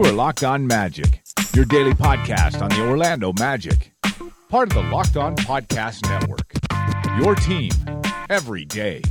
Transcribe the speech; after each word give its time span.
You 0.00 0.06
are 0.06 0.12
Locked 0.12 0.44
On 0.44 0.66
Magic, 0.66 1.22
your 1.52 1.66
daily 1.66 1.92
podcast 1.92 2.62
on 2.62 2.70
the 2.70 2.88
Orlando 2.88 3.34
Magic, 3.34 3.92
part 4.48 4.68
of 4.68 4.74
the 4.74 4.90
Locked 4.90 5.18
On 5.18 5.36
Podcast 5.36 6.08
Network. 6.08 6.54
Your 7.22 7.34
team 7.34 7.70
every 8.30 8.64
day. 8.64 9.02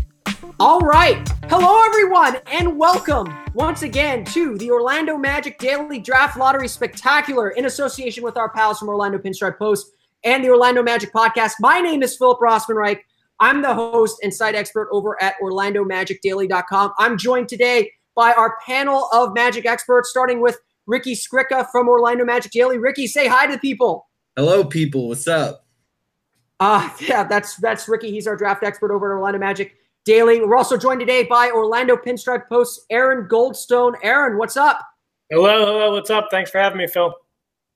All 0.59 0.79
right. 0.79 1.29
Hello, 1.47 1.83
everyone, 1.85 2.37
and 2.47 2.75
welcome 2.75 3.31
once 3.53 3.83
again 3.83 4.25
to 4.33 4.57
the 4.57 4.71
Orlando 4.71 5.15
Magic 5.15 5.59
Daily 5.59 5.99
Draft 5.99 6.39
Lottery 6.39 6.67
Spectacular 6.67 7.51
in 7.51 7.65
association 7.65 8.23
with 8.23 8.35
our 8.35 8.49
pals 8.49 8.79
from 8.79 8.89
Orlando 8.89 9.19
Pinstripe 9.19 9.59
Post 9.59 9.91
and 10.23 10.43
the 10.43 10.49
Orlando 10.49 10.81
Magic 10.81 11.13
Podcast. 11.13 11.53
My 11.59 11.81
name 11.81 12.01
is 12.01 12.17
Philip 12.17 12.39
Rossman-Reich. 12.39 13.05
I'm 13.39 13.61
the 13.61 13.75
host 13.75 14.17
and 14.23 14.33
site 14.33 14.55
expert 14.55 14.89
over 14.91 15.21
at 15.21 15.35
OrlandoMagicDaily.com. 15.39 16.93
I'm 16.97 17.15
joined 17.15 17.47
today 17.47 17.91
by 18.15 18.33
our 18.33 18.57
panel 18.65 19.07
of 19.13 19.35
Magic 19.35 19.67
experts, 19.67 20.09
starting 20.09 20.41
with 20.41 20.57
Ricky 20.89 21.13
Skricka 21.13 21.69
from 21.71 21.87
Orlando 21.87 22.25
Magic 22.25 22.51
Daily. 22.51 22.79
Ricky, 22.79 23.05
say 23.05 23.27
hi 23.27 23.45
to 23.45 23.53
the 23.53 23.59
people. 23.59 24.09
Hello, 24.35 24.63
people. 24.63 25.07
What's 25.07 25.27
up? 25.27 25.65
Uh, 26.59 26.89
yeah, 26.99 27.23
that's 27.23 27.55
that's 27.57 27.87
Ricky. 27.87 28.09
He's 28.09 28.25
our 28.25 28.35
draft 28.35 28.63
expert 28.63 28.91
over 28.91 29.13
at 29.13 29.15
Orlando 29.15 29.37
Magic 29.37 29.75
Daily. 30.03 30.41
We're 30.41 30.57
also 30.57 30.77
joined 30.77 30.99
today 30.99 31.23
by 31.23 31.51
Orlando 31.51 31.95
Pinstripe 31.95 32.49
Post 32.49 32.81
Aaron 32.89 33.29
Goldstone. 33.29 33.93
Aaron, 34.01 34.39
what's 34.39 34.57
up? 34.57 34.81
Hello, 35.29 35.63
hello, 35.63 35.91
what's 35.93 36.09
up? 36.09 36.29
Thanks 36.31 36.49
for 36.49 36.57
having 36.57 36.79
me, 36.79 36.87
Phil. 36.87 37.13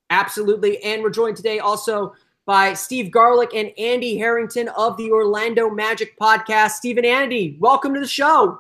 Absolutely. 0.09 0.83
And 0.83 1.03
we're 1.03 1.11
joined 1.11 1.37
today 1.37 1.59
also 1.59 2.15
by 2.47 2.73
Steve 2.73 3.11
Garlick 3.11 3.53
and 3.53 3.71
Andy 3.77 4.17
Harrington 4.17 4.69
of 4.69 4.97
the 4.97 5.11
Orlando 5.11 5.69
Magic 5.69 6.17
Podcast. 6.19 6.71
Steve 6.71 6.97
and 6.97 7.05
Andy, 7.05 7.57
welcome 7.59 7.93
to 7.93 7.99
the 7.99 8.07
show. 8.07 8.59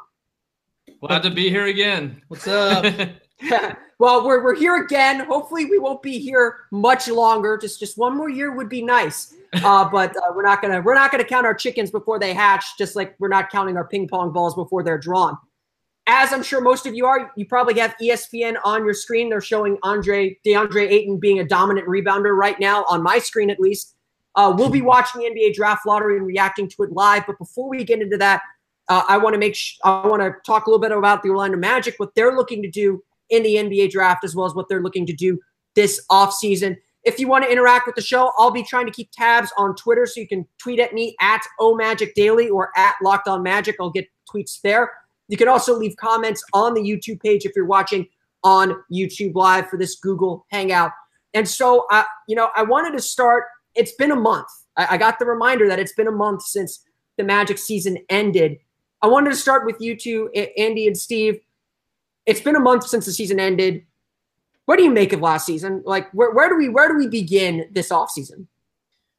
Glad 1.01 1.23
to 1.23 1.31
be 1.31 1.49
here 1.49 1.65
again. 1.65 2.21
What's 2.27 2.47
up? 2.47 2.85
well, 4.03 4.25
we're, 4.25 4.43
we're 4.43 4.53
here 4.53 4.83
again. 4.83 5.21
Hopefully, 5.27 5.63
we 5.63 5.79
won't 5.79 6.01
be 6.01 6.19
here 6.19 6.65
much 6.71 7.07
longer. 7.07 7.57
Just 7.57 7.79
just 7.79 7.97
one 7.97 8.17
more 8.17 8.29
year 8.29 8.53
would 8.53 8.69
be 8.69 8.83
nice. 8.83 9.35
Uh, 9.63 9.87
but 9.87 10.09
uh, 10.17 10.33
we're 10.33 10.41
not 10.41 10.63
gonna 10.63 10.81
we're 10.81 10.95
not 10.95 11.11
gonna 11.11 11.23
count 11.23 11.45
our 11.45 11.53
chickens 11.53 11.91
before 11.91 12.17
they 12.17 12.33
hatch. 12.33 12.75
Just 12.75 12.95
like 12.95 13.15
we're 13.19 13.27
not 13.27 13.51
counting 13.51 13.77
our 13.77 13.87
ping 13.87 14.07
pong 14.07 14.33
balls 14.33 14.55
before 14.55 14.81
they're 14.81 14.97
drawn. 14.97 15.37
As 16.07 16.33
I'm 16.33 16.41
sure 16.41 16.59
most 16.59 16.87
of 16.87 16.95
you 16.95 17.05
are, 17.05 17.31
you 17.37 17.45
probably 17.45 17.79
have 17.79 17.93
ESPN 18.01 18.55
on 18.65 18.83
your 18.83 18.95
screen. 18.95 19.29
They're 19.29 19.41
showing 19.41 19.77
Andre 19.83 20.39
DeAndre 20.43 20.89
Ayton 20.89 21.19
being 21.19 21.37
a 21.39 21.43
dominant 21.43 21.87
rebounder 21.87 22.35
right 22.35 22.59
now 22.59 22.83
on 22.89 23.03
my 23.03 23.19
screen, 23.19 23.51
at 23.51 23.59
least. 23.59 23.95
Uh, 24.33 24.51
we'll 24.57 24.71
be 24.71 24.81
watching 24.81 25.21
the 25.21 25.27
NBA 25.27 25.53
draft 25.53 25.85
lottery 25.85 26.17
and 26.17 26.25
reacting 26.25 26.67
to 26.69 26.81
it 26.81 26.91
live. 26.91 27.27
But 27.27 27.37
before 27.37 27.69
we 27.69 27.83
get 27.83 28.01
into 28.01 28.17
that, 28.17 28.41
uh, 28.89 29.03
I 29.07 29.17
want 29.17 29.35
to 29.35 29.39
make 29.39 29.53
sh- 29.53 29.77
I 29.83 30.07
want 30.07 30.23
to 30.23 30.33
talk 30.47 30.65
a 30.65 30.71
little 30.71 30.81
bit 30.81 30.91
about 30.91 31.21
the 31.21 31.29
Orlando 31.29 31.59
Magic, 31.59 31.93
what 31.97 32.15
they're 32.15 32.35
looking 32.35 32.63
to 32.63 32.71
do 32.71 33.03
in 33.33 33.43
the 33.43 33.55
NBA 33.55 33.91
draft, 33.91 34.23
as 34.23 34.35
well 34.35 34.45
as 34.45 34.53
what 34.53 34.69
they're 34.69 34.81
looking 34.81 35.05
to 35.07 35.13
do 35.13 35.39
this 35.75 36.03
offseason. 36.11 36.77
If 37.03 37.19
you 37.19 37.27
want 37.27 37.43
to 37.43 37.51
interact 37.51 37.85
with 37.85 37.95
the 37.95 38.01
show, 38.01 38.31
I'll 38.37 38.51
be 38.51 38.63
trying 38.63 38.85
to 38.85 38.91
keep 38.91 39.09
tabs 39.11 39.51
on 39.57 39.75
Twitter, 39.75 40.05
so 40.05 40.21
you 40.21 40.27
can 40.27 40.47
tweet 40.57 40.79
at 40.79 40.93
me 40.93 41.15
at 41.19 41.41
OMagicDaily 41.59 42.49
or 42.49 42.71
at 42.77 42.95
Locked 43.01 43.27
On 43.27 43.43
Magic. 43.43 43.75
I'll 43.79 43.89
get 43.89 44.07
tweets 44.33 44.61
there. 44.61 44.91
You 45.27 45.37
can 45.37 45.47
also 45.47 45.77
leave 45.77 45.95
comments 45.97 46.43
on 46.53 46.73
the 46.73 46.81
YouTube 46.81 47.21
page 47.21 47.45
if 47.45 47.51
you're 47.55 47.65
watching 47.65 48.07
on 48.43 48.75
YouTube 48.91 49.35
Live 49.35 49.69
for 49.69 49.77
this 49.77 49.95
Google 49.95 50.45
Hangout. 50.51 50.91
And 51.33 51.47
so, 51.47 51.85
uh, 51.91 52.03
you 52.27 52.35
know, 52.35 52.49
I 52.55 52.63
wanted 52.63 52.91
to 52.93 53.01
start. 53.01 53.45
It's 53.75 53.93
been 53.93 54.11
a 54.11 54.15
month. 54.15 54.47
I, 54.77 54.87
I 54.91 54.97
got 54.97 55.19
the 55.19 55.25
reminder 55.25 55.67
that 55.67 55.79
it's 55.79 55.93
been 55.93 56.07
a 56.07 56.11
month 56.11 56.43
since 56.43 56.83
the 57.17 57.23
Magic 57.23 57.57
season 57.57 57.97
ended. 58.09 58.57
I 59.01 59.07
wanted 59.07 59.31
to 59.31 59.35
start 59.35 59.65
with 59.65 59.77
you 59.79 59.97
two, 59.97 60.29
Andy 60.57 60.87
and 60.87 60.97
Steve. 60.97 61.39
It's 62.25 62.41
been 62.41 62.55
a 62.55 62.59
month 62.59 62.87
since 62.87 63.05
the 63.05 63.11
season 63.11 63.39
ended. 63.39 63.85
What 64.65 64.77
do 64.77 64.83
you 64.83 64.91
make 64.91 65.13
of 65.13 65.21
last 65.21 65.45
season? 65.45 65.83
Like, 65.85 66.09
where, 66.11 66.31
where 66.31 66.49
do 66.49 66.55
we 66.55 66.69
where 66.69 66.87
do 66.87 66.97
we 66.97 67.07
begin 67.07 67.67
this 67.71 67.89
offseason? 67.89 68.47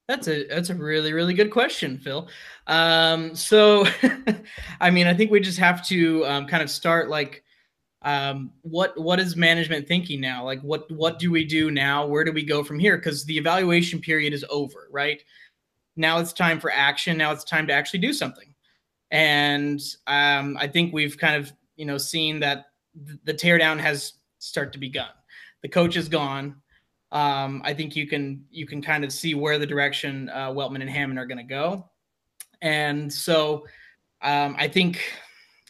That's 0.09 0.28
a 0.28 0.47
that's 0.47 0.71
a 0.71 0.75
really 0.75 1.12
really 1.12 1.34
good 1.34 1.51
question, 1.51 1.99
Phil. 1.99 2.28
Um, 2.67 3.34
so, 3.34 3.87
I 4.81 4.91
mean, 4.91 5.06
I 5.06 5.15
think 5.15 5.31
we 5.31 5.41
just 5.41 5.59
have 5.59 5.87
to 5.89 6.27
um, 6.27 6.47
kind 6.47 6.62
of 6.62 6.71
start 6.71 7.09
like, 7.09 7.43
um, 8.03 8.53
what 8.62 8.99
what 9.01 9.19
is 9.19 9.37
management 9.37 9.89
thinking 9.89 10.21
now? 10.21 10.45
Like, 10.45 10.61
what 10.61 10.91
what 10.91 11.19
do 11.19 11.31
we 11.31 11.45
do 11.45 11.71
now? 11.71 12.07
Where 12.07 12.25
do 12.25 12.33
we 12.33 12.45
go 12.45 12.62
from 12.62 12.78
here? 12.78 12.97
Because 12.97 13.25
the 13.25 13.37
evaluation 13.37 14.01
period 14.01 14.34
is 14.34 14.45
over, 14.51 14.89
right? 14.91 15.23
Now 15.97 16.19
it's 16.19 16.33
time 16.33 16.61
for 16.61 16.71
action. 16.71 17.17
Now 17.17 17.33
it's 17.33 17.45
time 17.45 17.67
to 17.69 17.73
actually 17.73 18.01
do 18.01 18.12
something. 18.12 18.55
And 19.11 19.81
um, 20.07 20.57
I 20.59 20.67
think 20.67 20.93
we've 20.93 21.17
kind 21.17 21.37
of 21.37 21.53
you 21.77 21.87
know 21.87 21.99
seen 21.99 22.41
that 22.41 22.67
th- 23.06 23.19
the 23.25 23.34
teardown 23.34 23.78
has 23.78 24.15
start 24.38 24.72
to 24.72 24.78
begun. 24.78 25.09
The 25.62 25.69
coach 25.69 25.97
is 25.97 26.09
gone 26.09 26.56
um, 27.15 27.62
I 27.65 27.72
think 27.75 27.94
you 27.94 28.09
can 28.09 28.44
you 28.50 28.66
can 28.66 28.82
kind 28.82 29.05
of 29.05 29.12
see 29.12 29.34
where 29.34 29.56
the 29.56 29.66
direction 29.66 30.28
uh, 30.31 30.50
Weltman 30.50 30.81
and 30.81 30.91
Hammond 30.91 31.19
are 31.21 31.27
going 31.27 31.38
to 31.38 31.44
go, 31.44 31.88
and 32.60 33.10
so 33.10 33.66
um, 34.21 34.56
I 34.59 34.66
think 34.66 35.00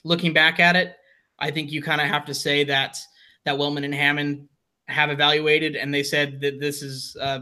looking 0.04 0.32
back 0.32 0.58
at 0.58 0.74
it, 0.74 0.96
I 1.38 1.50
think 1.50 1.70
you 1.70 1.82
kind 1.82 2.00
of 2.00 2.08
have 2.08 2.24
to 2.26 2.34
say 2.34 2.64
that 2.64 2.98
that 3.44 3.58
Weltman 3.58 3.84
and 3.84 3.94
Hammond 3.94 4.48
have 4.88 5.10
evaluated 5.10 5.76
and 5.76 5.92
they 5.92 6.02
said 6.02 6.40
that 6.40 6.60
this 6.60 6.82
is 6.82 7.14
uh, 7.20 7.40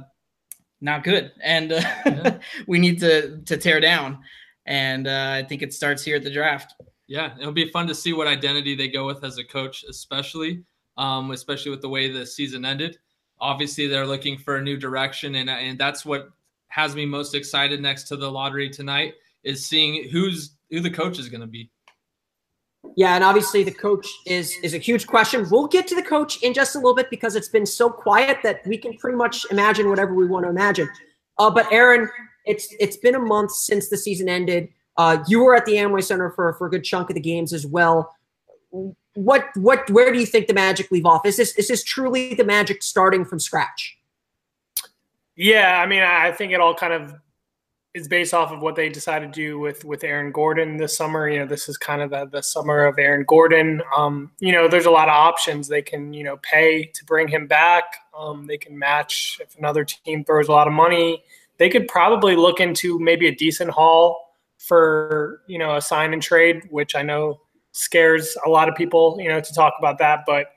not 0.80 1.04
good 1.04 1.30
and 1.40 1.72
uh, 1.72 1.80
yeah. 2.06 2.38
we 2.66 2.80
need 2.80 2.98
to 3.00 3.40
to 3.42 3.56
tear 3.56 3.78
down, 3.78 4.18
and 4.66 5.06
uh, 5.06 5.30
I 5.36 5.44
think 5.44 5.62
it 5.62 5.72
starts 5.72 6.02
here 6.02 6.16
at 6.16 6.24
the 6.24 6.30
draft. 6.30 6.74
Yeah, 7.08 7.34
it'll 7.38 7.52
be 7.52 7.68
fun 7.68 7.86
to 7.88 7.94
see 7.94 8.12
what 8.12 8.26
identity 8.26 8.74
they 8.74 8.88
go 8.88 9.06
with 9.06 9.24
as 9.24 9.38
a 9.38 9.44
coach, 9.44 9.84
especially 9.88 10.64
um, 10.96 11.30
especially 11.30 11.70
with 11.70 11.80
the 11.80 11.88
way 11.88 12.10
the 12.10 12.26
season 12.26 12.64
ended. 12.64 12.98
Obviously 13.40 13.86
they're 13.86 14.06
looking 14.06 14.38
for 14.38 14.56
a 14.56 14.62
new 14.62 14.76
direction 14.76 15.34
and 15.36 15.50
and 15.50 15.78
that's 15.78 16.04
what 16.04 16.30
has 16.68 16.94
me 16.94 17.04
most 17.04 17.34
excited 17.34 17.80
next 17.80 18.04
to 18.04 18.16
the 18.16 18.30
lottery 18.30 18.70
tonight 18.70 19.14
is 19.42 19.66
seeing 19.66 20.08
who's 20.10 20.54
who 20.70 20.80
the 20.80 20.90
coach 20.90 21.18
is 21.18 21.28
going 21.28 21.40
to 21.40 21.46
be. 21.46 21.70
Yeah 22.96 23.14
and 23.14 23.24
obviously 23.24 23.62
the 23.62 23.72
coach 23.72 24.06
is 24.26 24.54
is 24.62 24.74
a 24.74 24.78
huge 24.78 25.06
question. 25.06 25.46
We'll 25.50 25.66
get 25.66 25.86
to 25.88 25.94
the 25.94 26.02
coach 26.02 26.42
in 26.42 26.54
just 26.54 26.76
a 26.76 26.78
little 26.78 26.94
bit 26.94 27.10
because 27.10 27.36
it's 27.36 27.48
been 27.48 27.66
so 27.66 27.90
quiet 27.90 28.38
that 28.42 28.66
we 28.66 28.78
can 28.78 28.96
pretty 28.96 29.16
much 29.16 29.44
imagine 29.50 29.88
whatever 29.88 30.14
we 30.14 30.26
want 30.26 30.44
to 30.44 30.50
imagine. 30.50 30.88
Uh, 31.38 31.50
but 31.50 31.70
aaron 31.72 32.08
it's 32.44 32.74
it's 32.78 32.96
been 32.96 33.14
a 33.14 33.20
month 33.20 33.52
since 33.52 33.88
the 33.88 33.96
season 33.96 34.28
ended 34.28 34.68
uh, 34.96 35.18
you 35.28 35.42
were 35.42 35.54
at 35.54 35.64
the 35.64 35.74
amway 35.74 36.02
center 36.02 36.30
for, 36.30 36.52
for 36.54 36.66
a 36.66 36.70
good 36.70 36.84
chunk 36.84 37.10
of 37.10 37.14
the 37.14 37.20
games 37.20 37.52
as 37.52 37.66
well 37.66 38.14
what 39.14 39.48
what 39.56 39.88
where 39.90 40.12
do 40.12 40.18
you 40.18 40.26
think 40.26 40.46
the 40.46 40.54
Magic 40.54 40.90
leave 40.90 41.06
off? 41.06 41.26
Is 41.26 41.36
this 41.36 41.56
is 41.56 41.68
this 41.68 41.84
truly 41.84 42.34
the 42.34 42.44
Magic 42.44 42.82
starting 42.82 43.24
from 43.24 43.38
scratch? 43.38 43.98
Yeah, 45.36 45.80
I 45.80 45.86
mean, 45.86 46.02
I 46.02 46.32
think 46.32 46.52
it 46.52 46.60
all 46.60 46.74
kind 46.74 46.92
of 46.92 47.14
is 47.94 48.08
based 48.08 48.32
off 48.32 48.50
of 48.52 48.60
what 48.60 48.74
they 48.74 48.88
decided 48.88 49.32
to 49.32 49.40
do 49.40 49.58
with 49.58 49.84
with 49.84 50.02
Aaron 50.04 50.32
Gordon 50.32 50.78
this 50.78 50.96
summer. 50.96 51.28
You 51.28 51.40
know, 51.40 51.46
this 51.46 51.68
is 51.68 51.76
kind 51.76 52.00
of 52.00 52.10
the, 52.10 52.26
the 52.26 52.42
summer 52.42 52.86
of 52.86 52.98
Aaron 52.98 53.24
Gordon. 53.26 53.82
Um, 53.94 54.30
you 54.40 54.52
know, 54.52 54.66
there's 54.66 54.86
a 54.86 54.90
lot 54.90 55.08
of 55.08 55.14
options 55.14 55.68
they 55.68 55.82
can 55.82 56.12
you 56.14 56.24
know 56.24 56.38
pay 56.38 56.84
to 56.86 57.04
bring 57.04 57.28
him 57.28 57.46
back. 57.46 57.84
Um, 58.16 58.46
they 58.46 58.58
can 58.58 58.78
match 58.78 59.38
if 59.42 59.56
another 59.58 59.84
team 59.84 60.24
throws 60.24 60.48
a 60.48 60.52
lot 60.52 60.66
of 60.66 60.72
money. 60.72 61.22
They 61.58 61.68
could 61.68 61.86
probably 61.86 62.34
look 62.34 62.60
into 62.60 62.98
maybe 62.98 63.28
a 63.28 63.34
decent 63.34 63.70
haul 63.70 64.31
for 64.66 65.42
you 65.46 65.58
know 65.58 65.76
a 65.76 65.80
sign 65.80 66.12
and 66.12 66.22
trade, 66.22 66.68
which 66.70 66.94
I 66.94 67.02
know 67.02 67.40
scares 67.72 68.36
a 68.46 68.48
lot 68.48 68.68
of 68.68 68.74
people, 68.74 69.16
you 69.18 69.28
know, 69.28 69.40
to 69.40 69.54
talk 69.54 69.74
about 69.78 69.98
that. 69.98 70.20
But, 70.26 70.48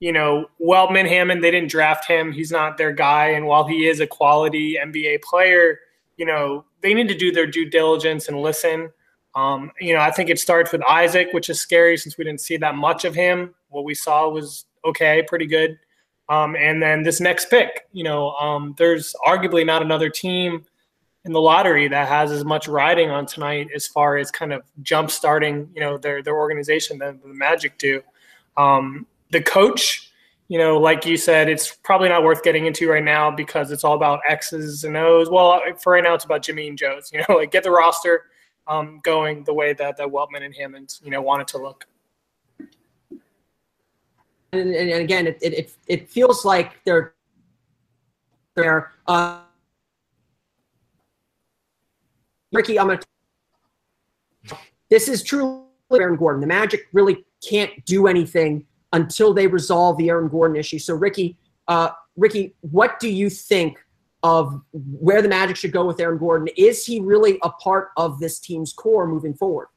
you 0.00 0.12
know, 0.12 0.46
Weltman 0.60 1.08
Hammond, 1.08 1.42
they 1.42 1.50
didn't 1.50 1.70
draft 1.70 2.06
him. 2.06 2.30
He's 2.30 2.52
not 2.52 2.76
their 2.76 2.92
guy. 2.92 3.28
And 3.28 3.46
while 3.46 3.66
he 3.66 3.86
is 3.86 4.00
a 4.00 4.06
quality 4.06 4.76
NBA 4.82 5.22
player, 5.22 5.80
you 6.16 6.26
know, 6.26 6.64
they 6.82 6.94
need 6.94 7.08
to 7.08 7.16
do 7.16 7.32
their 7.32 7.46
due 7.46 7.68
diligence 7.68 8.28
and 8.28 8.40
listen. 8.40 8.90
Um, 9.34 9.72
you 9.80 9.94
know, 9.94 10.00
I 10.00 10.10
think 10.10 10.30
it 10.30 10.38
starts 10.38 10.72
with 10.72 10.82
Isaac, 10.84 11.28
which 11.32 11.50
is 11.50 11.60
scary 11.60 11.96
since 11.96 12.16
we 12.16 12.24
didn't 12.24 12.40
see 12.40 12.56
that 12.58 12.74
much 12.74 13.04
of 13.04 13.14
him. 13.14 13.54
What 13.70 13.84
we 13.84 13.94
saw 13.94 14.28
was 14.28 14.66
okay, 14.84 15.24
pretty 15.26 15.46
good. 15.46 15.78
Um, 16.28 16.56
and 16.56 16.82
then 16.82 17.02
this 17.02 17.20
next 17.20 17.48
pick, 17.48 17.86
you 17.92 18.04
know, 18.04 18.32
um, 18.32 18.74
there's 18.76 19.14
arguably 19.26 19.66
not 19.66 19.82
another 19.82 20.10
team– 20.10 20.64
in 21.28 21.32
the 21.34 21.40
lottery 21.40 21.88
that 21.88 22.08
has 22.08 22.32
as 22.32 22.42
much 22.42 22.66
riding 22.66 23.10
on 23.10 23.26
tonight 23.26 23.68
as 23.74 23.86
far 23.86 24.16
as 24.16 24.30
kind 24.30 24.50
of 24.50 24.62
jump 24.82 25.10
starting, 25.10 25.70
you 25.74 25.80
know, 25.80 25.98
their 25.98 26.22
their 26.22 26.36
organization 26.36 26.98
than 26.98 27.20
the 27.22 27.34
Magic 27.34 27.76
do. 27.76 28.02
Um, 28.56 29.06
the 29.30 29.42
coach, 29.42 30.10
you 30.48 30.58
know, 30.58 30.78
like 30.78 31.04
you 31.04 31.18
said, 31.18 31.50
it's 31.50 31.70
probably 31.84 32.08
not 32.08 32.24
worth 32.24 32.42
getting 32.42 32.64
into 32.64 32.88
right 32.88 33.04
now 33.04 33.30
because 33.30 33.70
it's 33.70 33.84
all 33.84 33.94
about 33.94 34.20
X's 34.26 34.84
and 34.84 34.96
O's. 34.96 35.28
Well, 35.28 35.60
for 35.80 35.92
right 35.92 36.02
now, 36.02 36.14
it's 36.14 36.24
about 36.24 36.42
Jimmy 36.42 36.66
and 36.66 36.78
Joe's. 36.78 37.10
You 37.12 37.22
know, 37.28 37.36
like 37.36 37.52
get 37.52 37.62
the 37.62 37.70
roster 37.70 38.24
um, 38.66 39.00
going 39.04 39.44
the 39.44 39.52
way 39.52 39.74
that 39.74 39.98
that 39.98 40.08
Weltman 40.08 40.44
and 40.44 40.56
Hammond, 40.56 40.98
you 41.04 41.10
know, 41.10 41.20
want 41.20 41.42
it 41.42 41.48
to 41.48 41.58
look. 41.58 41.86
And, 44.52 44.74
and 44.74 44.90
again, 44.92 45.26
it, 45.26 45.38
it 45.42 45.74
it 45.86 46.08
feels 46.08 46.46
like 46.46 46.82
they're 46.84 47.12
they're. 48.54 48.92
Uh, 49.06 49.40
Ricky, 52.52 52.78
I'm 52.78 52.86
going 52.86 52.98
to. 52.98 54.56
This 54.90 55.08
is 55.08 55.22
truly 55.22 55.62
Aaron 55.92 56.16
Gordon. 56.16 56.40
The 56.40 56.46
Magic 56.46 56.86
really 56.92 57.24
can't 57.46 57.84
do 57.84 58.06
anything 58.06 58.66
until 58.92 59.34
they 59.34 59.46
resolve 59.46 59.98
the 59.98 60.08
Aaron 60.08 60.28
Gordon 60.28 60.56
issue. 60.56 60.78
So, 60.78 60.94
Ricky, 60.94 61.36
uh, 61.68 61.90
Ricky, 62.16 62.54
what 62.60 62.98
do 63.00 63.08
you 63.08 63.28
think 63.28 63.78
of 64.22 64.60
where 64.72 65.22
the 65.22 65.28
Magic 65.28 65.56
should 65.56 65.72
go 65.72 65.86
with 65.86 66.00
Aaron 66.00 66.18
Gordon? 66.18 66.48
Is 66.56 66.84
he 66.84 67.00
really 67.00 67.38
a 67.42 67.50
part 67.50 67.90
of 67.96 68.18
this 68.18 68.38
team's 68.40 68.72
core 68.72 69.06
moving 69.06 69.34
forward? 69.34 69.68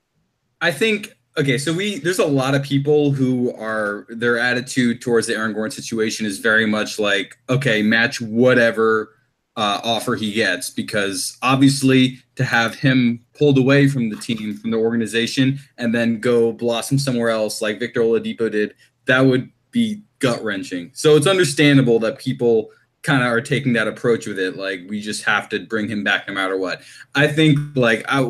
I 0.61 0.71
think 0.71 1.15
okay, 1.37 1.57
so 1.57 1.73
we 1.73 1.99
there's 1.99 2.19
a 2.19 2.25
lot 2.25 2.55
of 2.55 2.63
people 2.63 3.11
who 3.11 3.53
are 3.55 4.05
their 4.09 4.37
attitude 4.37 5.01
towards 5.01 5.27
the 5.27 5.35
Aaron 5.35 5.53
Gordon 5.53 5.71
situation 5.71 6.25
is 6.25 6.39
very 6.39 6.65
much 6.65 6.99
like, 6.99 7.37
okay, 7.49 7.81
match 7.81 8.21
whatever 8.21 9.15
uh, 9.57 9.81
offer 9.83 10.15
he 10.15 10.31
gets 10.31 10.69
because 10.69 11.37
obviously 11.41 12.17
to 12.35 12.43
have 12.43 12.75
him 12.75 13.23
pulled 13.37 13.57
away 13.57 13.87
from 13.87 14.09
the 14.09 14.15
team 14.15 14.55
from 14.55 14.71
the 14.71 14.77
organization 14.77 15.59
and 15.77 15.93
then 15.93 16.19
go 16.19 16.53
blossom 16.53 16.97
somewhere 16.97 17.29
else 17.29 17.61
like 17.61 17.79
Victor 17.79 18.01
Oladipo 18.01 18.49
did, 18.49 18.73
that 19.05 19.21
would 19.21 19.51
be 19.71 20.01
gut 20.19 20.41
wrenching. 20.43 20.91
So 20.93 21.17
it's 21.17 21.27
understandable 21.27 21.99
that 21.99 22.17
people 22.17 22.69
kind 23.03 23.23
of 23.23 23.29
are 23.29 23.41
taking 23.41 23.73
that 23.73 23.87
approach 23.87 24.27
with 24.27 24.37
it 24.37 24.55
like 24.57 24.81
we 24.87 25.01
just 25.01 25.23
have 25.23 25.49
to 25.49 25.59
bring 25.65 25.87
him 25.87 26.03
back 26.03 26.27
no 26.27 26.33
matter 26.35 26.55
what 26.55 26.81
i 27.15 27.27
think 27.27 27.57
like 27.75 28.05
i 28.07 28.21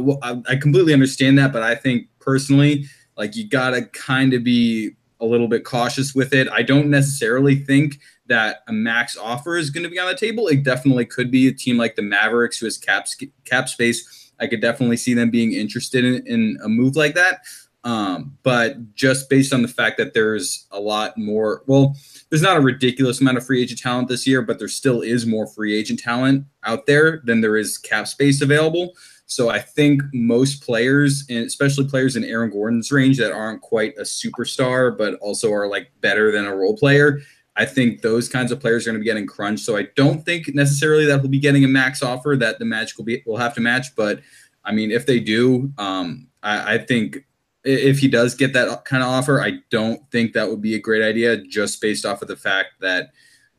i 0.47 0.55
completely 0.55 0.93
understand 0.93 1.37
that 1.37 1.51
but 1.51 1.61
i 1.61 1.75
think 1.75 2.07
personally 2.19 2.85
like 3.17 3.35
you 3.35 3.47
gotta 3.47 3.81
kind 3.87 4.33
of 4.33 4.43
be 4.43 4.91
a 5.19 5.25
little 5.25 5.49
bit 5.49 5.65
cautious 5.65 6.15
with 6.15 6.33
it 6.33 6.47
i 6.51 6.61
don't 6.61 6.89
necessarily 6.89 7.55
think 7.55 7.99
that 8.27 8.63
a 8.67 8.73
max 8.73 9.17
offer 9.17 9.57
is 9.57 9.69
going 9.69 9.83
to 9.83 9.89
be 9.89 9.99
on 9.99 10.07
the 10.07 10.15
table 10.15 10.47
it 10.47 10.63
definitely 10.63 11.05
could 11.05 11.31
be 11.31 11.47
a 11.47 11.53
team 11.53 11.77
like 11.77 11.95
the 11.95 12.01
mavericks 12.01 12.57
who 12.57 12.65
has 12.65 12.77
cap 12.77 13.07
cap 13.45 13.67
space 13.67 14.31
i 14.39 14.47
could 14.47 14.61
definitely 14.61 14.97
see 14.97 15.13
them 15.13 15.29
being 15.29 15.53
interested 15.53 16.05
in, 16.05 16.25
in 16.27 16.57
a 16.63 16.69
move 16.69 16.95
like 16.95 17.15
that 17.15 17.41
um, 17.83 18.37
but 18.43 18.93
just 18.93 19.29
based 19.29 19.53
on 19.53 19.61
the 19.61 19.67
fact 19.67 19.97
that 19.97 20.13
there's 20.13 20.67
a 20.71 20.79
lot 20.79 21.17
more, 21.17 21.63
well, 21.65 21.95
there's 22.29 22.41
not 22.41 22.57
a 22.57 22.61
ridiculous 22.61 23.21
amount 23.21 23.37
of 23.37 23.45
free 23.45 23.61
agent 23.61 23.79
talent 23.79 24.07
this 24.07 24.27
year, 24.27 24.41
but 24.41 24.59
there 24.59 24.67
still 24.67 25.01
is 25.01 25.25
more 25.25 25.47
free 25.47 25.75
agent 25.75 25.99
talent 25.99 26.45
out 26.63 26.85
there 26.85 27.21
than 27.25 27.41
there 27.41 27.57
is 27.57 27.77
cap 27.77 28.07
space 28.07 28.41
available. 28.41 28.93
So 29.25 29.49
I 29.49 29.59
think 29.59 30.01
most 30.13 30.61
players, 30.61 31.23
and 31.29 31.45
especially 31.45 31.87
players 31.87 32.15
in 32.15 32.23
Aaron 32.23 32.51
Gordon's 32.51 32.91
range 32.91 33.17
that 33.17 33.31
aren't 33.31 33.61
quite 33.61 33.97
a 33.97 34.01
superstar, 34.01 34.95
but 34.95 35.15
also 35.15 35.51
are 35.51 35.67
like 35.67 35.91
better 36.01 36.31
than 36.31 36.45
a 36.45 36.55
role 36.55 36.77
player, 36.77 37.21
I 37.55 37.65
think 37.65 38.01
those 38.01 38.29
kinds 38.29 38.51
of 38.51 38.59
players 38.59 38.85
are 38.85 38.91
going 38.91 38.99
to 38.99 39.03
be 39.03 39.05
getting 39.05 39.27
crunched. 39.27 39.65
So 39.65 39.77
I 39.77 39.87
don't 39.95 40.23
think 40.23 40.53
necessarily 40.55 41.05
that 41.05 41.19
he'll 41.19 41.29
be 41.29 41.39
getting 41.39 41.65
a 41.65 41.67
max 41.67 42.01
offer 42.01 42.35
that 42.39 42.59
the 42.59 42.65
Magic 42.65 42.97
will 42.97 43.05
be 43.05 43.21
will 43.25 43.37
have 43.37 43.53
to 43.55 43.61
match. 43.61 43.95
But 43.95 44.21
I 44.63 44.71
mean, 44.71 44.91
if 44.91 45.05
they 45.05 45.19
do, 45.19 45.71
um, 45.77 46.27
I, 46.43 46.75
I 46.75 46.77
think 46.77 47.25
if 47.63 47.99
he 47.99 48.07
does 48.07 48.35
get 48.35 48.53
that 48.53 48.85
kind 48.85 49.03
of 49.03 49.09
offer, 49.09 49.41
I 49.41 49.59
don't 49.69 50.09
think 50.11 50.33
that 50.33 50.49
would 50.49 50.61
be 50.61 50.75
a 50.75 50.79
great 50.79 51.03
idea 51.03 51.37
just 51.37 51.81
based 51.81 52.05
off 52.05 52.21
of 52.21 52.27
the 52.27 52.35
fact 52.35 52.69
that, 52.79 53.11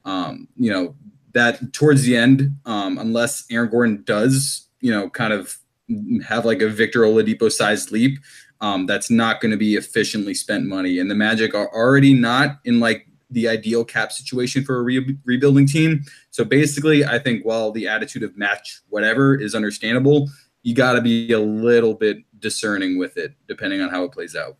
um, 0.04 0.48
you 0.56 0.72
know, 0.72 0.94
that 1.34 1.72
towards 1.72 2.02
the 2.02 2.16
end, 2.16 2.56
um, 2.66 2.98
unless 2.98 3.44
Aaron 3.50 3.70
Gordon 3.70 4.02
does, 4.04 4.68
you 4.80 4.90
know, 4.90 5.08
kind 5.08 5.32
of 5.32 5.56
have 6.26 6.44
like 6.44 6.62
a 6.62 6.68
Victor 6.68 7.00
Oladipo 7.00 7.50
sized 7.50 7.92
leap, 7.92 8.18
um, 8.60 8.86
that's 8.86 9.10
not 9.10 9.40
going 9.40 9.50
to 9.50 9.56
be 9.56 9.74
efficiently 9.74 10.34
spent 10.34 10.66
money. 10.66 10.98
And 10.98 11.10
the 11.10 11.14
Magic 11.14 11.54
are 11.54 11.68
already 11.74 12.14
not 12.14 12.58
in 12.64 12.80
like 12.80 13.06
the 13.32 13.48
ideal 13.48 13.84
cap 13.84 14.12
situation 14.12 14.64
for 14.64 14.78
a 14.78 14.82
re- 14.82 15.16
rebuilding 15.24 15.66
team. 15.66 16.04
So 16.30 16.44
basically, 16.44 17.04
I 17.04 17.18
think 17.18 17.44
while 17.44 17.72
the 17.72 17.88
attitude 17.88 18.22
of 18.22 18.36
match 18.36 18.80
whatever 18.88 19.34
is 19.34 19.54
understandable, 19.54 20.28
you 20.62 20.74
got 20.74 20.92
to 20.92 21.00
be 21.00 21.32
a 21.32 21.40
little 21.40 21.94
bit 21.94 22.18
discerning 22.38 22.98
with 22.98 23.16
it, 23.16 23.34
depending 23.48 23.80
on 23.80 23.90
how 23.90 24.04
it 24.04 24.12
plays 24.12 24.36
out. 24.36 24.56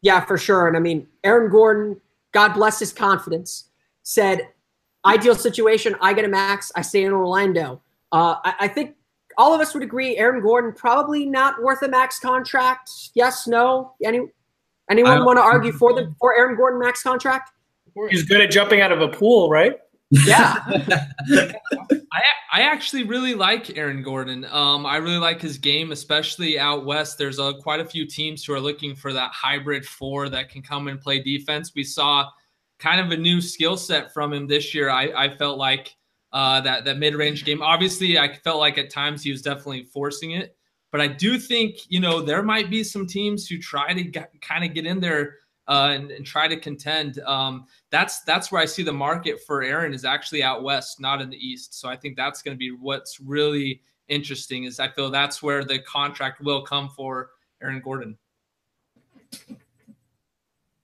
Yeah, 0.00 0.24
for 0.24 0.38
sure. 0.38 0.66
And 0.66 0.76
I 0.76 0.80
mean, 0.80 1.06
Aaron 1.22 1.50
Gordon, 1.50 2.00
God 2.32 2.54
bless 2.54 2.78
his 2.78 2.92
confidence, 2.92 3.68
said, 4.02 4.48
ideal 5.04 5.34
situation, 5.34 5.94
I 6.00 6.12
get 6.12 6.24
a 6.24 6.28
max, 6.28 6.72
I 6.74 6.82
stay 6.82 7.04
in 7.04 7.12
Orlando. 7.12 7.80
Uh, 8.12 8.36
I, 8.44 8.54
I 8.60 8.68
think 8.68 8.96
all 9.38 9.54
of 9.54 9.60
us 9.60 9.74
would 9.74 9.82
agree 9.82 10.16
Aaron 10.16 10.42
Gordon 10.42 10.72
probably 10.72 11.26
not 11.26 11.62
worth 11.62 11.82
a 11.82 11.88
max 11.88 12.18
contract. 12.18 12.90
Yes, 13.14 13.46
no. 13.46 13.94
Any 14.04 14.20
anyone 14.92 15.24
want 15.24 15.38
to 15.38 15.42
argue 15.42 15.72
for 15.72 15.94
the 15.94 16.14
for 16.20 16.36
Aaron 16.36 16.56
Gordon 16.56 16.78
max 16.78 17.02
contract? 17.02 17.50
He's 18.10 18.24
good 18.24 18.40
at 18.40 18.50
jumping 18.50 18.80
out 18.80 18.92
of 18.92 19.00
a 19.00 19.08
pool, 19.08 19.50
right? 19.50 19.78
Yeah. 20.10 20.62
I 22.12 22.22
I 22.54 22.60
actually 22.62 23.04
really 23.04 23.34
like 23.34 23.78
Aaron 23.78 24.02
Gordon. 24.02 24.44
Um, 24.44 24.84
I 24.84 24.98
really 24.98 25.16
like 25.16 25.40
his 25.40 25.56
game, 25.56 25.90
especially 25.90 26.58
out 26.58 26.84
west. 26.84 27.16
There's 27.16 27.38
a, 27.38 27.54
quite 27.54 27.80
a 27.80 27.84
few 27.84 28.06
teams 28.06 28.44
who 28.44 28.52
are 28.52 28.60
looking 28.60 28.94
for 28.94 29.14
that 29.14 29.30
hybrid 29.32 29.86
four 29.86 30.28
that 30.28 30.50
can 30.50 30.60
come 30.60 30.88
and 30.88 31.00
play 31.00 31.22
defense. 31.22 31.72
We 31.74 31.82
saw 31.82 32.28
kind 32.78 33.00
of 33.00 33.10
a 33.10 33.16
new 33.16 33.40
skill 33.40 33.78
set 33.78 34.12
from 34.12 34.34
him 34.34 34.46
this 34.46 34.74
year. 34.74 34.90
I, 34.90 35.12
I 35.16 35.36
felt 35.36 35.56
like 35.56 35.96
uh, 36.32 36.60
that 36.60 36.84
that 36.84 36.98
mid 36.98 37.14
range 37.14 37.44
game. 37.44 37.62
Obviously, 37.62 38.18
I 38.18 38.34
felt 38.36 38.58
like 38.58 38.76
at 38.76 38.90
times 38.90 39.22
he 39.22 39.30
was 39.30 39.40
definitely 39.40 39.84
forcing 39.84 40.32
it, 40.32 40.56
but 40.92 41.00
I 41.00 41.08
do 41.08 41.38
think 41.38 41.78
you 41.88 41.98
know 41.98 42.20
there 42.20 42.42
might 42.42 42.70
be 42.70 42.84
some 42.84 43.06
teams 43.06 43.48
who 43.48 43.58
try 43.58 43.92
to 43.92 44.04
get, 44.04 44.30
kind 44.40 44.64
of 44.64 44.74
get 44.74 44.86
in 44.86 45.00
there 45.00 45.38
uh, 45.66 45.90
and, 45.92 46.10
and, 46.10 46.26
try 46.26 46.48
to 46.48 46.56
contend. 46.56 47.18
Um, 47.20 47.66
that's 47.90 48.20
that's 48.22 48.52
where 48.52 48.60
I 48.60 48.66
see 48.66 48.82
the 48.82 48.92
market 48.92 49.40
for 49.46 49.62
Aaron 49.62 49.94
is 49.94 50.04
actually 50.04 50.42
out 50.42 50.62
west, 50.62 51.00
not 51.00 51.22
in 51.22 51.30
the 51.30 51.36
east. 51.36 51.80
So 51.80 51.88
I 51.88 51.96
think 51.96 52.16
that's 52.16 52.42
going 52.42 52.54
to 52.54 52.58
be 52.58 52.70
what's 52.70 53.20
really 53.20 53.80
interesting. 54.08 54.64
Is 54.64 54.78
I 54.78 54.88
feel 54.88 55.10
that's 55.10 55.42
where 55.42 55.64
the 55.64 55.78
contract 55.80 56.40
will 56.40 56.62
come 56.62 56.88
for 56.90 57.30
Aaron 57.62 57.80
Gordon. 57.80 58.18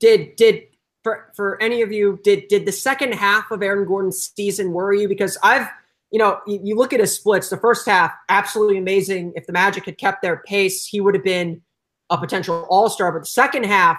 Did 0.00 0.36
did 0.36 0.62
for 1.02 1.32
for 1.34 1.60
any 1.60 1.82
of 1.82 1.92
you 1.92 2.20
did 2.22 2.48
did 2.48 2.64
the 2.64 2.72
second 2.72 3.12
half 3.12 3.50
of 3.50 3.62
Aaron 3.62 3.86
Gordon's 3.86 4.32
season 4.34 4.72
worry 4.72 5.02
you? 5.02 5.08
Because 5.08 5.36
I've 5.42 5.68
you 6.10 6.18
know 6.18 6.40
you, 6.46 6.60
you 6.62 6.76
look 6.76 6.92
at 6.92 7.00
his 7.00 7.14
splits. 7.14 7.48
The 7.48 7.58
first 7.58 7.86
half 7.86 8.12
absolutely 8.28 8.78
amazing. 8.78 9.32
If 9.36 9.46
the 9.46 9.52
Magic 9.52 9.84
had 9.84 9.98
kept 9.98 10.22
their 10.22 10.42
pace, 10.46 10.86
he 10.86 11.00
would 11.00 11.14
have 11.14 11.24
been 11.24 11.62
a 12.10 12.18
potential 12.18 12.66
All 12.70 12.88
Star. 12.88 13.12
But 13.12 13.20
the 13.20 13.26
second 13.26 13.64
half 13.64 13.98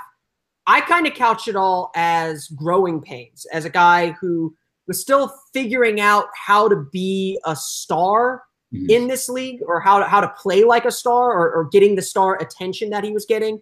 I 0.69 0.81
kind 0.81 1.07
of 1.07 1.15
couch 1.15 1.47
it 1.47 1.55
all 1.55 1.89
as 1.95 2.47
growing 2.49 3.01
pains, 3.01 3.47
as 3.51 3.65
a 3.65 3.71
guy 3.71 4.11
who 4.21 4.55
was 4.87 5.01
still 5.01 5.33
figuring 5.51 5.99
out 5.99 6.25
how 6.35 6.67
to 6.67 6.85
be 6.91 7.39
a 7.47 7.55
star 7.55 8.43
mm-hmm. 8.71 8.87
in 8.87 9.07
this 9.07 9.29
league 9.29 9.61
or 9.65 9.79
how 9.79 9.97
to, 9.97 10.05
how 10.05 10.21
to 10.21 10.27
play 10.37 10.63
like 10.63 10.85
a 10.85 10.91
star 10.91 11.31
or, 11.31 11.51
or 11.51 11.69
getting 11.71 11.95
the 11.95 12.03
star 12.03 12.39
attention 12.39 12.91
that 12.91 13.03
he 13.03 13.11
was 13.11 13.25
getting. 13.25 13.59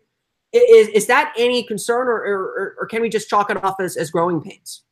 Is, 0.52 0.90
is 0.90 1.08
that 1.08 1.34
any 1.38 1.64
concern 1.64 2.10
or, 2.10 2.16
or, 2.16 2.76
or 2.78 2.88
can 2.88 3.02
we 3.02 3.08
just 3.08 3.30
chalk 3.30 3.50
it 3.50 3.64
off 3.64 3.80
as, 3.80 3.96
as 3.96 4.12
growing 4.12 4.42
pains? 4.42 4.84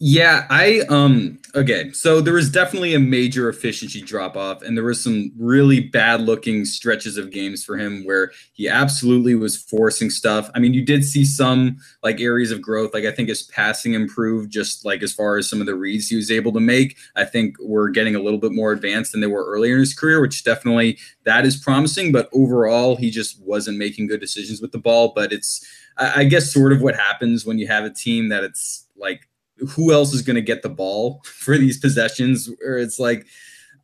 Yeah, 0.00 0.46
I 0.50 0.80
um 0.88 1.38
okay, 1.54 1.92
so 1.92 2.20
there 2.20 2.34
was 2.34 2.50
definitely 2.50 2.94
a 2.94 2.98
major 2.98 3.48
efficiency 3.48 4.02
drop 4.02 4.36
off 4.36 4.60
and 4.60 4.76
there 4.76 4.84
was 4.84 5.02
some 5.02 5.30
really 5.38 5.78
bad 5.80 6.20
looking 6.20 6.64
stretches 6.64 7.16
of 7.16 7.30
games 7.30 7.64
for 7.64 7.78
him 7.78 8.04
where 8.04 8.32
he 8.54 8.68
absolutely 8.68 9.36
was 9.36 9.56
forcing 9.56 10.10
stuff. 10.10 10.50
I 10.52 10.58
mean, 10.58 10.74
you 10.74 10.84
did 10.84 11.04
see 11.04 11.24
some 11.24 11.76
like 12.02 12.20
areas 12.20 12.50
of 12.50 12.60
growth, 12.60 12.92
like 12.92 13.04
I 13.04 13.12
think 13.12 13.28
his 13.28 13.44
passing 13.44 13.94
improved 13.94 14.50
just 14.50 14.84
like 14.84 15.00
as 15.04 15.12
far 15.12 15.36
as 15.36 15.48
some 15.48 15.60
of 15.60 15.66
the 15.66 15.76
reads 15.76 16.08
he 16.08 16.16
was 16.16 16.30
able 16.30 16.52
to 16.54 16.60
make. 16.60 16.96
I 17.14 17.24
think 17.24 17.54
we're 17.60 17.88
getting 17.90 18.16
a 18.16 18.20
little 18.20 18.40
bit 18.40 18.52
more 18.52 18.72
advanced 18.72 19.12
than 19.12 19.20
they 19.20 19.28
were 19.28 19.44
earlier 19.46 19.74
in 19.74 19.80
his 19.80 19.94
career, 19.94 20.20
which 20.20 20.42
definitely 20.42 20.98
that 21.24 21.46
is 21.46 21.56
promising, 21.56 22.10
but 22.10 22.28
overall 22.32 22.96
he 22.96 23.10
just 23.10 23.40
wasn't 23.40 23.78
making 23.78 24.08
good 24.08 24.20
decisions 24.20 24.60
with 24.60 24.72
the 24.72 24.78
ball, 24.78 25.12
but 25.14 25.32
it's 25.32 25.64
I 25.96 26.24
guess 26.24 26.52
sort 26.52 26.72
of 26.72 26.82
what 26.82 26.96
happens 26.96 27.46
when 27.46 27.60
you 27.60 27.68
have 27.68 27.84
a 27.84 27.90
team 27.90 28.28
that 28.30 28.42
it's 28.42 28.86
like 28.96 29.28
who 29.70 29.92
else 29.92 30.12
is 30.12 30.22
going 30.22 30.36
to 30.36 30.42
get 30.42 30.62
the 30.62 30.68
ball 30.68 31.22
for 31.24 31.56
these 31.58 31.78
possessions? 31.78 32.50
Or 32.64 32.78
it's 32.78 32.98
like, 32.98 33.26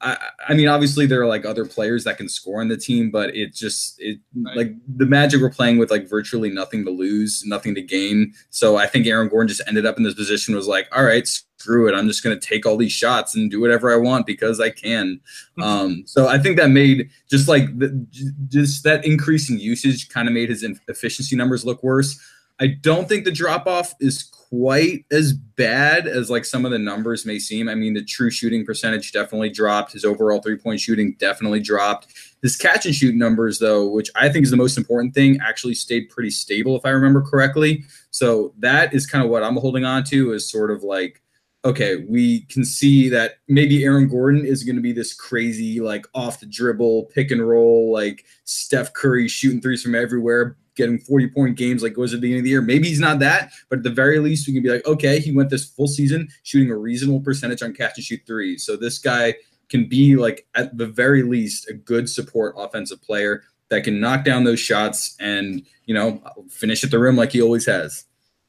I, 0.02 0.16
I, 0.48 0.54
mean, 0.54 0.68
obviously 0.68 1.04
there 1.04 1.20
are 1.20 1.26
like 1.26 1.44
other 1.44 1.66
players 1.66 2.04
that 2.04 2.16
can 2.16 2.28
score 2.28 2.60
on 2.62 2.68
the 2.68 2.76
team, 2.76 3.10
but 3.10 3.36
it 3.36 3.54
just 3.54 4.00
it 4.00 4.18
right. 4.34 4.56
like 4.56 4.72
the 4.88 5.04
Magic 5.04 5.42
were 5.42 5.50
playing 5.50 5.76
with 5.76 5.90
like 5.90 6.08
virtually 6.08 6.48
nothing 6.48 6.84
to 6.86 6.90
lose, 6.90 7.42
nothing 7.44 7.74
to 7.74 7.82
gain. 7.82 8.32
So 8.48 8.76
I 8.76 8.86
think 8.86 9.06
Aaron 9.06 9.28
Gordon 9.28 9.48
just 9.48 9.62
ended 9.66 9.84
up 9.84 9.98
in 9.98 10.02
this 10.02 10.14
position 10.14 10.54
was 10.54 10.66
like, 10.66 10.88
all 10.96 11.04
right, 11.04 11.28
screw 11.60 11.86
it, 11.86 11.94
I'm 11.94 12.06
just 12.06 12.24
going 12.24 12.38
to 12.38 12.46
take 12.46 12.64
all 12.64 12.78
these 12.78 12.92
shots 12.92 13.34
and 13.34 13.50
do 13.50 13.60
whatever 13.60 13.92
I 13.92 13.96
want 13.96 14.24
because 14.24 14.58
I 14.58 14.70
can. 14.70 15.20
Mm-hmm. 15.58 15.62
Um, 15.62 16.02
so 16.06 16.28
I 16.28 16.38
think 16.38 16.56
that 16.56 16.70
made 16.70 17.10
just 17.28 17.46
like 17.46 17.78
the, 17.78 18.06
just 18.48 18.84
that 18.84 19.04
increasing 19.04 19.58
usage 19.58 20.08
kind 20.08 20.28
of 20.28 20.34
made 20.34 20.48
his 20.48 20.66
efficiency 20.88 21.36
numbers 21.36 21.66
look 21.66 21.82
worse. 21.82 22.18
I 22.58 22.68
don't 22.68 23.08
think 23.08 23.24
the 23.24 23.32
drop 23.32 23.66
off 23.66 23.94
is 24.00 24.30
quite 24.50 25.04
as 25.12 25.32
bad 25.32 26.08
as 26.08 26.28
like 26.28 26.44
some 26.44 26.64
of 26.64 26.72
the 26.72 26.78
numbers 26.78 27.24
may 27.24 27.38
seem. 27.38 27.68
I 27.68 27.76
mean, 27.76 27.94
the 27.94 28.04
true 28.04 28.30
shooting 28.30 28.66
percentage 28.66 29.12
definitely 29.12 29.50
dropped. 29.50 29.92
His 29.92 30.04
overall 30.04 30.42
three 30.42 30.56
point 30.56 30.80
shooting 30.80 31.16
definitely 31.18 31.60
dropped. 31.60 32.08
His 32.42 32.56
catch 32.56 32.84
and 32.84 32.94
shoot 32.94 33.14
numbers, 33.14 33.58
though, 33.58 33.88
which 33.88 34.10
I 34.16 34.28
think 34.28 34.44
is 34.44 34.50
the 34.50 34.56
most 34.56 34.76
important 34.76 35.14
thing, 35.14 35.38
actually 35.40 35.74
stayed 35.74 36.08
pretty 36.08 36.30
stable, 36.30 36.76
if 36.76 36.84
I 36.84 36.90
remember 36.90 37.22
correctly. 37.22 37.84
So 38.10 38.52
that 38.58 38.92
is 38.92 39.06
kind 39.06 39.24
of 39.24 39.30
what 39.30 39.44
I'm 39.44 39.56
holding 39.56 39.84
on 39.84 40.04
to 40.04 40.32
is 40.32 40.50
sort 40.50 40.70
of 40.70 40.82
like, 40.82 41.22
okay, 41.64 42.04
we 42.08 42.40
can 42.46 42.64
see 42.64 43.08
that 43.10 43.34
maybe 43.46 43.84
Aaron 43.84 44.08
Gordon 44.08 44.44
is 44.46 44.64
going 44.64 44.76
to 44.76 44.82
be 44.82 44.92
this 44.92 45.12
crazy, 45.12 45.80
like 45.80 46.06
off 46.14 46.40
the 46.40 46.46
dribble, 46.46 47.04
pick 47.14 47.30
and 47.30 47.46
roll, 47.46 47.92
like 47.92 48.24
Steph 48.44 48.94
Curry 48.94 49.28
shooting 49.28 49.60
threes 49.60 49.82
from 49.82 49.94
everywhere. 49.94 50.56
Getting 50.76 50.98
40 50.98 51.28
point 51.28 51.56
games 51.56 51.82
like 51.82 51.96
was 51.96 52.12
at 52.12 52.18
the 52.18 52.22
beginning 52.22 52.40
of 52.40 52.44
the 52.44 52.50
year. 52.50 52.62
Maybe 52.62 52.88
he's 52.88 53.00
not 53.00 53.18
that, 53.20 53.52
but 53.68 53.78
at 53.78 53.82
the 53.82 53.90
very 53.90 54.18
least, 54.18 54.46
we 54.46 54.54
can 54.54 54.62
be 54.62 54.70
like, 54.70 54.86
okay, 54.86 55.18
he 55.18 55.32
went 55.32 55.50
this 55.50 55.64
full 55.64 55.88
season 55.88 56.28
shooting 56.42 56.70
a 56.70 56.76
reasonable 56.76 57.20
percentage 57.20 57.62
on 57.62 57.74
catch 57.74 57.96
and 57.96 58.04
shoot 58.04 58.20
threes. 58.26 58.64
So 58.64 58.76
this 58.76 58.98
guy 58.98 59.34
can 59.68 59.88
be 59.88 60.16
like 60.16 60.46
at 60.54 60.76
the 60.76 60.86
very 60.86 61.22
least 61.22 61.68
a 61.68 61.72
good 61.72 62.08
support 62.08 62.54
offensive 62.58 63.00
player 63.02 63.42
that 63.68 63.84
can 63.84 64.00
knock 64.00 64.24
down 64.24 64.44
those 64.44 64.60
shots 64.60 65.16
and 65.20 65.64
you 65.86 65.94
know 65.94 66.22
finish 66.48 66.84
at 66.84 66.90
the 66.90 66.98
rim 66.98 67.16
like 67.16 67.32
he 67.32 67.40
always 67.40 67.66
has. 67.66 68.04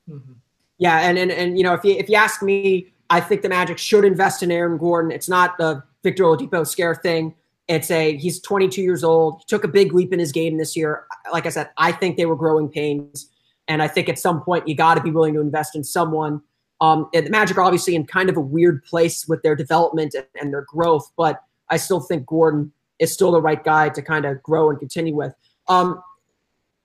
Mm-hmm. 0.09 0.33
Yeah, 0.77 0.99
and 0.99 1.17
and 1.17 1.31
and 1.31 1.57
you 1.57 1.63
know 1.63 1.73
if 1.73 1.83
you 1.83 1.93
if 1.93 2.09
you 2.09 2.15
ask 2.15 2.41
me, 2.41 2.91
I 3.09 3.21
think 3.21 3.43
the 3.43 3.49
Magic 3.49 3.77
should 3.77 4.03
invest 4.03 4.43
in 4.43 4.51
Aaron 4.51 4.77
Gordon. 4.77 5.11
It's 5.11 5.29
not 5.29 5.57
the 5.57 5.83
Victor 6.03 6.23
Oladipo 6.23 6.67
scare 6.67 6.95
thing. 6.95 7.35
It's 7.71 7.89
a 7.89 8.17
he's 8.17 8.41
22 8.41 8.81
years 8.81 9.01
old. 9.01 9.39
He 9.39 9.45
took 9.47 9.63
a 9.63 9.67
big 9.69 9.93
leap 9.93 10.11
in 10.11 10.19
his 10.19 10.33
game 10.33 10.57
this 10.57 10.75
year. 10.75 11.05
Like 11.31 11.45
I 11.45 11.49
said, 11.49 11.69
I 11.77 11.93
think 11.93 12.17
they 12.17 12.25
were 12.25 12.35
growing 12.35 12.67
pains, 12.67 13.31
and 13.69 13.81
I 13.81 13.87
think 13.87 14.09
at 14.09 14.19
some 14.19 14.41
point 14.41 14.67
you 14.67 14.75
got 14.75 14.95
to 14.95 15.01
be 15.01 15.09
willing 15.09 15.33
to 15.35 15.39
invest 15.39 15.73
in 15.73 15.85
someone. 15.85 16.41
Um, 16.81 17.07
the 17.13 17.29
Magic 17.29 17.57
are 17.57 17.61
obviously 17.61 17.95
in 17.95 18.05
kind 18.05 18.29
of 18.29 18.35
a 18.35 18.41
weird 18.41 18.83
place 18.83 19.25
with 19.25 19.41
their 19.41 19.55
development 19.55 20.15
and, 20.15 20.25
and 20.39 20.51
their 20.51 20.63
growth, 20.63 21.09
but 21.15 21.43
I 21.69 21.77
still 21.77 22.01
think 22.01 22.25
Gordon 22.25 22.73
is 22.99 23.13
still 23.13 23.31
the 23.31 23.41
right 23.41 23.63
guy 23.63 23.87
to 23.87 24.01
kind 24.01 24.25
of 24.25 24.43
grow 24.43 24.69
and 24.69 24.77
continue 24.77 25.15
with. 25.15 25.33
Um, 25.69 26.03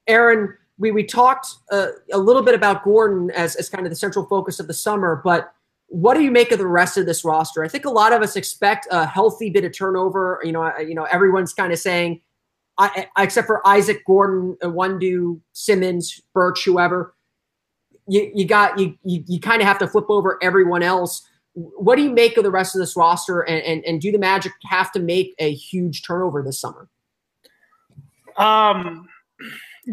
Aaron, 0.07 0.55
we 0.79 0.93
we 0.93 1.03
talked 1.03 1.49
uh, 1.73 1.89
a 2.13 2.19
little 2.19 2.43
bit 2.43 2.55
about 2.55 2.85
Gordon 2.85 3.33
as 3.33 3.57
as 3.57 3.69
kind 3.69 3.87
of 3.87 3.91
the 3.91 3.97
central 3.97 4.25
focus 4.27 4.61
of 4.61 4.69
the 4.69 4.75
summer, 4.75 5.21
but 5.25 5.53
what 5.89 6.15
do 6.15 6.23
you 6.23 6.31
make 6.31 6.51
of 6.51 6.59
the 6.59 6.67
rest 6.67 6.97
of 6.97 7.07
this 7.07 7.25
roster? 7.25 7.65
I 7.65 7.69
think 7.69 7.85
a 7.85 7.91
lot 7.91 8.13
of 8.13 8.23
us 8.23 8.37
expect 8.37 8.87
a 8.91 9.07
healthy 9.07 9.51
bit 9.51 9.65
of 9.65 9.77
turnover. 9.77 10.41
You 10.43 10.53
know, 10.53 10.77
you 10.79 10.95
know, 10.95 11.05
everyone's 11.05 11.53
kind 11.53 11.73
of 11.73 11.79
saying, 11.79 12.21
I, 12.79 13.07
except 13.19 13.47
for 13.47 13.67
Isaac 13.67 14.05
Gordon, 14.07 14.57
uh, 14.65 14.71
Wendell, 14.71 15.41
Simmons, 15.53 16.21
Birch, 16.35 16.65
whoever. 16.65 17.15
You, 18.09 18.31
you 18.35 18.47
got 18.47 18.79
you 18.79 18.97
you, 19.05 19.25
you 19.27 19.41
kind 19.41 19.63
of 19.63 19.69
have 19.69 19.79
to 19.79 19.89
flip 19.89 20.07
over 20.09 20.39
everyone 20.43 20.83
else. 20.83 21.27
What 21.55 21.97
do 21.97 22.03
you 22.03 22.11
make 22.11 22.37
of 22.37 22.45
the 22.45 22.51
rest 22.51 22.75
of 22.75 22.81
this 22.81 22.97
roster, 22.97 23.41
and, 23.41 23.63
and 23.63 23.85
and 23.85 24.01
do 24.01 24.13
the 24.13 24.19
Magic 24.19 24.53
have 24.65 24.93
to 24.93 25.01
make 25.01 25.35
a 25.39 25.53
huge 25.53 26.07
turnover 26.07 26.43
this 26.43 26.61
summer? 26.61 26.89
Um, 28.37 29.09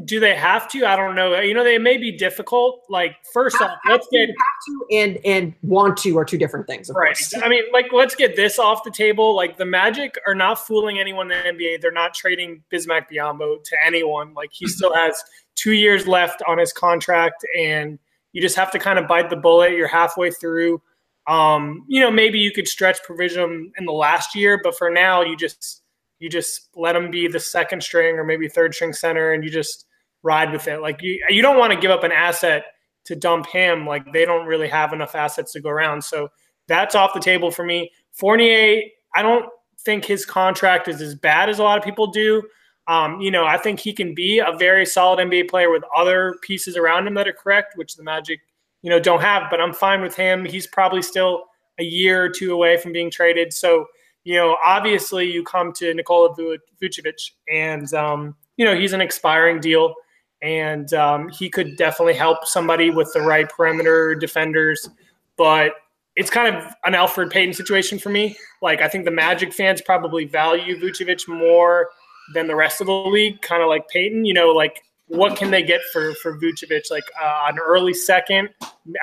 do 0.05 0.19
they 0.19 0.35
have 0.35 0.67
to? 0.71 0.85
I 0.85 0.95
don't 0.95 1.15
know. 1.15 1.39
You 1.39 1.53
know, 1.53 1.63
they 1.63 1.77
may 1.77 1.97
be 1.97 2.11
difficult. 2.11 2.81
Like 2.89 3.15
first 3.31 3.57
have, 3.59 3.71
off, 3.71 3.77
let's 3.87 4.07
get 4.11 4.27
have 4.27 4.35
to 4.67 4.85
and 4.91 5.19
and 5.23 5.53
want 5.61 5.97
to 5.97 6.17
are 6.17 6.25
two 6.25 6.37
different 6.37 6.65
things. 6.65 6.89
right. 6.93 7.15
Course. 7.15 7.35
I 7.43 7.47
mean, 7.47 7.63
like 7.71 7.93
let's 7.93 8.15
get 8.15 8.35
this 8.35 8.57
off 8.57 8.83
the 8.83 8.91
table. 8.91 9.35
Like 9.35 9.57
the 9.57 9.65
Magic 9.65 10.17
are 10.25 10.33
not 10.33 10.65
fooling 10.65 10.99
anyone 10.99 11.31
in 11.31 11.57
the 11.57 11.63
NBA. 11.63 11.81
They're 11.81 11.91
not 11.91 12.15
trading 12.15 12.63
Bismack 12.71 13.05
Biyombo 13.11 13.63
to 13.63 13.75
anyone. 13.85 14.33
Like 14.33 14.49
he 14.51 14.67
still 14.67 14.93
has 14.95 15.15
two 15.55 15.73
years 15.73 16.07
left 16.07 16.41
on 16.47 16.57
his 16.57 16.73
contract, 16.73 17.45
and 17.57 17.99
you 18.31 18.41
just 18.41 18.55
have 18.55 18.71
to 18.71 18.79
kind 18.79 18.97
of 18.97 19.07
bite 19.07 19.29
the 19.29 19.35
bullet. 19.35 19.73
You're 19.73 19.87
halfway 19.87 20.31
through. 20.31 20.81
Um, 21.27 21.85
you 21.87 22.01
know, 22.01 22.11
maybe 22.11 22.39
you 22.39 22.51
could 22.51 22.67
stretch 22.67 23.01
provision 23.03 23.71
in 23.77 23.85
the 23.85 23.93
last 23.93 24.35
year, 24.35 24.59
but 24.61 24.75
for 24.75 24.89
now, 24.89 25.21
you 25.21 25.37
just 25.37 25.82
you 26.19 26.29
just 26.29 26.69
let 26.75 26.95
him 26.95 27.11
be 27.11 27.27
the 27.27 27.39
second 27.39 27.83
string 27.83 28.15
or 28.15 28.23
maybe 28.23 28.47
third 28.47 28.73
string 28.73 28.93
center 28.93 29.31
and 29.31 29.43
you 29.43 29.49
just 29.49 29.85
ride 30.21 30.51
with 30.51 30.67
it. 30.67 30.81
Like 30.81 31.01
you, 31.01 31.23
you 31.29 31.41
don't 31.41 31.57
want 31.57 31.73
to 31.73 31.79
give 31.79 31.91
up 31.91 32.03
an 32.03 32.11
asset 32.11 32.63
to 33.05 33.15
dump 33.15 33.47
him. 33.47 33.85
Like 33.85 34.11
they 34.13 34.25
don't 34.25 34.45
really 34.45 34.69
have 34.69 34.93
enough 34.93 35.15
assets 35.15 35.51
to 35.53 35.61
go 35.61 35.69
around. 35.69 36.03
So 36.03 36.29
that's 36.67 36.95
off 36.95 37.13
the 37.13 37.19
table 37.19 37.51
for 37.51 37.65
me. 37.65 37.91
Fournier, 38.13 38.81
I 39.15 39.21
don't 39.21 39.45
think 39.81 40.05
his 40.05 40.25
contract 40.25 40.87
is 40.87 41.01
as 41.01 41.15
bad 41.15 41.49
as 41.49 41.59
a 41.59 41.63
lot 41.63 41.77
of 41.77 41.83
people 41.83 42.07
do. 42.07 42.41
Um, 42.87 43.21
you 43.21 43.31
know, 43.31 43.45
I 43.45 43.57
think 43.57 43.79
he 43.79 43.93
can 43.93 44.13
be 44.13 44.39
a 44.39 44.55
very 44.57 44.85
solid 44.85 45.19
NBA 45.19 45.49
player 45.49 45.71
with 45.71 45.83
other 45.95 46.35
pieces 46.41 46.75
around 46.75 47.07
him 47.07 47.13
that 47.15 47.27
are 47.27 47.33
correct, 47.33 47.77
which 47.77 47.95
the 47.95 48.03
Magic, 48.03 48.39
you 48.81 48.89
know, 48.89 48.99
don't 48.99 49.21
have. 49.21 49.43
But 49.49 49.61
I'm 49.61 49.73
fine 49.73 50.01
with 50.01 50.15
him. 50.15 50.43
He's 50.43 50.67
probably 50.67 51.01
still 51.01 51.45
a 51.79 51.83
year 51.83 52.23
or 52.23 52.29
two 52.29 52.53
away 52.53 52.77
from 52.77 52.91
being 52.91 53.09
traded. 53.09 53.53
So 53.53 53.85
you 54.23 54.35
know, 54.35 54.57
obviously 54.65 55.29
you 55.29 55.43
come 55.43 55.73
to 55.73 55.93
Nikola 55.93 56.35
Vucevic, 56.81 57.31
and 57.51 57.93
um, 57.93 58.35
you 58.57 58.65
know 58.65 58.75
he's 58.75 58.93
an 58.93 59.01
expiring 59.01 59.59
deal, 59.59 59.93
and 60.41 60.93
um, 60.93 61.29
he 61.29 61.49
could 61.49 61.75
definitely 61.77 62.13
help 62.13 62.45
somebody 62.45 62.89
with 62.89 63.11
the 63.13 63.21
right 63.21 63.49
perimeter 63.49 64.15
defenders, 64.15 64.89
but 65.37 65.73
it's 66.15 66.29
kind 66.29 66.55
of 66.55 66.73
an 66.85 66.93
Elfrid 66.93 67.31
Payton 67.31 67.53
situation 67.53 67.97
for 67.97 68.09
me. 68.09 68.37
Like 68.61 68.81
I 68.81 68.87
think 68.87 69.05
the 69.05 69.11
Magic 69.11 69.53
fans 69.53 69.81
probably 69.81 70.25
value 70.25 70.79
Vucevic 70.79 71.27
more 71.27 71.89
than 72.33 72.47
the 72.47 72.55
rest 72.55 72.81
of 72.81 72.87
the 72.87 72.93
league, 72.93 73.41
kind 73.41 73.63
of 73.63 73.69
like 73.69 73.87
Payton. 73.89 74.25
You 74.25 74.33
know, 74.33 74.49
like 74.49 74.83
what 75.07 75.35
can 75.35 75.51
they 75.51 75.63
get 75.63 75.81
for 75.91 76.13
for 76.15 76.37
Vucevic? 76.39 76.89
Like 76.89 77.05
uh, 77.21 77.47
an 77.49 77.59
early 77.59 77.93
second. 77.93 78.49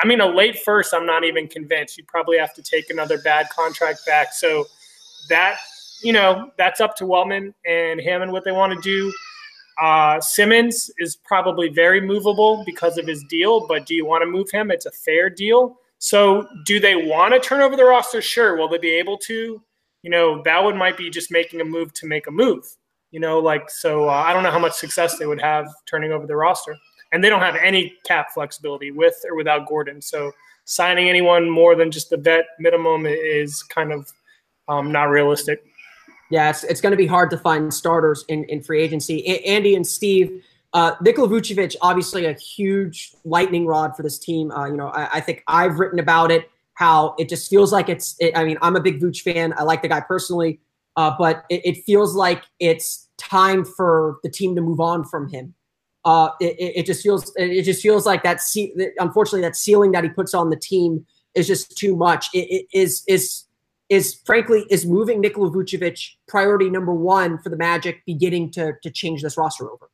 I 0.03 0.07
mean, 0.07 0.21
a 0.21 0.27
late 0.27 0.59
first. 0.61 0.95
I'm 0.95 1.07
not 1.07 1.25
even 1.25 1.49
convinced. 1.49 1.99
You 1.99 2.05
probably 2.05 2.39
have 2.39 2.55
to 2.55 2.63
take 2.63 2.91
another 2.91 3.19
bad 3.19 3.49
contract 3.51 4.07
back. 4.07 4.33
So 4.33 4.67
that 5.29 5.59
you 6.03 6.13
know 6.13 6.51
that's 6.57 6.81
up 6.81 6.97
to 6.97 7.05
Weltman 7.05 7.53
and 7.67 8.01
Hammond 8.01 8.33
what 8.33 8.45
they 8.45 8.53
want 8.53 8.73
to 8.73 8.81
do. 8.81 9.13
Uh, 9.81 10.21
Simmons 10.21 10.91
is 10.99 11.17
probably 11.17 11.69
very 11.69 12.01
movable 12.01 12.63
because 12.67 12.99
of 12.99 13.07
his 13.07 13.25
deal, 13.31 13.67
but 13.67 13.87
do 13.87 13.95
you 13.95 14.05
want 14.05 14.23
to 14.23 14.27
move 14.27 14.51
him? 14.51 14.71
It's 14.71 14.87
a 14.87 14.91
fair 14.91 15.31
deal. 15.31 15.79
So, 15.99 16.47
do 16.65 16.81
they 16.81 16.97
want 16.97 17.35
to 17.35 17.41
turn 17.41 17.61
over 17.61 17.77
the 17.77 17.85
roster? 17.85 18.21
Sure. 18.21 18.57
Will 18.57 18.69
they 18.69 18.79
be 18.79 18.91
able 18.91 19.19
to? 19.19 19.63
You 20.03 20.11
know, 20.11 20.43
that 20.45 20.63
would 20.63 20.77
might 20.77 20.97
be 20.97 21.11
just 21.11 21.31
making 21.31 21.61
a 21.61 21.65
move 21.65 21.93
to 21.95 22.07
make 22.07 22.27
a 22.27 22.31
move. 22.31 22.65
You 23.11 23.21
know, 23.21 23.39
like 23.39 23.71
so. 23.71 24.09
Uh, 24.09 24.13
I 24.13 24.33
don't 24.33 24.43
know 24.43 24.51
how 24.51 24.59
much 24.59 24.73
success 24.75 25.19
they 25.19 25.27
would 25.27 25.41
have 25.41 25.67
turning 25.87 26.13
over 26.13 26.27
the 26.27 26.37
roster, 26.37 26.77
and 27.13 27.23
they 27.23 27.29
don't 27.29 27.41
have 27.41 27.57
any 27.57 27.95
cap 28.07 28.29
flexibility 28.33 28.91
with 28.91 29.17
or 29.29 29.37
without 29.37 29.67
Gordon. 29.67 30.01
So, 30.01 30.33
signing 30.65 31.09
anyone 31.09 31.51
more 31.51 31.75
than 31.75 31.91
just 31.91 32.11
the 32.11 32.17
vet 32.17 32.47
minimum 32.59 33.07
is 33.07 33.63
kind 33.63 33.93
of 33.93 34.11
um, 34.71 34.93
not 34.93 35.05
realistic. 35.05 35.65
Yeah, 36.31 36.49
it's, 36.49 36.63
it's 36.65 36.81
going 36.81 36.93
to 36.93 36.97
be 36.97 37.09
hard 37.09 37.29
to 37.31 37.39
find 37.39 37.75
starters 37.75 38.25
in, 38.29 38.45
in 38.45 38.63
free 38.63 38.81
agency. 38.81 39.25
A- 39.27 39.43
Andy 39.45 39.75
and 39.75 39.85
Steve, 39.85 40.45
uh, 40.73 40.93
Nikola 41.01 41.29
Vucevic, 41.29 41.75
obviously 41.83 42.25
a 42.25 42.35
huge 42.35 43.13
lightning 43.25 43.67
rod 43.67 43.97
for 43.97 44.05
this 44.05 44.19
team. 44.19 44.53
Uh, 44.53 44.67
you 44.67 44.77
know, 44.77 44.89
I, 44.89 45.09
I, 45.15 45.21
think 45.21 45.43
I've 45.49 45.81
written 45.81 45.99
about 45.99 46.31
it, 46.31 46.49
how 46.75 47.17
it 47.19 47.29
just 47.29 47.51
feels 47.51 47.73
like 47.73 47.89
it's, 47.89 48.15
it, 48.21 48.37
I 48.37 48.45
mean, 48.45 48.59
I'm 48.63 48.77
a 48.77 48.81
big 48.81 49.01
Vooch 49.01 49.23
fan. 49.23 49.53
I 49.59 49.65
like 49.65 49.83
the 49.83 49.89
guy 49.89 50.01
personally, 50.01 50.61
uh, 50.97 51.13
but 51.19 51.45
it, 51.51 51.63
it, 51.65 51.85
feels 51.85 52.15
like 52.15 52.45
it's 52.61 53.09
time 53.19 53.65
for 53.65 54.19
the 54.23 54.31
team 54.31 54.55
to 54.55 54.61
move 54.61 54.79
on 54.79 55.05
from 55.05 55.29
him. 55.29 55.55
Uh, 56.05 56.31
it, 56.41 56.77
it, 56.77 56.87
just 56.87 57.03
feels, 57.03 57.33
it 57.37 57.65
just 57.65 57.83
feels 57.83 58.07
like 58.07 58.23
that, 58.23 58.41
ce- 58.41 58.71
unfortunately, 58.99 59.43
that 59.43 59.57
ceiling 59.57 59.91
that 59.93 60.05
he 60.05 60.11
puts 60.11 60.33
on 60.33 60.49
the 60.49 60.57
team 60.57 61.05
is 61.35 61.49
just 61.49 61.77
too 61.77 61.97
much. 61.97 62.29
It, 62.33 62.47
it 62.51 62.67
is, 62.73 63.03
is, 63.09 63.47
is 63.91 64.21
frankly 64.25 64.65
is 64.71 64.87
moving 64.87 65.21
Nikola 65.21 65.51
Vucevic 65.51 66.15
priority 66.29 66.71
number 66.71 66.95
one 66.95 67.39
for 67.39 67.51
the 67.51 67.57
Magic 67.57 68.03
beginning 68.07 68.51
to 68.53 68.73
to 68.83 68.91
change 68.91 69.21
this 69.21 69.37
roster 69.37 69.71
over? 69.71 69.91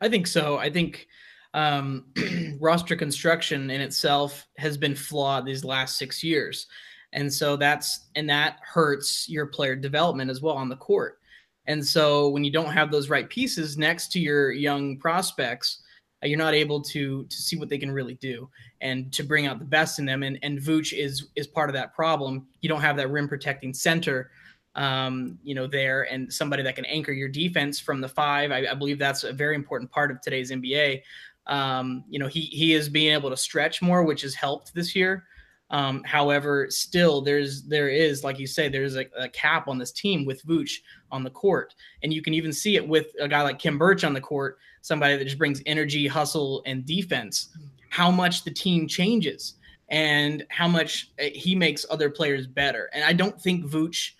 I 0.00 0.08
think 0.08 0.26
so. 0.26 0.56
I 0.56 0.70
think 0.70 1.06
um, 1.52 2.06
roster 2.60 2.96
construction 2.96 3.70
in 3.70 3.80
itself 3.80 4.46
has 4.56 4.76
been 4.76 4.94
flawed 4.94 5.44
these 5.44 5.64
last 5.64 5.98
six 5.98 6.22
years, 6.22 6.66
and 7.12 7.32
so 7.32 7.56
that's 7.56 8.06
and 8.14 8.30
that 8.30 8.58
hurts 8.62 9.28
your 9.28 9.46
player 9.46 9.76
development 9.76 10.30
as 10.30 10.40
well 10.40 10.56
on 10.56 10.68
the 10.68 10.76
court. 10.76 11.18
And 11.66 11.84
so 11.84 12.28
when 12.28 12.44
you 12.44 12.52
don't 12.52 12.72
have 12.72 12.92
those 12.92 13.10
right 13.10 13.28
pieces 13.28 13.76
next 13.76 14.12
to 14.12 14.20
your 14.20 14.52
young 14.52 14.98
prospects, 14.98 15.82
uh, 16.26 16.28
you're 16.28 16.38
not 16.38 16.54
able 16.54 16.80
to 16.80 17.24
to 17.24 17.36
see 17.36 17.56
what 17.56 17.68
they 17.68 17.78
can 17.78 17.90
really 17.90 18.14
do 18.14 18.48
and 18.80 19.12
to 19.12 19.22
bring 19.22 19.46
out 19.46 19.58
the 19.58 19.64
best 19.64 19.98
in 19.98 20.04
them. 20.04 20.22
And 20.22 20.38
and 20.42 20.58
Vooch 20.58 20.92
is 20.92 21.28
is 21.36 21.46
part 21.46 21.70
of 21.70 21.74
that 21.74 21.94
problem. 21.94 22.46
You 22.60 22.68
don't 22.68 22.80
have 22.80 22.96
that 22.96 23.10
rim 23.10 23.28
protecting 23.28 23.72
center, 23.72 24.30
um, 24.74 25.38
you 25.42 25.54
know, 25.54 25.66
there 25.66 26.02
and 26.12 26.32
somebody 26.32 26.62
that 26.62 26.76
can 26.76 26.84
anchor 26.86 27.12
your 27.12 27.28
defense 27.28 27.78
from 27.78 28.00
the 28.00 28.08
five. 28.08 28.50
I, 28.50 28.66
I 28.70 28.74
believe 28.74 28.98
that's 28.98 29.24
a 29.24 29.32
very 29.32 29.54
important 29.54 29.90
part 29.90 30.10
of 30.10 30.20
today's 30.20 30.50
NBA. 30.50 31.02
Um, 31.46 32.04
you 32.08 32.18
know, 32.18 32.26
he 32.26 32.42
he 32.42 32.74
is 32.74 32.88
being 32.88 33.12
able 33.12 33.30
to 33.30 33.36
stretch 33.36 33.80
more, 33.82 34.02
which 34.02 34.22
has 34.22 34.34
helped 34.34 34.74
this 34.74 34.96
year. 34.96 35.24
Um, 35.70 36.04
however, 36.04 36.68
still 36.70 37.20
there's 37.20 37.64
there 37.64 37.88
is 37.88 38.22
like 38.22 38.38
you 38.38 38.46
say 38.46 38.68
there's 38.68 38.96
a, 38.96 39.06
a, 39.18 39.28
cap 39.28 39.66
on 39.66 39.78
this 39.78 39.90
team 39.90 40.24
with 40.24 40.44
Vooch 40.46 40.78
on 41.10 41.24
the 41.24 41.30
court, 41.30 41.74
and 42.04 42.12
you 42.12 42.22
can 42.22 42.34
even 42.34 42.52
see 42.52 42.76
it 42.76 42.86
with 42.86 43.08
a 43.20 43.26
guy 43.26 43.42
like 43.42 43.58
Khem 43.58 43.76
Birch 43.76 44.04
on 44.04 44.12
the 44.12 44.20
court, 44.20 44.58
somebody 44.86 45.16
that 45.16 45.24
just 45.24 45.36
brings 45.36 45.60
energy, 45.66 46.06
hustle, 46.06 46.62
and 46.64 46.86
defense. 46.86 47.48
How 47.90 48.08
much 48.08 48.44
the 48.44 48.52
team 48.52 48.86
changes 48.86 49.54
and 49.88 50.46
how 50.48 50.68
much 50.68 51.10
uh, 51.20 51.24
he 51.32 51.56
makes 51.56 51.84
other 51.90 52.08
players 52.08 52.46
better. 52.46 52.88
And 52.92 53.02
I 53.02 53.12
don't 53.12 53.40
think 53.40 53.64
Vooch, 53.64 54.12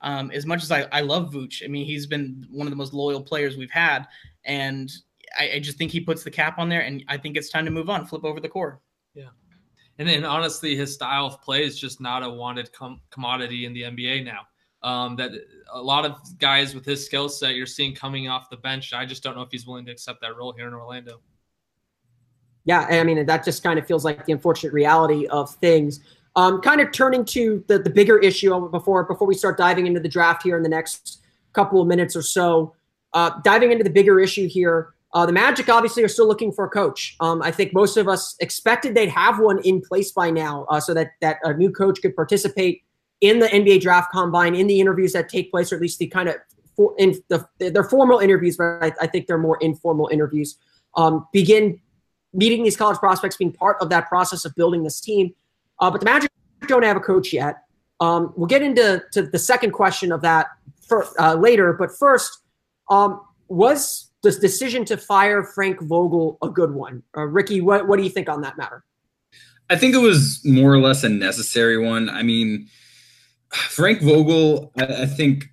um, 0.00 0.32
as 0.32 0.44
much 0.44 0.64
as 0.64 0.72
I, 0.72 0.88
I 0.90 1.02
love 1.02 1.32
Vooch, 1.32 1.64
I 1.64 1.68
mean 1.68 1.86
he's 1.86 2.06
been 2.06 2.46
one 2.50 2.66
of 2.66 2.72
the 2.72 2.76
most 2.76 2.92
loyal 2.92 3.22
players 3.22 3.56
we've 3.56 3.70
had, 3.70 4.06
and 4.44 4.90
I, 5.38 5.52
I 5.54 5.58
just 5.60 5.78
think 5.78 5.92
he 5.92 6.00
puts 6.00 6.24
the 6.24 6.32
cap 6.32 6.58
on 6.58 6.68
there, 6.68 6.80
and 6.80 7.04
I 7.08 7.16
think 7.16 7.36
it's 7.36 7.50
time 7.50 7.64
to 7.64 7.70
move 7.70 7.88
on, 7.88 8.04
flip 8.04 8.24
over 8.24 8.40
the 8.40 8.48
core. 8.48 8.80
Yeah. 9.14 9.30
And 9.98 10.08
then 10.08 10.24
honestly, 10.24 10.74
his 10.74 10.94
style 10.94 11.26
of 11.26 11.40
play 11.42 11.64
is 11.64 11.78
just 11.78 12.00
not 12.00 12.24
a 12.24 12.30
wanted 12.30 12.72
com- 12.72 13.00
commodity 13.10 13.66
in 13.66 13.72
the 13.72 13.82
NBA 13.82 14.24
now. 14.24 14.40
Um, 14.82 15.16
that 15.16 15.32
a 15.72 15.82
lot 15.82 16.04
of 16.04 16.38
guys 16.38 16.74
with 16.74 16.84
his 16.84 17.04
skill 17.04 17.28
set 17.28 17.56
you're 17.56 17.66
seeing 17.66 17.94
coming 17.94 18.28
off 18.28 18.48
the 18.48 18.56
bench. 18.56 18.92
I 18.92 19.04
just 19.04 19.22
don't 19.22 19.34
know 19.34 19.42
if 19.42 19.50
he's 19.50 19.66
willing 19.66 19.84
to 19.86 19.92
accept 19.92 20.20
that 20.20 20.36
role 20.36 20.52
here 20.52 20.68
in 20.68 20.74
Orlando. 20.74 21.20
Yeah, 22.64 22.86
I 22.88 23.02
mean 23.02 23.24
that 23.24 23.44
just 23.44 23.62
kind 23.62 23.78
of 23.78 23.86
feels 23.86 24.04
like 24.04 24.24
the 24.26 24.32
unfortunate 24.32 24.72
reality 24.72 25.26
of 25.26 25.54
things. 25.56 26.00
Um, 26.36 26.60
kind 26.60 26.80
of 26.80 26.92
turning 26.92 27.24
to 27.26 27.64
the 27.66 27.78
the 27.78 27.90
bigger 27.90 28.18
issue 28.18 28.68
before 28.68 29.04
before 29.04 29.26
we 29.26 29.34
start 29.34 29.56
diving 29.56 29.86
into 29.86 30.00
the 30.00 30.08
draft 30.08 30.42
here 30.42 30.56
in 30.56 30.62
the 30.62 30.68
next 30.68 31.22
couple 31.52 31.80
of 31.80 31.88
minutes 31.88 32.14
or 32.14 32.22
so. 32.22 32.74
Uh, 33.14 33.30
diving 33.42 33.72
into 33.72 33.84
the 33.84 33.90
bigger 33.90 34.20
issue 34.20 34.46
here, 34.46 34.92
uh, 35.14 35.24
the 35.24 35.32
Magic 35.32 35.68
obviously 35.70 36.04
are 36.04 36.08
still 36.08 36.28
looking 36.28 36.52
for 36.52 36.66
a 36.66 36.68
coach. 36.68 37.16
Um, 37.20 37.40
I 37.42 37.50
think 37.50 37.72
most 37.72 37.96
of 37.96 38.06
us 38.06 38.36
expected 38.40 38.94
they'd 38.94 39.08
have 39.08 39.38
one 39.38 39.60
in 39.64 39.80
place 39.80 40.12
by 40.12 40.30
now, 40.30 40.66
uh, 40.68 40.78
so 40.78 40.92
that 40.94 41.12
that 41.20 41.38
a 41.42 41.54
new 41.54 41.72
coach 41.72 42.02
could 42.02 42.14
participate 42.14 42.82
in 43.20 43.38
the 43.40 43.46
NBA 43.46 43.80
draft 43.80 44.12
combine, 44.12 44.54
in 44.54 44.66
the 44.66 44.80
interviews 44.80 45.12
that 45.12 45.28
take 45.28 45.50
place, 45.50 45.72
or 45.72 45.76
at 45.76 45.82
least 45.82 45.98
the 45.98 46.06
kind 46.06 46.28
of 46.28 46.36
for, 46.76 46.94
in 46.98 47.14
the 47.28 47.46
they're 47.58 47.84
formal 47.84 48.18
interviews, 48.18 48.56
but 48.56 48.78
I, 48.82 48.92
I 49.00 49.06
think 49.06 49.26
they're 49.26 49.38
more 49.38 49.58
informal 49.60 50.08
interviews. 50.12 50.56
Um, 50.96 51.26
begin 51.32 51.80
meeting 52.32 52.62
these 52.62 52.76
college 52.76 52.98
prospects, 52.98 53.36
being 53.36 53.52
part 53.52 53.76
of 53.80 53.88
that 53.90 54.08
process 54.08 54.44
of 54.44 54.54
building 54.54 54.84
this 54.84 55.00
team. 55.00 55.34
Uh, 55.80 55.90
but 55.90 56.00
the 56.00 56.04
Magic 56.04 56.30
don't 56.66 56.84
have 56.84 56.96
a 56.96 57.00
coach 57.00 57.32
yet. 57.32 57.62
Um, 58.00 58.32
we'll 58.36 58.46
get 58.46 58.62
into 58.62 59.02
to 59.12 59.22
the 59.22 59.38
second 59.38 59.72
question 59.72 60.12
of 60.12 60.20
that 60.22 60.46
for, 60.86 61.06
uh, 61.20 61.34
later. 61.34 61.72
But 61.72 61.90
first, 61.98 62.40
um, 62.88 63.20
was 63.48 64.10
the 64.22 64.30
decision 64.32 64.84
to 64.86 64.96
fire 64.96 65.42
Frank 65.42 65.80
Vogel 65.80 66.38
a 66.42 66.48
good 66.48 66.72
one? 66.72 67.02
Uh, 67.16 67.22
Ricky, 67.22 67.60
what, 67.60 67.88
what 67.88 67.96
do 67.96 68.04
you 68.04 68.10
think 68.10 68.28
on 68.28 68.42
that 68.42 68.56
matter? 68.56 68.84
I 69.70 69.76
think 69.76 69.94
it 69.94 69.98
was 69.98 70.40
more 70.44 70.72
or 70.72 70.78
less 70.78 71.04
a 71.04 71.08
necessary 71.08 71.78
one. 71.78 72.08
I 72.08 72.22
mean, 72.22 72.68
Frank 73.52 74.02
Vogel, 74.02 74.72
I, 74.78 75.02
I, 75.02 75.06
think 75.06 75.46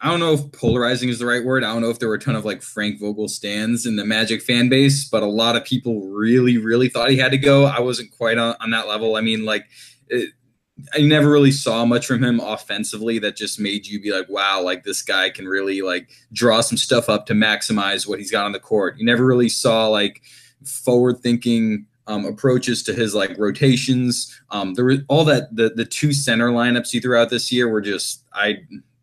I 0.00 0.10
don't 0.10 0.20
know 0.20 0.34
if 0.34 0.52
polarizing 0.52 1.08
is 1.08 1.18
the 1.18 1.26
right 1.26 1.44
word. 1.44 1.64
I 1.64 1.72
don't 1.72 1.82
know 1.82 1.90
if 1.90 1.98
there 1.98 2.08
were 2.08 2.14
a 2.14 2.20
ton 2.20 2.36
of 2.36 2.44
like 2.44 2.62
Frank 2.62 3.00
Vogel 3.00 3.28
stands 3.28 3.86
in 3.86 3.96
the 3.96 4.04
Magic 4.04 4.42
fan 4.42 4.68
base, 4.68 5.08
but 5.08 5.22
a 5.22 5.26
lot 5.26 5.56
of 5.56 5.64
people 5.64 6.08
really, 6.08 6.58
really 6.58 6.88
thought 6.88 7.10
he 7.10 7.16
had 7.16 7.32
to 7.32 7.38
go. 7.38 7.64
I 7.64 7.80
wasn't 7.80 8.10
quite 8.12 8.38
on, 8.38 8.54
on 8.60 8.70
that 8.70 8.86
level. 8.86 9.16
I 9.16 9.20
mean, 9.20 9.44
like, 9.44 9.66
it, 10.08 10.30
I 10.92 11.00
never 11.02 11.30
really 11.30 11.52
saw 11.52 11.84
much 11.84 12.06
from 12.06 12.22
him 12.22 12.40
offensively 12.40 13.18
that 13.20 13.36
just 13.36 13.60
made 13.60 13.86
you 13.86 14.00
be 14.00 14.12
like, 14.12 14.28
wow, 14.28 14.60
like 14.60 14.82
this 14.82 15.02
guy 15.02 15.30
can 15.30 15.46
really 15.46 15.82
like 15.82 16.10
draw 16.32 16.60
some 16.60 16.76
stuff 16.76 17.08
up 17.08 17.26
to 17.26 17.32
maximize 17.32 18.08
what 18.08 18.18
he's 18.18 18.30
got 18.30 18.44
on 18.44 18.52
the 18.52 18.60
court. 18.60 18.98
You 18.98 19.06
never 19.06 19.24
really 19.24 19.48
saw 19.48 19.86
like 19.86 20.22
forward 20.64 21.20
thinking 21.20 21.86
um, 22.06 22.24
approaches 22.24 22.82
to 22.84 22.92
his 22.92 23.14
like 23.14 23.36
rotations. 23.38 24.40
Um, 24.50 24.74
there 24.74 24.84
was 24.84 25.00
all 25.08 25.24
that 25.24 25.54
the 25.54 25.70
the 25.70 25.84
two 25.84 26.12
center 26.12 26.50
lineups 26.50 26.90
he 26.90 27.00
threw 27.00 27.16
out 27.16 27.30
this 27.30 27.50
year 27.50 27.68
were 27.68 27.80
just 27.80 28.24
I, 28.32 28.58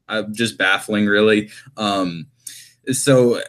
I'm 0.08 0.34
just 0.34 0.58
baffling 0.58 1.08
really. 1.08 1.50
Um, 1.78 2.28
so 2.92 3.40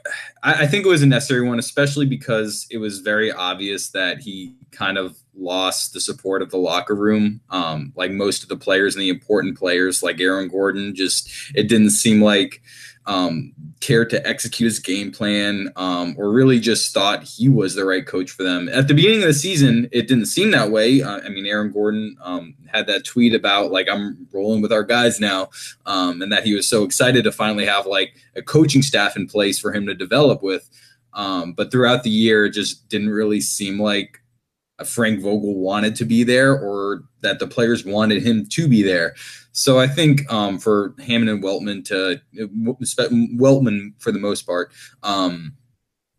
I, 0.42 0.64
I, 0.64 0.66
think 0.66 0.84
it 0.84 0.90
was 0.90 1.02
a 1.02 1.06
necessary 1.06 1.46
one, 1.46 1.58
especially 1.58 2.04
because 2.04 2.66
it 2.70 2.78
was 2.78 2.98
very 2.98 3.32
obvious 3.32 3.88
that 3.90 4.18
he 4.20 4.54
kind 4.72 4.98
of 4.98 5.16
lost 5.34 5.94
the 5.94 6.00
support 6.00 6.42
of 6.42 6.50
the 6.50 6.58
locker 6.58 6.94
room. 6.94 7.40
Um, 7.50 7.92
like 7.96 8.10
most 8.10 8.42
of 8.42 8.48
the 8.48 8.56
players 8.56 8.94
and 8.94 9.02
the 9.02 9.08
important 9.08 9.56
players, 9.56 10.02
like 10.02 10.20
Aaron 10.20 10.48
Gordon, 10.48 10.94
just 10.94 11.30
it 11.54 11.68
didn't 11.68 11.90
seem 11.90 12.20
like 12.20 12.62
um, 13.06 13.52
cared 13.82 14.08
to 14.08 14.26
execute 14.26 14.68
his 14.68 14.78
game 14.78 15.10
plan 15.10 15.70
um, 15.76 16.14
or 16.16 16.30
really 16.30 16.58
just 16.58 16.94
thought 16.94 17.24
he 17.24 17.48
was 17.48 17.74
the 17.74 17.84
right 17.84 18.06
coach 18.06 18.30
for 18.30 18.44
them. 18.44 18.68
At 18.68 18.88
the 18.88 18.94
beginning 18.94 19.20
of 19.20 19.26
the 19.26 19.34
season, 19.34 19.88
it 19.92 20.08
didn't 20.08 20.26
seem 20.26 20.52
that 20.52 20.70
way. 20.70 21.02
Uh, 21.02 21.20
I 21.20 21.28
mean, 21.28 21.44
Aaron 21.44 21.72
Gordon 21.72 22.16
um, 22.22 22.54
had 22.66 22.86
that 22.86 23.04
tweet 23.04 23.34
about 23.34 23.72
like 23.72 23.88
I'm 23.90 24.26
rolling 24.32 24.62
with 24.62 24.72
our 24.72 24.84
guys 24.84 25.20
now, 25.20 25.50
um, 25.84 26.22
and 26.22 26.32
that 26.32 26.44
he 26.44 26.54
was 26.54 26.66
so 26.66 26.84
excited 26.84 27.24
to 27.24 27.32
finally 27.32 27.66
have 27.66 27.84
like 27.84 28.14
a 28.36 28.42
coaching 28.42 28.82
staff 28.82 29.16
in 29.16 29.26
place 29.26 29.58
for 29.58 29.72
him 29.72 29.86
to 29.86 29.94
develop 29.94 30.42
with. 30.42 30.70
Um, 31.12 31.52
but 31.52 31.70
throughout 31.70 32.04
the 32.04 32.10
year, 32.10 32.46
it 32.46 32.52
just 32.52 32.88
didn't 32.88 33.10
really 33.10 33.40
seem 33.40 33.78
like 33.78 34.21
Frank 34.86 35.20
Vogel 35.20 35.58
wanted 35.58 35.96
to 35.96 36.04
be 36.04 36.24
there 36.24 36.52
or 36.52 37.04
that 37.20 37.38
the 37.38 37.46
players 37.46 37.84
wanted 37.84 38.22
him 38.22 38.46
to 38.46 38.68
be 38.68 38.82
there. 38.82 39.14
So 39.52 39.78
I 39.78 39.86
think 39.86 40.30
um, 40.32 40.58
for 40.58 40.94
Hammond 40.98 41.30
and 41.30 41.42
Weltman 41.42 41.84
to 41.86 42.20
Weltman 42.34 43.92
for 43.98 44.12
the 44.12 44.18
most 44.18 44.42
part, 44.42 44.72
um, 45.02 45.54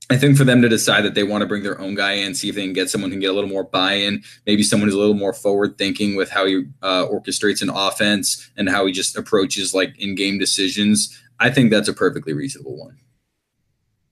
I 0.09 0.17
think 0.17 0.37
for 0.37 0.43
them 0.43 0.61
to 0.61 0.69
decide 0.69 1.01
that 1.01 1.15
they 1.15 1.23
want 1.23 1.41
to 1.41 1.47
bring 1.47 1.63
their 1.63 1.79
own 1.79 1.95
guy 1.95 2.13
in, 2.13 2.35
see 2.35 2.49
if 2.49 2.55
they 2.55 2.63
can 2.63 2.73
get 2.73 2.89
someone 2.89 3.09
who 3.09 3.15
can 3.15 3.21
get 3.21 3.31
a 3.31 3.33
little 3.33 3.49
more 3.49 3.63
buy-in, 3.63 4.21
maybe 4.45 4.61
someone 4.61 4.87
who's 4.87 4.95
a 4.95 4.99
little 4.99 5.13
more 5.13 5.33
forward 5.33 5.77
thinking 5.77 6.15
with 6.15 6.29
how 6.29 6.45
he 6.45 6.65
uh, 6.81 7.07
orchestrates 7.07 7.61
an 7.61 7.69
offense 7.69 8.51
and 8.57 8.69
how 8.69 8.85
he 8.85 8.91
just 8.91 9.17
approaches 9.17 9.73
like 9.73 9.97
in-game 9.97 10.37
decisions. 10.37 11.19
I 11.39 11.49
think 11.49 11.71
that's 11.71 11.87
a 11.87 11.93
perfectly 11.93 12.33
reasonable 12.33 12.77
one. 12.77 12.97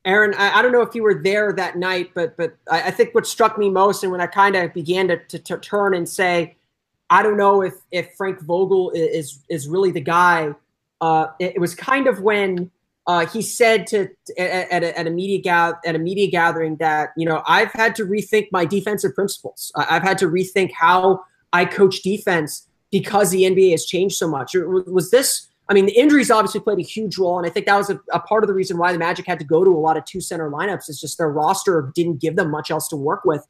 Aaron, 0.04 0.34
I, 0.36 0.60
I, 0.60 0.62
don't 0.62 0.72
know 0.72 0.82
if 0.82 0.96
you 0.96 1.04
were 1.04 1.22
there 1.22 1.54
that 1.54 1.78
night, 1.78 2.12
but 2.16 2.36
but 2.36 2.56
I, 2.70 2.84
I 2.84 2.92
think 2.92 3.14
what 3.14 3.28
struck 3.28 3.58
me 3.58 3.70
most, 3.70 4.04
and 4.04 4.12
when 4.12 4.22
I 4.22 4.28
kind 4.28 4.56
of 4.56 4.74
began 4.74 5.08
to, 5.10 5.18
to, 5.26 5.40
to, 5.40 5.58
turn 5.60 5.94
and 5.94 6.10
say, 6.10 6.56
I 7.10 7.22
don't 7.22 7.38
know 7.38 7.62
if 7.62 7.76
if 7.92 8.14
Frank 8.18 8.42
Vogel 8.42 8.92
is 8.92 9.44
is 9.50 9.68
really 9.68 9.92
the 9.92 10.02
guy. 10.02 10.56
Uh, 11.02 11.28
it, 11.40 11.56
it, 11.56 11.60
was 11.60 11.76
kind 11.76 12.08
of 12.08 12.22
when 12.22 12.70
uh, 13.08 13.26
he 13.26 13.42
said 13.42 13.88
to, 13.88 14.08
to 14.26 14.40
at, 14.40 14.84
a, 14.84 14.98
at 14.98 15.08
a 15.08 15.10
media 15.10 15.42
ga- 15.42 15.80
at 15.86 15.96
a 15.96 16.00
media 16.00 16.30
gathering 16.30 16.78
that 16.78 17.10
you 17.16 17.28
know 17.28 17.44
I've 17.48 17.72
had 17.72 17.96
to 17.96 18.06
rethink 18.06 18.48
my 18.52 18.66
defensive 18.66 19.14
principles. 19.14 19.72
I've 19.76 20.04
had 20.04 20.18
to 20.20 20.28
rethink 20.28 20.72
how 20.74 21.22
I 21.54 21.66
coach 21.66 22.02
defense 22.02 22.68
because 22.92 23.30
the 23.32 23.44
NBA 23.44 23.72
has 23.72 23.86
changed 23.86 24.16
so 24.16 24.28
much. 24.28 24.54
Was 24.56 25.12
this? 25.12 25.48
I 25.70 25.74
mean, 25.74 25.86
the 25.86 25.94
injuries 25.94 26.30
obviously 26.30 26.60
played 26.60 26.80
a 26.80 26.84
huge 26.84 27.18
role, 27.18 27.38
and 27.38 27.48
I 27.48 27.50
think 27.50 27.66
that 27.66 27.78
was 27.78 27.90
a, 27.90 28.00
a, 28.12 28.20
part 28.20 28.44
of 28.44 28.50
the 28.50 28.54
reason 28.54 28.78
why 28.78 28.92
the 28.92 29.00
Magic 29.00 29.26
had 29.26 29.40
to 29.40 29.46
go 29.46 29.64
to 29.64 29.70
a 29.70 29.80
lot 29.80 29.96
of 29.96 30.04
two 30.06 30.20
center 30.20 30.50
lineups. 30.50 30.90
Is 30.90 31.00
just 31.00 31.18
their 31.18 31.30
roster 31.30 31.92
didn't 31.96 32.20
give 32.20 32.36
them 32.36 32.52
much 32.52 32.72
else 32.72 32.88
to 32.90 32.96
work 32.98 33.24
with. 33.24 33.46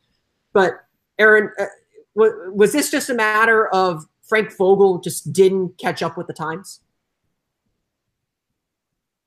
But 0.53 0.73
Aaron, 1.17 1.51
uh, 1.59 1.65
was 2.13 2.73
this 2.73 2.91
just 2.91 3.09
a 3.09 3.13
matter 3.13 3.67
of 3.69 4.05
Frank 4.23 4.55
Vogel 4.55 4.99
just 4.99 5.33
didn't 5.33 5.77
catch 5.77 6.03
up 6.03 6.17
with 6.17 6.27
the 6.27 6.33
times? 6.33 6.81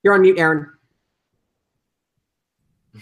You're 0.02 0.14
on 0.14 0.20
mute, 0.20 0.38
Aaron. 0.38 0.70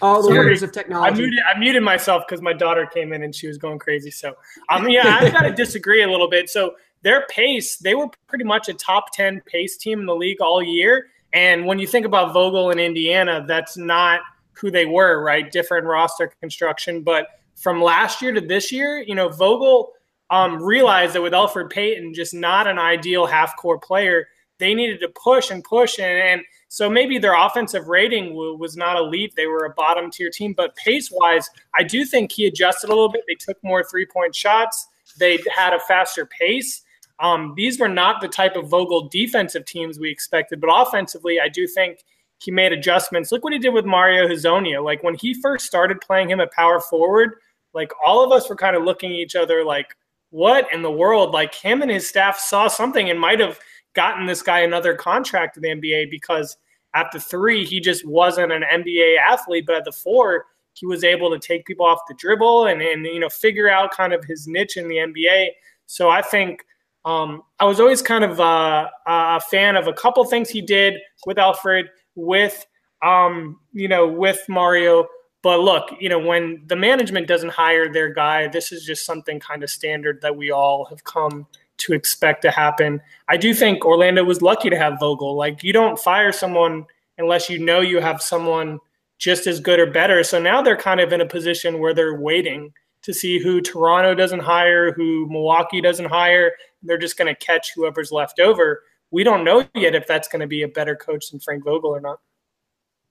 All 0.00 0.22
the 0.22 0.34
wonders 0.34 0.62
of 0.62 0.72
technology. 0.72 1.12
I 1.12 1.16
muted, 1.16 1.40
I 1.54 1.58
muted 1.58 1.82
myself 1.82 2.22
because 2.26 2.40
my 2.40 2.52
daughter 2.52 2.86
came 2.86 3.12
in 3.12 3.22
and 3.24 3.34
she 3.34 3.48
was 3.48 3.58
going 3.58 3.78
crazy. 3.78 4.10
So, 4.10 4.34
um, 4.70 4.88
yeah, 4.88 5.18
I've 5.20 5.32
got 5.32 5.42
to 5.42 5.52
disagree 5.52 6.02
a 6.02 6.10
little 6.10 6.30
bit. 6.30 6.48
So, 6.48 6.76
their 7.02 7.26
pace, 7.28 7.76
they 7.76 7.94
were 7.94 8.08
pretty 8.26 8.44
much 8.44 8.68
a 8.68 8.74
top 8.74 9.12
10 9.12 9.42
pace 9.46 9.76
team 9.76 10.00
in 10.00 10.06
the 10.06 10.14
league 10.14 10.40
all 10.40 10.62
year. 10.62 11.08
And 11.32 11.66
when 11.66 11.78
you 11.78 11.86
think 11.86 12.06
about 12.06 12.32
Vogel 12.32 12.70
in 12.70 12.78
Indiana, 12.78 13.44
that's 13.46 13.76
not 13.76 14.20
who 14.52 14.70
they 14.70 14.86
were, 14.86 15.22
right? 15.22 15.50
Different 15.50 15.86
roster 15.86 16.32
construction. 16.40 17.02
But 17.02 17.28
from 17.56 17.82
last 17.82 18.22
year 18.22 18.32
to 18.32 18.40
this 18.40 18.72
year, 18.72 18.98
you 18.98 19.14
know, 19.14 19.28
Vogel 19.28 19.92
um, 20.30 20.62
realized 20.62 21.14
that 21.14 21.22
with 21.22 21.32
Elfrid 21.32 21.70
Payton, 21.70 22.14
just 22.14 22.34
not 22.34 22.66
an 22.66 22.78
ideal 22.78 23.26
half 23.26 23.56
court 23.56 23.82
player, 23.82 24.26
they 24.58 24.74
needed 24.74 25.00
to 25.00 25.08
push 25.08 25.50
and 25.50 25.62
push. 25.62 25.98
And, 25.98 26.18
and 26.18 26.42
so 26.68 26.90
maybe 26.90 27.18
their 27.18 27.34
offensive 27.34 27.88
rating 27.88 28.30
w- 28.30 28.56
was 28.56 28.76
not 28.76 28.96
elite. 28.96 29.34
They 29.36 29.46
were 29.46 29.64
a 29.64 29.74
bottom 29.74 30.10
tier 30.10 30.30
team. 30.30 30.52
But 30.52 30.74
pace 30.76 31.10
wise, 31.12 31.48
I 31.76 31.84
do 31.84 32.04
think 32.04 32.32
he 32.32 32.46
adjusted 32.46 32.88
a 32.88 32.92
little 32.92 33.10
bit. 33.10 33.22
They 33.28 33.34
took 33.34 33.62
more 33.62 33.84
three 33.84 34.06
point 34.06 34.34
shots, 34.34 34.86
they 35.18 35.38
had 35.54 35.72
a 35.72 35.80
faster 35.80 36.26
pace. 36.26 36.82
Um, 37.20 37.54
these 37.56 37.80
were 37.80 37.88
not 37.88 38.20
the 38.20 38.28
type 38.28 38.56
of 38.56 38.68
Vogel 38.68 39.08
defensive 39.08 39.64
teams 39.64 39.98
we 39.98 40.10
expected. 40.10 40.60
But 40.60 40.70
offensively, 40.72 41.40
I 41.40 41.48
do 41.48 41.66
think 41.66 42.04
he 42.38 42.50
made 42.50 42.72
adjustments. 42.72 43.32
Look 43.32 43.42
what 43.42 43.52
he 43.52 43.58
did 43.58 43.74
with 43.74 43.84
Mario 43.84 44.28
Hezonja. 44.28 44.82
Like 44.82 45.02
when 45.02 45.14
he 45.14 45.34
first 45.34 45.66
started 45.66 46.00
playing 46.00 46.30
him 46.30 46.40
at 46.40 46.52
power 46.52 46.80
forward, 46.80 47.34
like 47.74 47.90
all 48.04 48.24
of 48.24 48.32
us 48.32 48.48
were 48.48 48.56
kind 48.56 48.76
of 48.76 48.84
looking 48.84 49.10
at 49.10 49.18
each 49.18 49.36
other 49.36 49.64
like, 49.64 49.96
what 50.30 50.66
in 50.72 50.82
the 50.82 50.90
world? 50.90 51.32
Like 51.32 51.54
him 51.54 51.82
and 51.82 51.90
his 51.90 52.08
staff 52.08 52.38
saw 52.38 52.68
something 52.68 53.10
and 53.10 53.18
might 53.18 53.40
have 53.40 53.58
gotten 53.94 54.26
this 54.26 54.42
guy 54.42 54.60
another 54.60 54.94
contract 54.94 55.56
in 55.56 55.62
the 55.62 55.68
NBA 55.70 56.10
because 56.10 56.56
at 56.94 57.10
the 57.12 57.20
three, 57.20 57.64
he 57.64 57.80
just 57.80 58.06
wasn't 58.06 58.52
an 58.52 58.62
NBA 58.62 59.18
athlete, 59.18 59.64
but 59.66 59.76
at 59.76 59.84
the 59.84 59.92
four, 59.92 60.46
he 60.74 60.86
was 60.86 61.04
able 61.04 61.30
to 61.30 61.38
take 61.38 61.66
people 61.66 61.84
off 61.84 62.00
the 62.06 62.14
dribble 62.14 62.66
and, 62.66 62.80
and 62.80 63.04
you 63.04 63.18
know 63.18 63.28
figure 63.28 63.68
out 63.68 63.90
kind 63.90 64.12
of 64.12 64.24
his 64.24 64.46
niche 64.46 64.76
in 64.76 64.88
the 64.88 64.96
NBA. 64.96 65.48
So 65.86 66.08
I 66.08 66.22
think 66.22 66.64
um, 67.04 67.42
I 67.58 67.64
was 67.64 67.80
always 67.80 68.02
kind 68.02 68.24
of 68.24 68.40
uh, 68.40 68.88
a 69.06 69.40
fan 69.40 69.76
of 69.76 69.86
a 69.86 69.92
couple 69.92 70.24
things 70.24 70.50
he 70.50 70.60
did 70.60 70.94
with 71.26 71.36
Elfrid, 71.36 71.84
with 72.14 72.66
um, 73.02 73.60
you 73.72 73.88
know, 73.88 74.06
with 74.08 74.40
Mario. 74.48 75.06
But 75.42 75.60
look, 75.60 75.90
you 76.00 76.08
know, 76.08 76.18
when 76.18 76.64
the 76.66 76.76
management 76.76 77.28
doesn't 77.28 77.50
hire 77.50 77.92
their 77.92 78.12
guy, 78.12 78.48
this 78.48 78.72
is 78.72 78.84
just 78.84 79.06
something 79.06 79.38
kind 79.38 79.62
of 79.62 79.70
standard 79.70 80.20
that 80.22 80.36
we 80.36 80.50
all 80.50 80.84
have 80.86 81.04
come 81.04 81.46
to 81.78 81.92
expect 81.92 82.42
to 82.42 82.50
happen. 82.50 83.00
I 83.28 83.36
do 83.36 83.54
think 83.54 83.84
Orlando 83.84 84.24
was 84.24 84.42
lucky 84.42 84.68
to 84.68 84.76
have 84.76 84.98
Vogel. 84.98 85.36
Like, 85.36 85.62
you 85.62 85.72
don't 85.72 85.98
fire 85.98 86.32
someone 86.32 86.86
unless 87.18 87.48
you 87.48 87.60
know 87.60 87.80
you 87.80 88.00
have 88.00 88.20
someone 88.20 88.80
just 89.18 89.46
as 89.46 89.60
good 89.60 89.78
or 89.78 89.86
better. 89.86 90.24
So 90.24 90.40
now 90.40 90.60
they're 90.60 90.76
kind 90.76 91.00
of 91.00 91.12
in 91.12 91.20
a 91.20 91.26
position 91.26 91.78
where 91.78 91.94
they're 91.94 92.20
waiting 92.20 92.72
to 93.02 93.14
see 93.14 93.38
who 93.38 93.60
Toronto 93.60 94.14
doesn't 94.14 94.40
hire, 94.40 94.92
who 94.92 95.28
Milwaukee 95.28 95.80
doesn't 95.80 96.06
hire. 96.06 96.52
They're 96.82 96.98
just 96.98 97.16
going 97.16 97.32
to 97.32 97.46
catch 97.46 97.72
whoever's 97.74 98.12
left 98.12 98.40
over. 98.40 98.82
We 99.10 99.24
don't 99.24 99.44
know 99.44 99.66
yet 99.74 99.94
if 99.94 100.06
that's 100.06 100.28
going 100.28 100.40
to 100.40 100.46
be 100.46 100.62
a 100.62 100.68
better 100.68 100.94
coach 100.94 101.30
than 101.30 101.40
Frank 101.40 101.64
Vogel 101.64 101.90
or 101.90 102.00
not. 102.00 102.20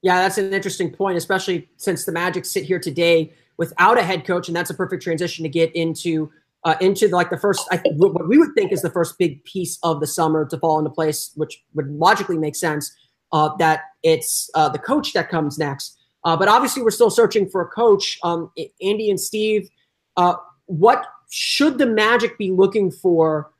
Yeah, 0.02 0.20
that's 0.22 0.38
an 0.38 0.52
interesting 0.54 0.92
point, 0.92 1.16
especially 1.16 1.68
since 1.76 2.04
the 2.04 2.12
Magic 2.12 2.44
sit 2.44 2.64
here 2.64 2.78
today 2.78 3.32
without 3.56 3.98
a 3.98 4.02
head 4.02 4.24
coach, 4.24 4.46
and 4.48 4.56
that's 4.56 4.70
a 4.70 4.74
perfect 4.74 5.02
transition 5.02 5.42
to 5.42 5.48
get 5.48 5.74
into 5.74 6.30
uh, 6.64 6.74
into 6.80 7.08
the, 7.08 7.16
like 7.16 7.30
the 7.30 7.36
first. 7.36 7.66
I 7.72 7.76
think 7.76 7.96
what 8.00 8.28
we 8.28 8.38
would 8.38 8.54
think 8.54 8.72
is 8.72 8.82
the 8.82 8.90
first 8.90 9.18
big 9.18 9.42
piece 9.44 9.78
of 9.82 10.00
the 10.00 10.06
summer 10.06 10.46
to 10.46 10.58
fall 10.58 10.78
into 10.78 10.90
place, 10.90 11.32
which 11.34 11.62
would 11.74 11.90
logically 11.90 12.38
make 12.38 12.56
sense. 12.56 12.94
Uh, 13.30 13.54
that 13.58 13.80
it's 14.02 14.50
uh, 14.54 14.68
the 14.70 14.78
coach 14.78 15.12
that 15.12 15.28
comes 15.28 15.58
next, 15.58 15.98
uh, 16.24 16.36
but 16.36 16.48
obviously 16.48 16.82
we're 16.82 16.90
still 16.90 17.10
searching 17.10 17.48
for 17.48 17.60
a 17.60 17.66
coach. 17.66 18.18
Um, 18.22 18.50
Andy 18.80 19.10
and 19.10 19.20
Steve, 19.20 19.68
uh, 20.16 20.34
what 20.66 21.04
should 21.30 21.78
the 21.78 21.86
Magic 21.86 22.38
be 22.38 22.50
looking 22.50 22.90
for 22.90 23.50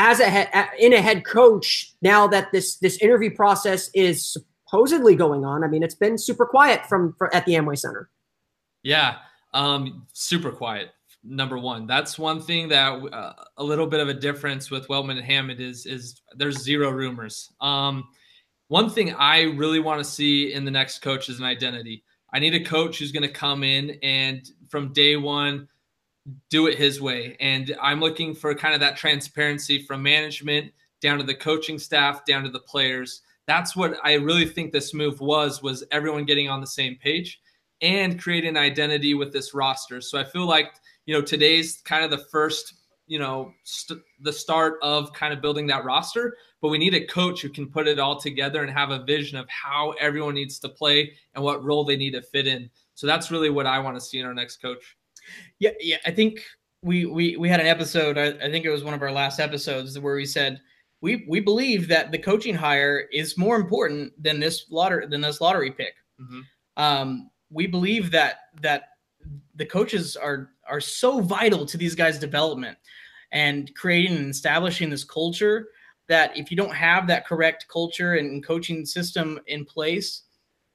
as 0.00 0.18
a 0.18 0.24
head, 0.24 0.48
in 0.78 0.94
a 0.94 1.00
head 1.00 1.26
coach 1.26 1.94
now 2.00 2.26
that 2.26 2.50
this 2.52 2.76
this 2.76 2.96
interview 3.02 3.30
process 3.30 3.90
is 3.94 4.32
supposedly 4.32 5.14
going 5.14 5.44
on. 5.44 5.62
I 5.62 5.68
mean, 5.68 5.82
it's 5.82 5.94
been 5.94 6.16
super 6.16 6.46
quiet 6.46 6.86
from, 6.86 7.14
at 7.34 7.44
the 7.44 7.52
Amway 7.52 7.78
Center. 7.78 8.08
Yeah, 8.82 9.16
um, 9.52 10.06
super 10.14 10.52
quiet. 10.52 10.88
Number 11.22 11.58
one, 11.58 11.86
that's 11.86 12.18
one 12.18 12.40
thing 12.40 12.68
that 12.68 12.92
uh, 13.12 13.34
a 13.58 13.62
little 13.62 13.86
bit 13.86 14.00
of 14.00 14.08
a 14.08 14.14
difference 14.14 14.70
with 14.70 14.88
Weltman 14.88 15.18
and 15.18 15.24
Hammond 15.24 15.60
is 15.60 15.84
is 15.84 16.22
there's 16.34 16.62
zero 16.62 16.90
rumors. 16.90 17.52
Um, 17.60 18.08
one 18.68 18.88
thing 18.88 19.14
I 19.14 19.42
really 19.42 19.80
want 19.80 20.02
to 20.02 20.10
see 20.10 20.54
in 20.54 20.64
the 20.64 20.70
next 20.70 21.00
coach 21.00 21.28
is 21.28 21.38
an 21.40 21.44
identity. 21.44 22.04
I 22.32 22.38
need 22.38 22.54
a 22.54 22.64
coach 22.64 22.98
who's 22.98 23.12
going 23.12 23.28
to 23.28 23.32
come 23.32 23.64
in 23.64 23.98
and 24.02 24.48
from 24.70 24.94
day 24.94 25.16
one 25.16 25.68
do 26.50 26.66
it 26.66 26.76
his 26.76 27.00
way. 27.00 27.36
And 27.40 27.76
I'm 27.80 28.00
looking 28.00 28.34
for 28.34 28.54
kind 28.54 28.74
of 28.74 28.80
that 28.80 28.96
transparency 28.96 29.82
from 29.82 30.02
management 30.02 30.72
down 31.00 31.18
to 31.18 31.24
the 31.24 31.34
coaching 31.34 31.78
staff, 31.78 32.24
down 32.24 32.44
to 32.44 32.50
the 32.50 32.60
players 32.60 33.22
that's 33.50 33.74
what 33.74 33.96
I 34.04 34.14
really 34.14 34.46
think 34.46 34.70
this 34.70 34.94
move 34.94 35.20
was 35.20 35.60
was 35.60 35.82
everyone 35.90 36.24
getting 36.24 36.48
on 36.48 36.60
the 36.60 36.68
same 36.68 36.94
page 37.02 37.40
and 37.82 38.20
creating 38.20 38.50
an 38.50 38.56
identity 38.56 39.14
with 39.14 39.32
this 39.32 39.54
roster. 39.54 40.00
So 40.00 40.20
I 40.20 40.24
feel 40.24 40.46
like, 40.46 40.70
you 41.06 41.14
know, 41.14 41.20
today's 41.20 41.82
kind 41.84 42.04
of 42.04 42.12
the 42.12 42.24
first, 42.30 42.74
you 43.08 43.18
know, 43.18 43.52
st- 43.64 44.02
the 44.20 44.32
start 44.32 44.78
of 44.82 45.12
kind 45.14 45.32
of 45.32 45.40
building 45.40 45.66
that 45.66 45.84
roster, 45.84 46.36
but 46.62 46.68
we 46.68 46.78
need 46.78 46.94
a 46.94 47.04
coach 47.06 47.42
who 47.42 47.48
can 47.48 47.68
put 47.68 47.88
it 47.88 47.98
all 47.98 48.20
together 48.20 48.62
and 48.62 48.70
have 48.70 48.90
a 48.90 49.02
vision 49.02 49.36
of 49.36 49.48
how 49.48 49.94
everyone 49.98 50.34
needs 50.34 50.60
to 50.60 50.68
play 50.68 51.12
and 51.34 51.42
what 51.42 51.64
role 51.64 51.82
they 51.82 51.96
need 51.96 52.12
to 52.12 52.22
fit 52.22 52.46
in. 52.46 52.70
So 52.94 53.08
that's 53.08 53.32
really 53.32 53.50
what 53.50 53.66
I 53.66 53.80
want 53.80 53.96
to 53.96 54.00
see 54.00 54.20
in 54.20 54.26
our 54.26 54.34
next 54.34 54.62
coach. 54.62 54.96
Yeah, 55.58 55.70
yeah, 55.80 55.98
I 56.06 56.10
think 56.10 56.42
we 56.82 57.04
we 57.04 57.36
we 57.36 57.48
had 57.48 57.60
an 57.60 57.66
episode. 57.66 58.18
I, 58.18 58.28
I 58.28 58.50
think 58.50 58.64
it 58.64 58.70
was 58.70 58.84
one 58.84 58.94
of 58.94 59.02
our 59.02 59.12
last 59.12 59.40
episodes 59.40 59.98
where 59.98 60.16
we 60.16 60.26
said 60.26 60.60
we 61.00 61.24
we 61.28 61.40
believe 61.40 61.88
that 61.88 62.12
the 62.12 62.18
coaching 62.18 62.54
hire 62.54 63.06
is 63.12 63.36
more 63.36 63.56
important 63.56 64.12
than 64.22 64.40
this 64.40 64.66
lottery 64.70 65.06
than 65.06 65.20
this 65.20 65.40
lottery 65.40 65.70
pick. 65.70 65.94
Mm-hmm. 66.20 66.40
Um, 66.76 67.30
we 67.50 67.66
believe 67.66 68.10
that 68.12 68.36
that 68.62 68.84
the 69.56 69.66
coaches 69.66 70.16
are 70.16 70.50
are 70.68 70.80
so 70.80 71.20
vital 71.20 71.66
to 71.66 71.76
these 71.76 71.94
guys' 71.94 72.18
development 72.18 72.78
and 73.32 73.74
creating 73.74 74.16
and 74.16 74.30
establishing 74.30 74.90
this 74.90 75.04
culture 75.04 75.68
that 76.08 76.36
if 76.36 76.50
you 76.50 76.56
don't 76.56 76.74
have 76.74 77.06
that 77.06 77.26
correct 77.26 77.66
culture 77.68 78.14
and 78.14 78.44
coaching 78.44 78.84
system 78.84 79.38
in 79.46 79.64
place 79.64 80.22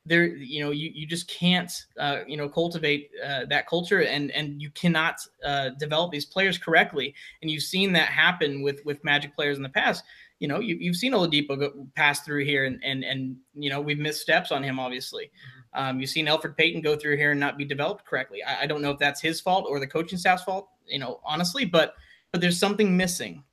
there 0.05 0.27
you 0.27 0.63
know 0.63 0.71
you, 0.71 0.91
you 0.93 1.05
just 1.05 1.27
can't 1.27 1.71
uh, 1.99 2.19
you 2.27 2.37
know 2.37 2.47
cultivate 2.47 3.09
uh, 3.25 3.45
that 3.49 3.67
culture 3.67 4.03
and 4.03 4.31
and 4.31 4.61
you 4.61 4.69
cannot 4.71 5.19
uh, 5.43 5.69
develop 5.79 6.11
these 6.11 6.25
players 6.25 6.57
correctly. 6.57 7.13
And 7.41 7.49
you've 7.49 7.63
seen 7.63 7.91
that 7.93 8.09
happen 8.09 8.61
with 8.61 8.83
with 8.85 9.03
magic 9.03 9.35
players 9.35 9.57
in 9.57 9.63
the 9.63 9.69
past. 9.69 10.03
You 10.39 10.47
know 10.47 10.59
you, 10.59 10.77
you've 10.79 10.97
seen 10.97 11.13
oladipo 11.13 11.59
go, 11.59 11.87
pass 11.95 12.21
through 12.21 12.45
here 12.45 12.65
and 12.65 12.79
and 12.83 13.03
and 13.03 13.35
you 13.53 13.69
know 13.69 13.81
we've 13.81 13.99
missed 13.99 14.21
steps 14.21 14.51
on 14.51 14.63
him 14.63 14.79
obviously. 14.79 15.25
Mm-hmm. 15.25 15.81
um, 15.81 15.99
you've 15.99 16.09
seen 16.09 16.27
Elfrid 16.27 16.55
Payton 16.57 16.81
go 16.81 16.95
through 16.95 17.17
here 17.17 17.31
and 17.31 17.39
not 17.39 17.57
be 17.57 17.65
developed 17.65 18.05
correctly. 18.05 18.43
I, 18.43 18.63
I 18.63 18.65
don't 18.67 18.81
know 18.81 18.91
if 18.91 18.99
that's 18.99 19.21
his 19.21 19.41
fault 19.41 19.65
or 19.67 19.79
the 19.79 19.87
coaching 19.87 20.17
staff's 20.17 20.43
fault 20.43 20.69
you 20.87 20.99
know 20.99 21.19
honestly 21.25 21.65
but 21.65 21.95
but 22.35 22.41
there's 22.41 22.59
something 22.59 22.97
missing. 22.97 23.45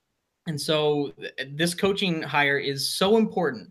And 0.48 0.60
so 0.60 1.12
th- 1.16 1.50
this 1.52 1.72
coaching 1.72 2.20
hire 2.20 2.58
is 2.58 2.88
so 2.88 3.16
important 3.16 3.70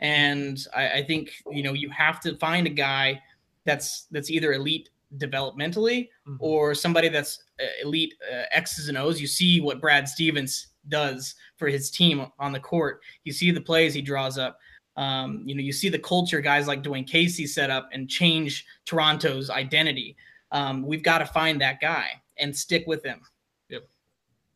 and 0.00 0.66
I, 0.74 0.88
I 0.88 1.04
think 1.04 1.30
you 1.50 1.62
know 1.62 1.72
you 1.72 1.90
have 1.90 2.20
to 2.20 2.36
find 2.36 2.66
a 2.66 2.70
guy 2.70 3.22
that's 3.64 4.06
that's 4.10 4.30
either 4.30 4.52
elite 4.52 4.90
developmentally 5.18 6.08
mm-hmm. 6.26 6.36
or 6.38 6.74
somebody 6.74 7.08
that's 7.08 7.44
uh, 7.60 7.66
elite 7.82 8.14
uh, 8.32 8.44
X's 8.52 8.88
and 8.88 8.98
O's. 8.98 9.20
You 9.20 9.26
see 9.26 9.60
what 9.60 9.80
Brad 9.80 10.08
Stevens 10.08 10.68
does 10.88 11.34
for 11.56 11.68
his 11.68 11.90
team 11.90 12.26
on 12.38 12.52
the 12.52 12.60
court. 12.60 13.00
You 13.24 13.32
see 13.32 13.50
the 13.50 13.60
plays 13.60 13.94
he 13.94 14.02
draws 14.02 14.38
up. 14.38 14.58
Um, 14.96 15.42
you 15.46 15.54
know, 15.54 15.62
you 15.62 15.72
see 15.72 15.88
the 15.88 15.98
culture 15.98 16.40
guys 16.40 16.66
like 16.66 16.82
Dwane 16.82 17.06
Casey 17.06 17.46
set 17.46 17.70
up 17.70 17.88
and 17.92 18.08
change 18.08 18.66
Toronto's 18.86 19.48
identity. 19.50 20.16
Um, 20.52 20.82
we've 20.82 21.02
got 21.02 21.18
to 21.18 21.26
find 21.26 21.60
that 21.60 21.80
guy 21.80 22.20
and 22.38 22.56
stick 22.56 22.84
with 22.86 23.04
him. 23.04 23.20
Yep. 23.68 23.88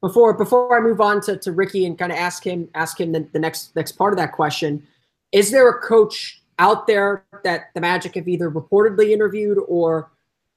Before 0.00 0.34
before 0.34 0.76
I 0.76 0.80
move 0.80 1.00
on 1.00 1.20
to, 1.22 1.36
to 1.38 1.52
Ricky 1.52 1.86
and 1.86 1.98
kind 1.98 2.12
of 2.12 2.18
ask 2.18 2.44
him 2.44 2.68
ask 2.74 3.00
him 3.00 3.12
the, 3.12 3.28
the 3.32 3.38
next 3.38 3.74
next 3.76 3.92
part 3.92 4.12
of 4.12 4.18
that 4.18 4.32
question, 4.32 4.86
is 5.34 5.50
there 5.50 5.68
a 5.68 5.80
coach 5.82 6.40
out 6.60 6.86
there 6.86 7.26
that 7.42 7.64
the 7.74 7.80
Magic 7.80 8.14
have 8.14 8.28
either 8.28 8.50
reportedly 8.50 9.10
interviewed 9.10 9.58
or 9.68 10.12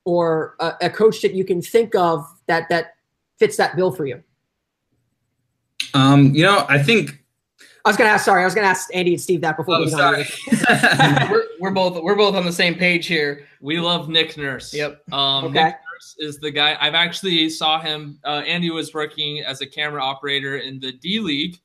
or 0.05 0.55
a, 0.59 0.73
a 0.83 0.89
coach 0.89 1.21
that 1.21 1.33
you 1.33 1.43
can 1.43 1.61
think 1.61 1.95
of 1.95 2.23
that 2.45 2.69
that 2.69 2.93
fits 3.39 3.57
that 3.57 3.75
bill 3.75 3.91
for 3.91 4.05
you? 4.05 4.23
Um, 5.93 6.33
you 6.33 6.43
know, 6.43 6.65
I 6.69 6.81
think 6.81 7.23
I 7.83 7.89
was 7.89 7.97
gonna 7.97 8.11
ask. 8.11 8.23
Sorry, 8.23 8.43
I 8.43 8.45
was 8.45 8.53
gonna 8.53 8.67
ask 8.67 8.87
Andy 8.93 9.13
and 9.13 9.21
Steve 9.21 9.41
that 9.41 9.57
before. 9.57 9.75
Oh, 9.75 9.87
sorry. 9.87 10.25
we're, 11.31 11.47
we're, 11.59 11.71
both 11.71 12.01
we're 12.03 12.15
both 12.15 12.35
on 12.35 12.45
the 12.45 12.53
same 12.53 12.75
page 12.75 13.07
here. 13.07 13.47
We 13.59 13.79
love 13.79 14.09
Nick 14.09 14.37
Nurse. 14.37 14.73
Yep. 14.73 15.11
Um, 15.11 15.45
okay. 15.45 15.63
Nick 15.63 15.73
Nurse 15.73 16.15
is 16.19 16.37
the 16.37 16.51
guy. 16.51 16.77
I've 16.79 16.93
actually 16.93 17.49
saw 17.49 17.81
him. 17.81 18.19
Uh, 18.23 18.43
Andy 18.45 18.69
was 18.69 18.93
working 18.93 19.39
as 19.39 19.61
a 19.61 19.65
camera 19.65 20.03
operator 20.03 20.57
in 20.57 20.79
the 20.79 20.91
D 20.91 21.19
League 21.19 21.59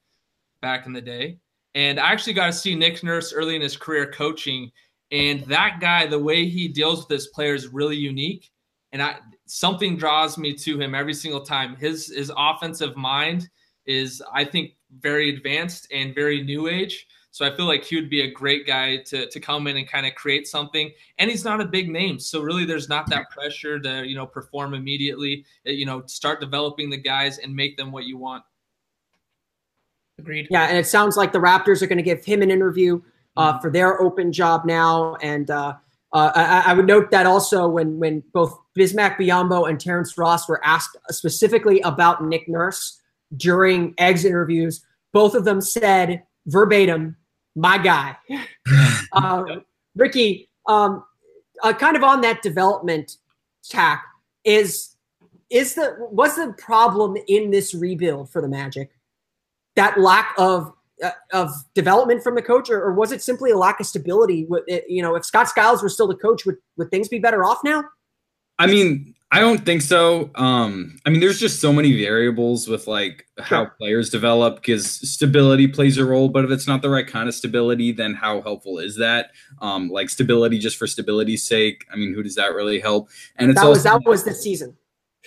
back 0.62 0.86
in 0.86 0.94
the 0.94 1.02
day, 1.02 1.38
and 1.74 1.98
I 1.98 2.12
actually 2.12 2.34
got 2.34 2.46
to 2.46 2.52
see 2.52 2.74
Nick 2.74 3.02
Nurse 3.02 3.32
early 3.32 3.56
in 3.56 3.62
his 3.62 3.76
career 3.76 4.10
coaching. 4.10 4.70
And 5.10 5.42
that 5.44 5.78
guy, 5.80 6.06
the 6.06 6.18
way 6.18 6.48
he 6.48 6.68
deals 6.68 7.00
with 7.00 7.10
his 7.10 7.26
players, 7.28 7.64
is 7.64 7.72
really 7.72 7.96
unique. 7.96 8.50
And 8.92 9.02
I 9.02 9.16
something 9.46 9.96
draws 9.96 10.38
me 10.38 10.54
to 10.54 10.80
him 10.80 10.94
every 10.94 11.14
single 11.14 11.42
time. 11.42 11.76
His 11.76 12.08
his 12.08 12.30
offensive 12.36 12.96
mind 12.96 13.48
is, 13.86 14.22
I 14.32 14.44
think, 14.44 14.72
very 15.00 15.34
advanced 15.34 15.88
and 15.92 16.14
very 16.14 16.42
new 16.42 16.68
age. 16.68 17.06
So 17.30 17.46
I 17.46 17.56
feel 17.56 17.64
like 17.64 17.82
he 17.82 17.96
would 17.96 18.10
be 18.10 18.20
a 18.22 18.30
great 18.30 18.66
guy 18.66 18.98
to, 18.98 19.26
to 19.26 19.40
come 19.40 19.66
in 19.66 19.78
and 19.78 19.88
kind 19.88 20.04
of 20.04 20.14
create 20.14 20.46
something. 20.46 20.92
And 21.16 21.30
he's 21.30 21.46
not 21.46 21.62
a 21.62 21.64
big 21.64 21.88
name. 21.88 22.18
So 22.18 22.42
really 22.42 22.66
there's 22.66 22.90
not 22.90 23.08
that 23.08 23.30
pressure 23.30 23.80
to, 23.80 24.06
you 24.06 24.14
know, 24.14 24.26
perform 24.26 24.74
immediately, 24.74 25.46
you 25.64 25.86
know, 25.86 26.02
start 26.04 26.40
developing 26.40 26.90
the 26.90 26.98
guys 26.98 27.38
and 27.38 27.56
make 27.56 27.78
them 27.78 27.90
what 27.90 28.04
you 28.04 28.18
want. 28.18 28.44
Agreed. 30.22 30.46
Yeah, 30.50 30.66
and 30.66 30.78
it 30.78 30.86
sounds 30.86 31.16
like 31.16 31.32
the 31.32 31.40
Raptors 31.40 31.82
are 31.82 31.88
going 31.88 31.98
to 31.98 32.04
give 32.04 32.24
him 32.24 32.42
an 32.42 32.50
interview 32.50 33.02
uh, 33.36 33.52
mm-hmm. 33.52 33.60
for 33.60 33.70
their 33.70 34.00
open 34.00 34.32
job 34.32 34.64
now. 34.64 35.16
And 35.16 35.50
uh, 35.50 35.74
uh, 36.12 36.30
I, 36.34 36.70
I, 36.70 36.74
would 36.74 36.86
note 36.86 37.10
that 37.10 37.26
also 37.26 37.66
when 37.66 37.98
when 37.98 38.22
both 38.32 38.56
Bismack 38.78 39.16
Biyombo 39.16 39.68
and 39.68 39.80
Terrence 39.80 40.16
Ross 40.16 40.48
were 40.48 40.64
asked 40.64 40.96
specifically 41.10 41.80
about 41.80 42.24
Nick 42.24 42.48
Nurse 42.48 43.00
during 43.36 43.94
Eggs 43.98 44.24
interviews, 44.24 44.84
both 45.12 45.34
of 45.34 45.44
them 45.44 45.60
said 45.60 46.22
verbatim, 46.46 47.16
"My 47.56 47.78
guy." 47.78 48.16
uh, 49.12 49.44
Ricky, 49.96 50.48
um, 50.68 51.02
uh, 51.64 51.72
kind 51.72 51.96
of 51.96 52.04
on 52.04 52.20
that 52.20 52.42
development 52.42 53.16
tack 53.68 54.04
is 54.44 54.94
is 55.50 55.74
the 55.74 55.96
what's 56.10 56.36
the 56.36 56.54
problem 56.58 57.16
in 57.26 57.50
this 57.50 57.74
rebuild 57.74 58.30
for 58.30 58.40
the 58.40 58.48
Magic? 58.48 58.92
That 59.76 59.98
lack 59.98 60.34
of 60.38 60.72
uh, 61.02 61.10
of 61.32 61.50
development 61.74 62.22
from 62.22 62.34
the 62.34 62.42
coach, 62.42 62.70
or, 62.70 62.80
or, 62.80 62.92
was 62.92 63.10
it 63.10 63.22
simply 63.22 63.50
a 63.50 63.56
lack 63.56 63.80
of 63.80 63.86
stability? 63.86 64.46
You 64.88 65.02
know, 65.02 65.16
if 65.16 65.24
Scott 65.24 65.48
Skiles 65.48 65.82
were 65.82 65.88
still 65.88 66.06
the 66.06 66.14
coach, 66.14 66.46
would 66.46 66.56
would 66.76 66.90
things 66.90 67.08
be 67.08 67.18
better 67.18 67.44
off 67.44 67.58
now? 67.64 67.84
I 68.58 68.66
mean, 68.66 69.14
I 69.32 69.40
don't 69.40 69.64
think 69.64 69.80
so. 69.80 70.30
Um, 70.34 71.00
I 71.06 71.10
mean, 71.10 71.20
there's 71.20 71.40
just 71.40 71.60
so 71.60 71.72
many 71.72 71.96
variables 71.96 72.68
with 72.68 72.86
like 72.86 73.26
how 73.38 73.64
sure. 73.64 73.74
players 73.80 74.10
develop 74.10 74.56
because 74.56 74.86
stability 74.86 75.66
plays 75.66 75.96
a 75.96 76.04
role, 76.04 76.28
but 76.28 76.44
if 76.44 76.50
it's 76.50 76.68
not 76.68 76.82
the 76.82 76.90
right 76.90 77.06
kind 77.06 77.28
of 77.28 77.34
stability, 77.34 77.92
then 77.92 78.14
how 78.14 78.42
helpful 78.42 78.78
is 78.78 78.96
that? 78.98 79.30
Um, 79.62 79.88
like 79.88 80.10
stability 80.10 80.58
just 80.58 80.76
for 80.76 80.86
stability's 80.86 81.44
sake. 81.44 81.86
I 81.90 81.96
mean, 81.96 82.12
who 82.12 82.22
does 82.22 82.34
that 82.34 82.54
really 82.54 82.78
help? 82.78 83.08
And 83.36 83.50
it's 83.50 83.60
that 83.60 83.68
was 83.68 83.82
that 83.84 84.02
was 84.04 84.24
the 84.24 84.34
season. 84.34 84.76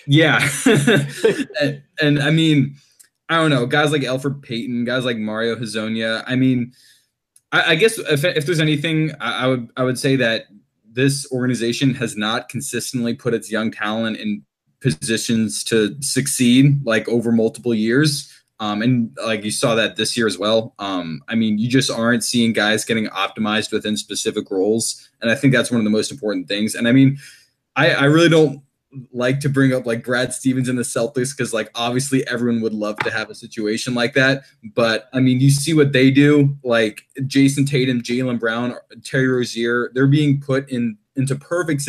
Yeah, 0.05 0.47
and, 1.62 1.81
and 1.99 2.19
I 2.21 2.29
mean 2.29 2.75
I 3.30 3.38
don't 3.38 3.50
know, 3.50 3.66
guys 3.66 3.92
like 3.92 4.04
Elfrid 4.04 4.42
Payton, 4.44 4.86
guys 4.86 5.04
like 5.04 5.18
Mario 5.18 5.56
Hezonja. 5.56 6.24
I 6.28 6.36
mean, 6.36 6.74
I, 7.52 7.72
I 7.72 7.76
guess 7.76 7.98
if, 7.98 8.24
if 8.24 8.46
there's 8.46 8.60
anything, 8.60 9.12
I, 9.20 9.46
I 9.46 9.48
would 9.48 9.70
I 9.78 9.84
would 9.84 9.98
say 9.98 10.16
that 10.18 10.46
this 10.92 11.30
organization 11.32 11.94
has 11.96 12.16
not 12.16 12.50
consistently 12.50 13.14
put 13.14 13.34
its 13.34 13.52
young 13.52 13.72
talent 13.72 14.18
in 14.18 14.44
positions 14.80 15.64
to 15.66 15.96
succeed 16.02 16.86
like 16.86 17.08
over 17.10 17.32
multiple 17.32 17.74
years. 17.74 18.32
Um, 18.60 18.82
and 18.82 19.18
like 19.26 19.44
you 19.44 19.52
saw 19.52 19.76
that 19.76 19.98
this 19.98 20.16
year 20.16 20.28
as 20.28 20.38
well. 20.38 20.74
Um, 20.80 21.22
I 21.28 21.36
mean, 21.36 21.58
you 21.58 21.68
just 21.68 21.92
aren't 21.92 22.24
seeing 22.24 22.54
guys 22.54 22.86
getting 22.86 23.08
optimized 23.08 23.74
within 23.74 23.98
specific 23.98 24.50
roles. 24.50 25.10
And 25.22 25.30
I 25.30 25.36
think 25.36 25.54
that's 25.54 25.72
one 25.72 25.82
of 25.82 25.84
the 25.84 25.90
most 25.90 26.12
important 26.12 26.48
things. 26.48 26.76
And 26.76 26.88
I 26.88 26.94
mean, 26.94 27.18
I, 27.76 27.90
I 27.90 28.04
really 28.06 28.30
don't 28.30 28.62
like 29.12 29.39
to 29.41 29.49
bring 29.49 29.73
up 29.73 29.86
like 29.86 30.03
Brad 30.03 30.34
Stevens 30.34 30.69
and 30.69 30.77
the 30.77 30.84
Celtics 30.84 31.36
because 31.36 31.53
like 31.53 31.69
obviously 31.75 32.27
everyone 32.27 32.62
would 32.62 32.73
love 32.73 32.97
to 32.99 33.12
have 33.12 33.29
a 33.29 33.36
situation 33.36 33.93
like 33.93 34.13
that. 34.13 34.43
But 34.75 35.10
I 35.13 35.19
mean, 35.19 35.39
you 35.39 35.49
see 35.49 35.73
what 35.73 35.91
they 35.93 36.12
do, 36.12 36.58
like 36.63 37.03
Jayson 37.21 37.65
Tatum, 37.65 38.01
Jaylen 38.01 38.39
Brown, 38.39 38.75
Terry 39.03 39.27
Rozier, 39.27 39.91
they're 39.93 40.08
being 40.08 40.39
put 40.41 40.69
in 40.69 40.97
into 41.15 41.36
perfect 41.36 41.84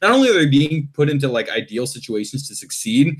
not 0.00 0.12
only 0.12 0.30
are 0.30 0.34
they 0.34 0.46
being 0.46 0.88
put 0.94 1.10
into 1.10 1.28
like 1.28 1.50
ideal 1.50 1.86
situations 1.86 2.48
to 2.48 2.54
succeed, 2.54 3.18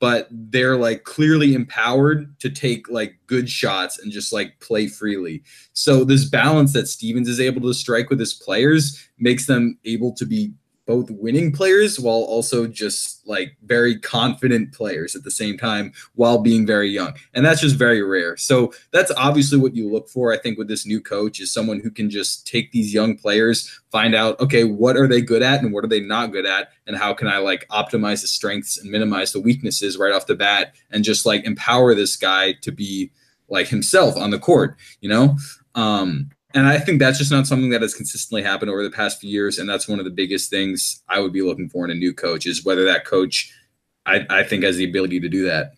but 0.00 0.28
they're 0.30 0.76
like 0.76 1.04
clearly 1.04 1.54
empowered 1.54 2.38
to 2.40 2.50
take 2.50 2.88
like 2.88 3.18
good 3.26 3.50
shots 3.50 3.98
and 3.98 4.12
just 4.12 4.32
like 4.32 4.58
play 4.60 4.86
freely. 4.86 5.42
So 5.72 6.04
this 6.04 6.24
balance 6.24 6.72
that 6.74 6.86
Stevens 6.86 7.28
is 7.28 7.40
able 7.40 7.62
to 7.62 7.74
strike 7.74 8.10
with 8.10 8.20
his 8.20 8.34
players 8.34 9.08
makes 9.18 9.46
them 9.46 9.78
able 9.84 10.12
to 10.14 10.24
be 10.24 10.52
both 10.88 11.10
winning 11.10 11.52
players 11.52 12.00
while 12.00 12.24
also 12.24 12.66
just 12.66 13.20
like 13.28 13.54
very 13.64 14.00
confident 14.00 14.72
players 14.72 15.14
at 15.14 15.22
the 15.22 15.30
same 15.30 15.58
time 15.58 15.92
while 16.14 16.38
being 16.38 16.66
very 16.66 16.88
young. 16.88 17.12
And 17.34 17.44
that's 17.44 17.60
just 17.60 17.76
very 17.76 18.02
rare. 18.02 18.38
So 18.38 18.72
that's 18.90 19.12
obviously 19.18 19.58
what 19.58 19.76
you 19.76 19.92
look 19.92 20.08
for, 20.08 20.32
I 20.32 20.38
think, 20.38 20.56
with 20.56 20.66
this 20.66 20.86
new 20.86 20.98
coach 21.02 21.40
is 21.40 21.52
someone 21.52 21.80
who 21.80 21.90
can 21.90 22.08
just 22.08 22.46
take 22.46 22.72
these 22.72 22.94
young 22.94 23.18
players, 23.18 23.68
find 23.92 24.14
out, 24.14 24.40
okay, 24.40 24.64
what 24.64 24.96
are 24.96 25.06
they 25.06 25.20
good 25.20 25.42
at 25.42 25.62
and 25.62 25.74
what 25.74 25.84
are 25.84 25.88
they 25.88 26.00
not 26.00 26.32
good 26.32 26.46
at? 26.46 26.70
And 26.86 26.96
how 26.96 27.12
can 27.12 27.28
I 27.28 27.36
like 27.36 27.68
optimize 27.68 28.22
the 28.22 28.26
strengths 28.26 28.78
and 28.78 28.90
minimize 28.90 29.32
the 29.32 29.40
weaknesses 29.40 29.98
right 29.98 30.14
off 30.14 30.26
the 30.26 30.36
bat 30.36 30.74
and 30.90 31.04
just 31.04 31.26
like 31.26 31.44
empower 31.44 31.94
this 31.94 32.16
guy 32.16 32.54
to 32.62 32.72
be 32.72 33.12
like 33.50 33.68
himself 33.68 34.16
on 34.16 34.30
the 34.30 34.38
court, 34.38 34.78
you 35.02 35.10
know? 35.10 35.36
Um, 35.74 36.30
and 36.54 36.66
I 36.66 36.78
think 36.78 36.98
that's 36.98 37.18
just 37.18 37.30
not 37.30 37.46
something 37.46 37.70
that 37.70 37.82
has 37.82 37.94
consistently 37.94 38.42
happened 38.42 38.70
over 38.70 38.82
the 38.82 38.90
past 38.90 39.20
few 39.20 39.30
years. 39.30 39.58
And 39.58 39.68
that's 39.68 39.86
one 39.86 39.98
of 39.98 40.06
the 40.06 40.10
biggest 40.10 40.50
things 40.50 41.02
I 41.08 41.20
would 41.20 41.32
be 41.32 41.42
looking 41.42 41.68
for 41.68 41.84
in 41.84 41.90
a 41.90 41.94
new 41.94 42.14
coach 42.14 42.46
is 42.46 42.64
whether 42.64 42.84
that 42.84 43.04
coach, 43.04 43.52
I, 44.06 44.26
I 44.30 44.42
think, 44.44 44.64
has 44.64 44.76
the 44.76 44.88
ability 44.88 45.20
to 45.20 45.28
do 45.28 45.44
that. 45.46 45.72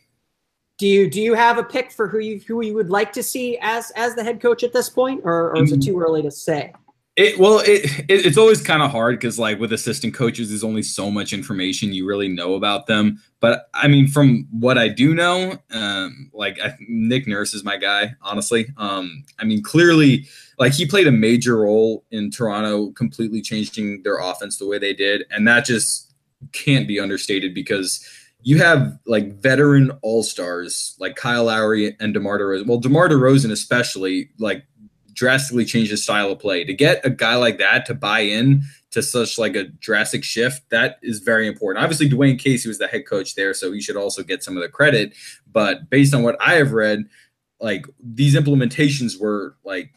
Do 0.79 0.87
you 0.87 1.11
do 1.11 1.21
you 1.21 1.35
have 1.35 1.59
a 1.59 1.65
pick 1.65 1.91
for 1.91 2.09
who 2.09 2.21
you 2.21 2.41
who 2.47 2.65
you 2.65 2.73
would 2.73 2.89
like 2.89 3.13
to 3.13 3.23
see 3.23 3.59
as 3.61 3.91
as 3.97 4.15
the 4.15 4.25
head 4.25 4.41
coach 4.41 4.63
at 4.63 4.73
this 4.73 4.89
point, 4.89 5.21
or, 5.25 5.51
or 5.51 5.63
is 5.63 5.73
it 5.73 5.83
too 5.83 6.01
early 6.01 6.23
to 6.23 6.31
say? 6.31 6.73
It, 7.17 7.39
well, 7.39 7.59
it, 7.59 7.85
it 8.09 8.25
it's 8.25 8.39
always 8.39 8.63
kind 8.63 8.83
of 8.83 8.91
hard 8.91 9.19
because 9.19 9.39
like 9.39 9.61
with 9.61 9.75
assistant 9.75 10.15
coaches, 10.15 10.49
there's 10.49 10.65
only 10.65 10.83
so 10.83 11.11
much 11.11 11.35
information 11.35 11.93
you 11.93 12.07
really 12.07 12.29
know 12.29 12.55
about 12.55 12.87
them. 12.87 13.21
But 13.41 13.69
I 13.75 13.89
mean, 13.89 14.07
from 14.07 14.49
what 14.51 14.79
I 14.79 14.89
do 14.89 15.15
know, 15.15 15.59
um, 15.71 16.31
like 16.33 16.59
I, 16.63 16.77
Nick 16.89 17.27
Nurse 17.27 17.53
is 17.53 17.63
my 17.63 17.77
guy. 17.77 18.15
Honestly, 18.23 18.73
um, 18.79 19.25
I 19.39 19.45
mean, 19.45 19.63
clearly, 19.63 20.29
like 20.61 20.75
he 20.75 20.87
played 20.87 21.07
a 21.07 21.13
major 21.13 21.57
role 21.57 22.05
in 22.11 22.31
Toronto, 22.31 22.93
completely 22.93 23.41
changing 23.41 24.03
their 24.03 24.19
offense 24.19 24.59
the 24.59 24.67
way 24.67 24.79
they 24.79 24.93
did, 24.93 25.25
and 25.31 25.49
that 25.49 25.65
just 25.65 26.13
can't 26.53 26.87
be 26.87 27.01
understated 27.01 27.55
because 27.55 28.07
you 28.43 28.59
have 28.59 28.99
like 29.07 29.33
veteran 29.41 29.91
all 30.03 30.23
stars 30.23 30.97
like 31.01 31.17
Kyle 31.17 31.45
Lowry 31.45 31.97
and 31.99 32.13
DeMar 32.13 32.39
DeRozan. 32.39 32.67
Well, 32.67 32.79
DeMar 32.79 33.09
DeRozan 33.09 33.51
especially, 33.51 34.31
like 34.39 34.65
drastically 35.15 35.65
change 35.65 35.89
his 35.89 36.03
style 36.03 36.31
of 36.31 36.39
play. 36.39 36.65
To 36.65 36.75
get 36.75 37.05
a 37.05 37.11
guy 37.11 37.37
like 37.37 37.59
that 37.59 37.87
to 37.87 37.95
buy 37.95 38.21
in 38.21 38.63
to 38.91 39.03
such 39.03 39.39
like 39.39 39.57
a 39.57 39.65
drastic 39.65 40.25
shift, 40.25 40.69
that 40.71 40.99
is 41.03 41.21
very 41.21 41.47
important. 41.47 41.83
Obviously, 41.83 42.09
Dwane 42.09 42.39
Casey 42.39 42.69
was 42.69 42.79
the 42.79 42.87
head 42.87 43.07
coach 43.07 43.35
there, 43.35 43.55
so 43.55 43.73
he 43.73 43.81
should 43.81 43.97
also 43.97 44.23
get 44.23 44.43
some 44.43 44.59
of 44.59 44.63
the 44.63 44.69
credit. 44.69 45.15
But 45.51 45.89
based 45.89 46.13
on 46.13 46.23
what 46.23 46.37
I 46.39 46.55
have 46.55 46.73
read, 46.73 47.05
like 47.61 47.87
these 47.99 48.35
implementations 48.35 49.19
were 49.19 49.57
like 49.65 49.93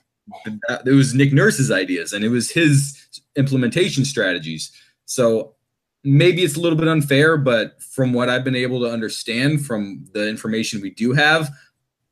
it 0.45 0.93
was 0.93 1.13
Nick 1.13 1.33
Nurse's 1.33 1.71
ideas 1.71 2.13
and 2.13 2.23
it 2.23 2.29
was 2.29 2.51
his 2.51 3.21
implementation 3.35 4.05
strategies. 4.05 4.71
So 5.05 5.55
maybe 6.03 6.43
it's 6.43 6.55
a 6.55 6.59
little 6.59 6.77
bit 6.77 6.87
unfair, 6.87 7.37
but 7.37 7.81
from 7.81 8.13
what 8.13 8.29
I've 8.29 8.43
been 8.43 8.55
able 8.55 8.79
to 8.81 8.91
understand 8.91 9.65
from 9.65 10.05
the 10.13 10.27
information 10.27 10.81
we 10.81 10.91
do 10.91 11.13
have, 11.13 11.49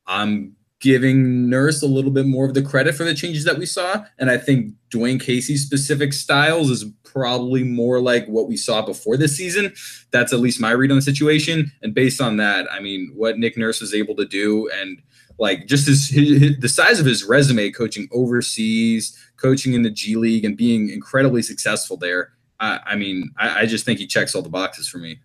I'm 0.08 0.56
giving 0.82 1.48
Nurse 1.48 1.84
a 1.84 1.88
little 1.88 2.12
bit 2.12 2.26
more 2.26 2.46
of 2.46 2.56
the 2.56 2.62
credit 2.62 2.96
for 2.96 3.04
the 3.04 3.14
changes 3.14 3.46
that 3.46 3.58
we 3.58 3.68
saw. 3.68 4.04
And 4.18 4.32
I 4.32 4.38
think 4.38 4.74
Dwane 4.90 5.22
Casey's 5.22 5.64
specific 5.64 6.12
styles 6.12 6.72
is 6.72 6.86
probably 7.04 7.64
more 7.64 8.02
like 8.02 8.26
what 8.26 8.48
we 8.48 8.58
saw 8.58 8.82
before 8.84 9.16
this 9.16 9.38
season. 9.38 9.74
That's 10.10 10.34
at 10.34 10.40
least 10.40 10.60
my 10.60 10.72
read 10.72 10.90
on 10.90 10.98
the 10.98 11.04
situation. 11.04 11.72
And 11.84 11.94
based 11.94 12.20
on 12.20 12.38
that, 12.38 12.66
I 12.72 12.80
mean, 12.80 13.12
what 13.16 13.38
Nick 13.38 13.58
Nurse 13.58 13.80
was 13.80 13.94
able 13.94 14.16
to 14.16 14.26
do 14.26 14.70
and 14.74 15.02
like 15.42 15.66
just 15.66 15.88
his, 15.88 16.08
his, 16.08 16.40
his 16.40 16.60
the 16.60 16.70
size 16.70 17.00
of 17.00 17.06
his 17.08 17.24
resume 17.24 17.72
coaching 17.72 18.08
overseas, 18.12 19.18
coaching 19.38 19.74
in 19.74 19.82
the 19.82 19.90
G 19.90 20.16
League, 20.16 20.46
and 20.46 20.56
being 20.56 20.90
incredibly 20.90 21.42
successful 21.42 21.98
there. 21.98 22.34
I, 22.60 22.80
I 22.86 22.96
mean, 22.96 23.32
I, 23.38 23.62
I 23.62 23.66
just 23.66 23.84
think 23.84 23.98
he 23.98 24.06
checks 24.06 24.36
all 24.36 24.44
the 24.44 24.50
boxes 24.50 24.88
for 24.88 25.00
me. 25.00 25.20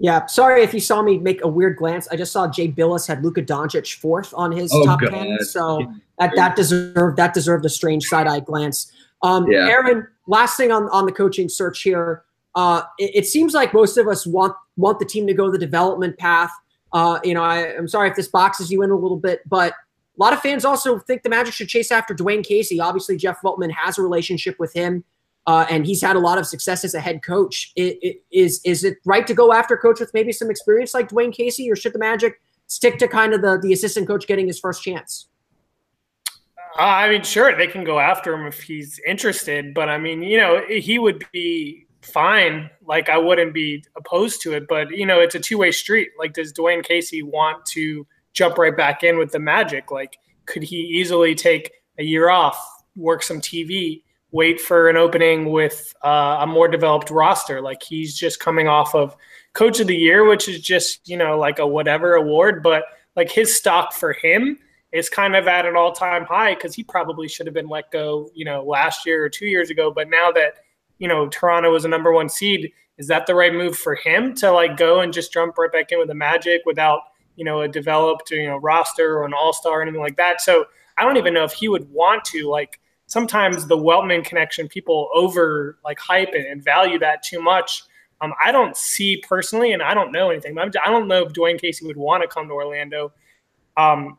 Yeah, 0.00 0.26
sorry 0.26 0.64
if 0.64 0.74
you 0.74 0.80
saw 0.80 1.02
me 1.02 1.18
make 1.18 1.44
a 1.44 1.48
weird 1.48 1.76
glance. 1.76 2.08
I 2.08 2.16
just 2.16 2.32
saw 2.32 2.50
Jay 2.50 2.66
Bilas 2.68 3.06
had 3.06 3.22
Luka 3.22 3.42
Doncic 3.42 3.94
fourth 3.94 4.34
on 4.36 4.50
his 4.50 4.72
oh, 4.74 4.84
top 4.84 5.00
God. 5.00 5.10
ten, 5.10 5.38
so 5.42 5.86
that 6.18 6.32
that 6.34 6.56
deserved 6.56 7.16
that 7.16 7.32
deserved 7.32 7.64
a 7.64 7.70
strange 7.70 8.06
side 8.06 8.26
eye 8.26 8.40
glance. 8.40 8.90
Um, 9.22 9.48
yeah. 9.48 9.68
Aaron, 9.68 10.08
last 10.26 10.56
thing 10.56 10.72
on 10.72 10.88
on 10.88 11.06
the 11.06 11.12
coaching 11.12 11.48
search 11.48 11.82
here. 11.82 12.24
Uh, 12.56 12.82
it, 12.98 13.10
it, 13.14 13.26
seems 13.26 13.52
like 13.52 13.72
most 13.72 13.96
of 13.96 14.06
us 14.08 14.26
want 14.26 14.54
want 14.76 14.98
the 14.98 15.04
team 15.04 15.28
to 15.28 15.34
go 15.34 15.48
the 15.48 15.58
development 15.58 16.18
path. 16.18 16.50
Uh, 16.94 17.20
you 17.22 17.34
know, 17.34 17.42
I, 17.42 17.76
I'm 17.76 17.88
sorry 17.88 18.08
if 18.08 18.16
this 18.16 18.28
boxes 18.28 18.70
you 18.70 18.80
in 18.82 18.90
a 18.90 18.96
little 18.96 19.18
bit, 19.18 19.40
but 19.46 19.72
a 19.72 20.22
lot 20.22 20.32
of 20.32 20.40
fans 20.40 20.64
also 20.64 20.98
think 20.98 21.24
the 21.24 21.28
Magic 21.28 21.52
should 21.52 21.68
chase 21.68 21.92
after 21.92 22.14
Dwane 22.14 22.42
Casey. 22.42 22.80
Obviously, 22.80 23.18
Jeff 23.18 23.42
Weltman 23.44 23.72
has 23.72 23.98
a 23.98 24.02
relationship 24.02 24.56
with 24.58 24.72
him 24.72 25.04
uh, 25.46 25.66
and 25.68 25.86
he's 25.86 26.00
had 26.00 26.16
a 26.16 26.18
lot 26.18 26.38
of 26.38 26.46
success 26.46 26.84
as 26.84 26.94
a 26.94 27.00
head 27.00 27.22
coach. 27.22 27.72
It, 27.76 27.98
it, 28.00 28.22
is 28.30 28.60
is 28.64 28.84
it 28.84 28.98
right 29.04 29.26
to 29.26 29.34
go 29.34 29.52
after 29.52 29.74
a 29.74 29.78
coach 29.78 30.00
with 30.00 30.12
maybe 30.14 30.32
some 30.32 30.50
experience 30.50 30.94
like 30.94 31.10
Dwane 31.10 31.34
Casey, 31.34 31.70
or 31.70 31.76
should 31.76 31.92
the 31.92 31.98
Magic 31.98 32.40
stick 32.66 32.98
to 32.98 33.08
kind 33.08 33.34
of 33.34 33.42
the 33.42 33.58
the 33.60 33.72
assistant 33.72 34.06
coach 34.06 34.26
getting 34.26 34.46
his 34.46 34.58
first 34.58 34.82
chance? 34.82 35.28
Uh, 36.78 36.82
I 36.82 37.08
mean, 37.08 37.22
sure, 37.22 37.56
they 37.56 37.66
can 37.66 37.84
go 37.84 38.00
after 38.00 38.34
him 38.34 38.46
if 38.46 38.62
he's 38.62 38.98
interested, 39.06 39.74
but 39.74 39.88
I 39.88 39.98
mean, 39.98 40.22
you 40.22 40.38
know, 40.38 40.62
he 40.66 40.98
would 40.98 41.24
be 41.30 41.83
fine. 42.04 42.70
Like 42.86 43.08
I 43.08 43.18
wouldn't 43.18 43.54
be 43.54 43.84
opposed 43.96 44.42
to 44.42 44.52
it, 44.52 44.66
but 44.68 44.90
you 44.90 45.06
know, 45.06 45.20
it's 45.20 45.34
a 45.34 45.40
two 45.40 45.58
way 45.58 45.72
street. 45.72 46.10
Like, 46.18 46.34
does 46.34 46.52
Dwane 46.52 46.84
Casey 46.84 47.22
want 47.22 47.64
to 47.66 48.06
jump 48.32 48.58
right 48.58 48.76
back 48.76 49.02
in 49.02 49.18
with 49.18 49.32
the 49.32 49.38
Magic? 49.38 49.90
Like, 49.90 50.18
could 50.46 50.62
he 50.62 50.76
easily 50.76 51.34
take 51.34 51.72
a 51.98 52.04
year 52.04 52.30
off, 52.30 52.58
work 52.96 53.22
some 53.22 53.40
TV? 53.40 54.02
wait 54.34 54.60
for 54.60 54.90
an 54.90 54.96
opening 54.96 55.52
with 55.52 55.94
uh, 56.04 56.38
a 56.40 56.46
more 56.46 56.66
developed 56.66 57.08
roster. 57.08 57.60
Like 57.60 57.84
he's 57.84 58.18
just 58.18 58.40
coming 58.40 58.66
off 58.66 58.92
of 58.92 59.16
Coach 59.52 59.78
of 59.78 59.86
the 59.86 59.96
Year, 59.96 60.28
which 60.28 60.48
is 60.48 60.60
just 60.60 61.08
you 61.08 61.16
know 61.16 61.38
like 61.38 61.60
a 61.60 61.66
whatever 61.66 62.14
award, 62.14 62.62
but 62.62 62.82
like 63.16 63.30
his 63.30 63.56
stock 63.56 63.94
for 63.94 64.12
him 64.12 64.58
is 64.92 65.08
kind 65.08 65.36
of 65.36 65.46
at 65.46 65.66
an 65.66 65.76
all 65.76 65.92
time 65.92 66.24
high 66.24 66.54
because 66.54 66.74
he 66.74 66.82
probably 66.82 67.28
should 67.28 67.46
have 67.46 67.54
been 67.54 67.68
let 67.68 67.90
go, 67.92 68.28
you 68.34 68.44
know, 68.44 68.64
last 68.64 69.06
year 69.06 69.24
or 69.24 69.28
two 69.28 69.46
years 69.46 69.70
ago. 69.70 69.92
But 69.92 70.10
now 70.10 70.32
that 70.32 70.54
you 70.98 71.08
know 71.08 71.28
Toronto 71.28 71.70
was 71.70 71.84
a 71.84 71.88
number 71.88 72.12
one 72.12 72.28
seed, 72.28 72.72
is 72.98 73.06
that 73.08 73.26
the 73.26 73.34
right 73.34 73.52
move 73.52 73.76
for 73.76 73.94
him 73.94 74.34
to 74.36 74.50
like 74.50 74.76
go 74.76 75.00
and 75.00 75.12
just 75.12 75.32
jump 75.32 75.58
right 75.58 75.72
back 75.72 75.92
in 75.92 75.98
with 75.98 76.08
the 76.08 76.14
Magic 76.14 76.62
without 76.66 77.00
you 77.36 77.44
know 77.44 77.62
a 77.62 77.68
developed 77.68 78.30
you 78.30 78.46
know 78.46 78.56
roster 78.56 79.18
or 79.18 79.24
an 79.24 79.34
All 79.34 79.52
Star 79.52 79.80
or 79.80 79.82
anything 79.82 80.00
like 80.00 80.16
that? 80.16 80.40
So 80.40 80.66
I 80.96 81.04
don't 81.04 81.16
even 81.16 81.34
know 81.34 81.44
if 81.44 81.52
he 81.52 81.68
would 81.68 81.90
want 81.90 82.24
to 82.26 82.48
like 82.48 82.80
sometimes 83.06 83.66
the 83.66 83.76
Weltman 83.76 84.24
connection, 84.24 84.68
people 84.68 85.08
over 85.14 85.78
like 85.84 85.98
hype 85.98 86.32
and, 86.34 86.62
value 86.62 86.98
that 86.98 87.22
too 87.22 87.40
much. 87.40 87.82
Um, 88.20 88.32
I 88.42 88.52
don't 88.52 88.76
see 88.76 89.22
personally, 89.28 89.72
and 89.72 89.82
I 89.82 89.92
don't 89.92 90.12
know 90.12 90.30
anything. 90.30 90.54
But 90.54 90.74
I 90.84 90.90
don't 90.90 91.08
know 91.08 91.24
if 91.24 91.32
Dwane 91.32 91.60
Casey 91.60 91.86
would 91.86 91.96
want 91.96 92.22
to 92.22 92.28
come 92.28 92.48
to 92.48 92.54
Orlando. 92.54 93.12
Um, 93.76 94.18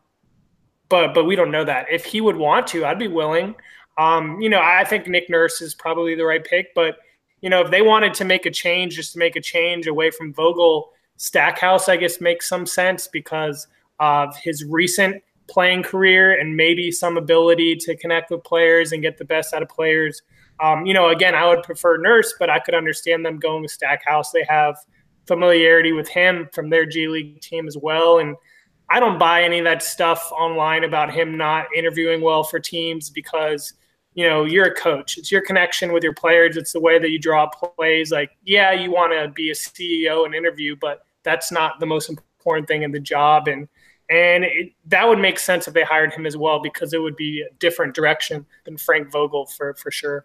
but 0.88 1.14
but 1.14 1.24
we 1.24 1.34
don't 1.34 1.50
know 1.50 1.64
that. 1.64 1.86
If 1.90 2.04
he 2.04 2.20
would 2.20 2.36
want 2.36 2.66
to, 2.68 2.84
I'd 2.84 2.98
be 2.98 3.08
willing. 3.08 3.54
Um, 3.98 4.40
you 4.40 4.48
know, 4.48 4.60
I 4.60 4.84
think 4.84 5.06
Nick 5.06 5.30
Nurse 5.30 5.60
is 5.60 5.74
probably 5.74 6.14
the 6.14 6.24
right 6.24 6.44
pick. 6.44 6.74
But 6.74 6.98
you 7.40 7.50
know, 7.50 7.60
if 7.60 7.70
they 7.70 7.82
wanted 7.82 8.14
to 8.14 8.24
make 8.24 8.46
a 8.46 8.50
change, 8.50 8.96
just 8.96 9.12
to 9.12 9.18
make 9.18 9.36
a 9.36 9.40
change 9.40 9.86
away 9.86 10.10
from 10.10 10.32
Vogel, 10.32 10.90
Stackhouse, 11.16 11.88
I 11.88 11.96
guess 11.96 12.20
makes 12.20 12.48
some 12.48 12.66
sense 12.66 13.08
because 13.08 13.66
of 14.00 14.36
his 14.36 14.64
recent 14.64 15.22
playing 15.48 15.82
career 15.82 16.38
and 16.38 16.56
maybe 16.56 16.90
some 16.90 17.16
ability 17.16 17.76
to 17.76 17.96
connect 17.96 18.30
with 18.30 18.42
players 18.44 18.92
and 18.92 19.02
get 19.02 19.16
the 19.16 19.24
best 19.24 19.54
out 19.54 19.62
of 19.62 19.68
players. 19.68 20.22
Um, 20.60 20.86
you 20.86 20.94
know, 20.94 21.10
again, 21.10 21.34
I 21.34 21.46
would 21.48 21.62
prefer 21.62 21.98
Nurse, 21.98 22.34
but 22.38 22.50
I 22.50 22.58
could 22.58 22.74
understand 22.74 23.24
them 23.24 23.38
going 23.38 23.62
with 23.62 23.70
Stackhouse. 23.70 24.30
They 24.30 24.44
have 24.48 24.76
familiarity 25.26 25.92
with 25.92 26.08
him 26.08 26.48
from 26.52 26.70
their 26.70 26.86
G 26.86 27.08
League 27.08 27.40
team 27.40 27.66
as 27.66 27.76
well. 27.76 28.18
And 28.18 28.36
I 28.88 29.00
don't 29.00 29.18
buy 29.18 29.42
any 29.42 29.58
of 29.58 29.64
that 29.64 29.82
stuff 29.82 30.30
online 30.32 30.84
about 30.84 31.12
him 31.12 31.36
not 31.36 31.66
interviewing 31.76 32.22
well 32.22 32.44
for 32.44 32.60
teams 32.60 33.10
because, 33.10 33.74
you 34.16 34.26
know, 34.26 34.44
you're 34.44 34.64
a 34.64 34.74
coach. 34.74 35.18
It's 35.18 35.30
your 35.30 35.42
connection 35.42 35.92
with 35.92 36.02
your 36.02 36.14
players. 36.14 36.56
It's 36.56 36.72
the 36.72 36.80
way 36.80 36.98
that 36.98 37.10
you 37.10 37.18
draw 37.18 37.48
plays. 37.48 38.10
Like, 38.10 38.30
yeah, 38.44 38.72
you 38.72 38.90
want 38.90 39.12
to 39.12 39.28
be 39.28 39.50
a 39.50 39.54
CEO 39.54 40.24
and 40.24 40.34
interview, 40.34 40.74
but 40.74 41.04
that's 41.22 41.52
not 41.52 41.78
the 41.80 41.86
most 41.86 42.08
important 42.08 42.66
thing 42.66 42.82
in 42.82 42.92
the 42.92 42.98
job. 42.98 43.46
And 43.46 43.68
And 44.08 44.44
it, 44.44 44.72
that 44.86 45.06
would 45.06 45.18
make 45.18 45.38
sense 45.38 45.68
if 45.68 45.74
they 45.74 45.84
hired 45.84 46.14
him 46.14 46.24
as 46.24 46.34
well 46.34 46.60
because 46.62 46.94
it 46.94 47.02
would 47.02 47.16
be 47.16 47.42
a 47.42 47.54
different 47.58 47.94
direction 47.94 48.46
than 48.64 48.78
Frank 48.78 49.12
Vogel 49.12 49.44
for 49.46 49.74
for 49.74 49.90
sure. 49.90 50.24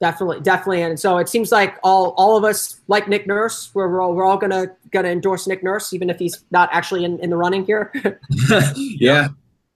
Definitely, 0.00 0.40
definitely, 0.40 0.82
and 0.82 0.98
so 0.98 1.18
it 1.18 1.28
seems 1.28 1.52
like 1.52 1.78
all 1.82 2.14
all 2.16 2.36
of 2.36 2.44
us 2.44 2.80
like 2.88 3.08
Nick 3.08 3.26
Nurse. 3.26 3.70
We're 3.74 3.88
we're 3.88 4.00
all, 4.00 4.14
we're 4.14 4.24
all 4.24 4.38
gonna 4.38 4.68
gonna 4.90 5.08
endorse 5.08 5.46
Nick 5.46 5.62
Nurse, 5.62 5.92
even 5.92 6.10
if 6.10 6.18
he's 6.18 6.44
not 6.50 6.68
actually 6.72 7.04
in, 7.04 7.18
in 7.20 7.30
the 7.30 7.36
running 7.36 7.64
here. 7.64 7.92
yeah, 8.74 9.28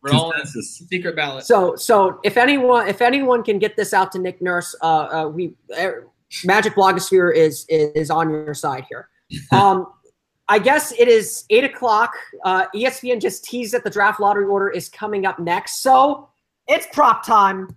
we're 0.03 0.13
all 0.13 0.33
secret 0.45 1.17
ballot. 1.17 1.45
So 1.45 1.75
so 1.77 2.21
if 2.23 2.37
anyone 2.37 2.89
if 2.89 3.03
anyone 3.03 3.43
can 3.43 3.59
get 3.59 3.77
this 3.77 3.93
out 3.93 4.13
to 4.13 4.19
Nick 4.19 4.41
Nurse, 4.41 4.75
uh, 4.83 4.85
uh 5.25 5.29
we 5.29 5.55
uh, 5.77 5.91
Magic 6.45 6.75
Blogosphere 6.75 7.35
is, 7.35 7.65
is 7.69 7.91
is 7.95 8.11
on 8.11 8.31
your 8.31 8.55
side 8.55 8.85
here. 8.89 9.09
Um, 9.53 9.87
I 10.51 10.59
guess 10.59 10.93
it 10.99 11.09
is 11.09 11.45
eight 11.51 11.65
o'clock. 11.65 12.15
Uh, 12.43 12.65
ESPN 12.75 13.21
just 13.21 13.45
teased 13.45 13.75
that 13.75 13.85
the 13.85 13.91
draft 13.91 14.19
lottery 14.21 14.47
order 14.47 14.71
is 14.71 14.89
coming 14.89 15.27
up 15.27 15.39
next, 15.39 15.83
so 15.83 16.31
it's 16.67 16.87
prop 16.95 17.27
time. 17.27 17.77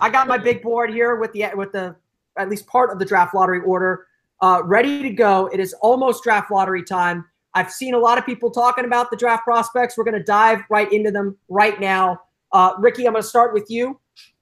I 0.00 0.10
got 0.10 0.26
my 0.26 0.38
big 0.38 0.60
board 0.60 0.90
here 0.90 1.14
with 1.16 1.32
the 1.32 1.50
with 1.54 1.70
the 1.70 1.94
at 2.36 2.48
least 2.48 2.66
part 2.66 2.90
of 2.90 2.98
the 2.98 3.04
draft 3.04 3.34
lottery 3.34 3.60
order 3.60 4.06
uh, 4.40 4.62
ready 4.64 5.02
to 5.02 5.10
go. 5.10 5.46
It 5.46 5.60
is 5.60 5.74
almost 5.74 6.24
draft 6.24 6.50
lottery 6.50 6.82
time. 6.82 7.24
I've 7.54 7.70
seen 7.70 7.94
a 7.94 7.98
lot 7.98 8.18
of 8.18 8.26
people 8.26 8.50
talking 8.50 8.84
about 8.84 9.10
the 9.10 9.16
draft 9.16 9.44
prospects. 9.44 9.96
We're 9.96 10.04
going 10.04 10.18
to 10.18 10.22
dive 10.22 10.60
right 10.70 10.92
into 10.92 11.10
them 11.10 11.36
right 11.48 11.80
now. 11.80 12.20
Uh, 12.52 12.72
Ricky, 12.78 13.06
I'm 13.06 13.12
going 13.12 13.22
to 13.22 13.28
start 13.28 13.52
with 13.52 13.66
you. 13.68 14.00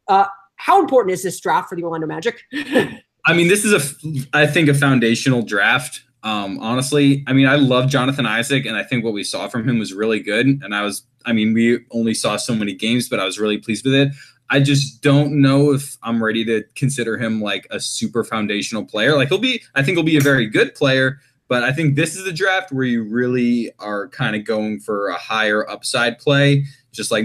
Uh, 0.09 0.27
how 0.57 0.81
important 0.81 1.12
is 1.12 1.23
this 1.23 1.38
draft 1.40 1.69
for 1.69 1.77
the 1.77 1.83
Orlando 1.83 2.07
Magic? 2.07 2.42
I 2.53 3.35
mean, 3.35 3.49
this 3.49 3.64
is 3.64 3.73
a, 3.73 4.27
I 4.33 4.47
think, 4.47 4.69
a 4.69 4.75
foundational 4.75 5.42
draft. 5.42 6.03
Um, 6.23 6.59
honestly, 6.61 7.25
I 7.27 7.33
mean, 7.33 7.47
I 7.47 7.57
love 7.57 7.88
Jonathan 7.88 8.27
Isaac, 8.27 8.66
and 8.66 8.77
I 8.77 8.83
think 8.83 9.05
what 9.05 9.12
we 9.12 9.23
saw 9.23 9.49
from 9.49 9.69
him 9.69 9.79
was 9.79 9.92
really 9.92 10.21
good. 10.21 10.47
And 10.47 10.75
I 10.75 10.83
was, 10.83 11.05
I 11.25 11.33
mean, 11.33 11.53
we 11.53 11.81
only 11.90 12.14
saw 12.14 12.37
so 12.37 12.55
many 12.55 12.75
games, 12.75 13.09
but 13.09 13.21
I 13.21 13.25
was 13.25 13.38
really 13.38 13.59
pleased 13.59 13.85
with 13.85 13.95
it. 13.95 14.12
I 14.49 14.61
just 14.61 15.03
don't 15.03 15.40
know 15.40 15.73
if 15.73 15.97
I'm 16.03 16.23
ready 16.23 16.45
to 16.45 16.64
consider 16.77 17.19
him 17.19 17.40
like 17.40 17.66
a 17.71 17.81
super 17.81 18.23
foundational 18.23 18.85
player. 18.85 19.16
Like 19.16 19.29
he'll 19.29 19.38
be, 19.38 19.62
I 19.75 19.83
think 19.83 19.97
he'll 19.97 20.05
be 20.05 20.16
a 20.16 20.21
very 20.21 20.47
good 20.47 20.75
player, 20.75 21.21
but 21.49 21.63
I 21.63 21.73
think 21.73 21.95
this 21.95 22.17
is 22.17 22.27
a 22.27 22.33
draft 22.33 22.73
where 22.73 22.85
you 22.85 23.03
really 23.03 23.71
are 23.79 24.09
kind 24.09 24.35
of 24.35 24.45
going 24.45 24.81
for 24.81 25.09
a 25.09 25.17
higher 25.17 25.69
upside 25.69 26.19
play, 26.19 26.65
just 26.93 27.11
like, 27.11 27.25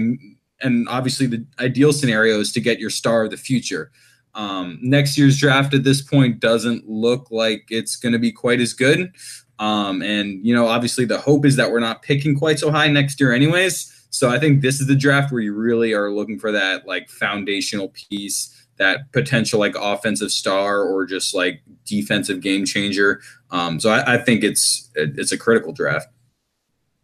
and 0.60 0.88
obviously 0.88 1.26
the 1.26 1.44
ideal 1.58 1.92
scenario 1.92 2.38
is 2.38 2.52
to 2.52 2.60
get 2.60 2.78
your 2.78 2.90
star 2.90 3.24
of 3.24 3.30
the 3.30 3.36
future. 3.36 3.90
Um, 4.34 4.78
next 4.80 5.18
year's 5.18 5.38
draft 5.38 5.74
at 5.74 5.84
this 5.84 6.00
point 6.00 6.40
doesn't 6.40 6.88
look 6.88 7.28
like 7.30 7.66
it's 7.68 7.96
going 7.96 8.12
to 8.12 8.18
be 8.18 8.32
quite 8.32 8.60
as 8.60 8.72
good. 8.72 9.12
Um, 9.58 10.02
and, 10.02 10.44
you 10.44 10.54
know, 10.54 10.66
obviously 10.66 11.04
the 11.04 11.18
hope 11.18 11.44
is 11.44 11.56
that 11.56 11.70
we're 11.70 11.80
not 11.80 12.02
picking 12.02 12.36
quite 12.36 12.58
so 12.58 12.70
high 12.70 12.88
next 12.88 13.20
year, 13.20 13.32
anyways. 13.32 14.06
So 14.10 14.28
I 14.28 14.38
think 14.38 14.60
this 14.60 14.80
is 14.80 14.86
the 14.86 14.96
draft 14.96 15.32
where 15.32 15.40
you 15.40 15.54
really 15.54 15.92
are 15.92 16.10
looking 16.10 16.38
for 16.38 16.52
that 16.52 16.86
like 16.86 17.08
foundational 17.08 17.88
piece, 17.88 18.61
that 18.82 19.12
potential 19.12 19.60
like 19.60 19.74
offensive 19.78 20.32
star 20.32 20.82
or 20.82 21.06
just 21.06 21.34
like 21.34 21.62
defensive 21.84 22.40
game 22.40 22.64
changer. 22.64 23.20
Um, 23.50 23.78
so 23.78 23.90
I, 23.90 24.14
I 24.14 24.18
think 24.18 24.42
it's 24.42 24.90
it's 24.96 25.30
a 25.30 25.38
critical 25.38 25.72
draft. 25.72 26.08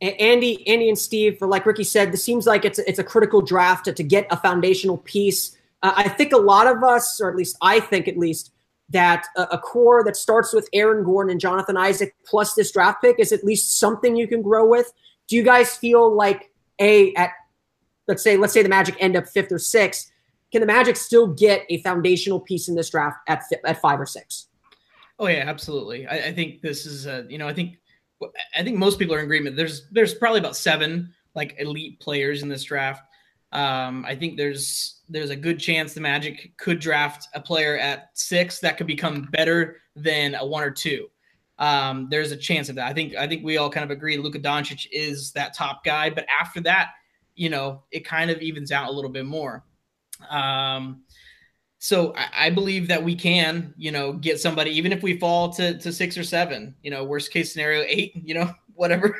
Andy, 0.01 0.67
Andy, 0.69 0.89
and 0.89 0.99
Steve, 0.99 1.39
for 1.39 1.47
like 1.47 1.67
Ricky 1.67 1.85
said, 1.85 2.13
this 2.13 2.23
seems 2.23 2.47
like 2.47 2.65
it's 2.65 2.79
it's 2.81 2.99
a 2.99 3.05
critical 3.05 3.41
draft 3.41 3.85
to, 3.85 3.93
to 3.93 4.03
get 4.03 4.27
a 4.31 4.37
foundational 4.37 4.99
piece. 4.99 5.57
Uh, 5.83 5.93
I 5.97 6.09
think 6.09 6.33
a 6.33 6.37
lot 6.37 6.67
of 6.67 6.83
us, 6.83 7.21
or 7.21 7.31
at 7.31 7.37
least 7.37 7.57
I 7.63 7.79
think 7.79 8.09
at 8.09 8.19
least, 8.19 8.53
that 8.91 9.27
a, 9.37 9.43
a, 9.43 9.59
core 9.59 10.03
that 10.05 10.17
starts 10.17 10.53
with 10.53 10.69
Aaron 10.73 11.05
Gordon 11.05 11.31
and 11.31 11.41
Jonathan 11.41 11.77
Isaac 11.77 12.15
plus 12.25 12.55
this 12.55 12.73
draft 12.73 13.03
pick 13.03 13.21
is 13.21 13.33
at 13.33 13.45
least 13.45 13.79
something 13.79 14.17
you 14.17 14.27
can 14.27 14.43
grow 14.43 14.67
with. 14.67 14.93
Do 15.29 15.37
you 15.37 15.43
guys 15.43 15.77
feel 15.77 16.13
like 16.13 16.51
a 16.81 17.15
at 17.15 17.31
let's 18.09 18.23
say 18.23 18.37
let's 18.37 18.53
say 18.53 18.63
the 18.63 18.69
Magic 18.69 18.97
end 18.99 19.17
up 19.17 19.27
fifth 19.27 19.53
or 19.53 19.59
sixth, 19.59 20.11
can 20.53 20.61
the 20.61 20.67
Magic 20.67 20.97
still 20.97 21.27
get 21.27 21.65
a 21.69 21.83
foundational 21.83 22.41
piece 22.41 22.69
in 22.69 22.75
this 22.75 22.91
draft 22.91 23.19
at 23.29 23.45
at 23.65 23.81
five 23.81 24.01
or 24.01 24.07
six? 24.07 24.47
Oh 25.19 25.27
yeah, 25.27 25.45
absolutely. 25.47 26.07
I, 26.07 26.29
I 26.29 26.33
think 26.33 26.63
this 26.63 26.87
is 26.87 27.07
a, 27.07 27.27
you 27.29 27.39
know 27.39 27.49
I 27.49 27.55
think 27.55 27.79
I 28.57 28.63
think 28.63 28.77
most 28.77 28.99
people 28.99 29.15
are 29.15 29.19
in 29.19 29.25
agreement. 29.25 29.57
There's 29.57 29.89
there's 29.91 30.15
probably 30.15 30.41
about 30.41 30.57
seven 30.57 31.13
like 31.35 31.55
elite 31.59 32.01
players 32.01 32.43
in 32.43 32.49
this 32.49 32.65
draft. 32.65 33.03
Um, 33.53 34.05
I 34.07 34.15
think 34.15 34.37
there's 34.37 35.01
there's 35.09 35.31
a 35.31 35.37
good 35.37 35.59
chance 35.59 35.95
the 35.95 36.01
Magic 36.01 36.53
could 36.59 36.81
draft 36.81 37.29
a 37.35 37.41
player 37.41 37.79
at 37.79 38.11
six 38.15 38.61
that 38.61 38.77
could 38.77 38.87
become 38.87 39.29
better 39.33 39.77
than 39.97 40.35
a 40.35 40.47
one 40.47 40.63
or 40.63 40.71
two 40.71 41.09
um, 41.59 42.07
there's 42.09 42.31
a 42.31 42.37
chance 42.37 42.69
of 42.69 42.77
that. 42.77 42.87
I 42.87 42.93
think 42.93 43.17
I 43.17 43.27
think 43.27 43.45
we 43.45 43.57
all 43.57 43.71
kind 43.71 43.85
of 43.85 43.91
agree 43.91 44.17
Luka 44.17 44.39
Doncic 44.39 44.87
is 44.93 45.33
that 45.33 45.55
top 45.55 45.85
guy, 45.85 46.09
but 46.11 46.27
after 46.29 46.61
that, 46.63 46.91
you 47.35 47.51
know, 47.51 47.83
it 47.91 48.05
kind 48.05 48.31
of 48.31 48.41
evens 48.41 48.71
out 48.73 48.89
a 48.89 48.93
little 48.93 49.11
bit 49.11 49.27
more. 49.27 49.65
Um, 50.29 51.03
so 51.79 52.15
I, 52.17 52.47
I, 52.47 52.51
believe 52.51 52.89
that 52.89 53.03
we 53.03 53.15
can, 53.15 53.73
you 53.77 53.93
know, 53.93 54.13
get 54.13 54.41
somebody 54.41 54.73
even 54.73 54.93
if 54.93 55.03
we 55.03 55.19
fall 55.19 55.51
to, 55.55 55.79
to 55.79 55.93
six 55.93 56.19
or 56.19 56.25
seven. 56.25 56.75
You 56.83 56.91
know, 56.91 57.05
worst 57.05 57.31
case 57.31 57.53
scenario 57.53 57.85
eight. 57.87 58.13
You 58.17 58.35
know, 58.35 58.53
whatever. 58.75 59.17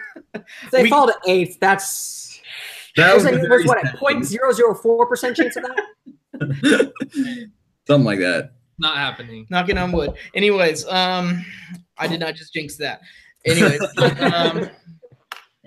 they 0.73 0.85
we, 0.85 0.91
fall 0.91 1.07
to 1.07 1.15
eight. 1.27 1.59
That's 1.61 2.41
that 2.97 3.15
was, 3.15 3.25
like, 3.25 3.35
there's 3.35 3.65
what 3.65 3.85
a 3.87 3.97
point 3.97 4.25
zero 4.25 4.53
zero 4.53 4.75
four 4.75 5.07
percent 5.07 5.37
chance 5.37 5.57
of 5.57 5.65
that. 5.65 6.93
Something 7.87 8.05
like 8.05 8.19
that. 8.19 8.53
Not 8.79 8.97
happening. 8.97 9.47
Knocking 9.51 9.79
on 9.79 9.93
wood. 9.93 10.15
Anyways, 10.35 10.87
um, 10.87 11.45
I 11.97 12.07
did 12.07 12.21
not 12.21 12.35
just 12.35 12.53
jinx 12.53 12.77
that. 12.77 13.01
Anyways, 13.45 13.81
um, 14.33 14.69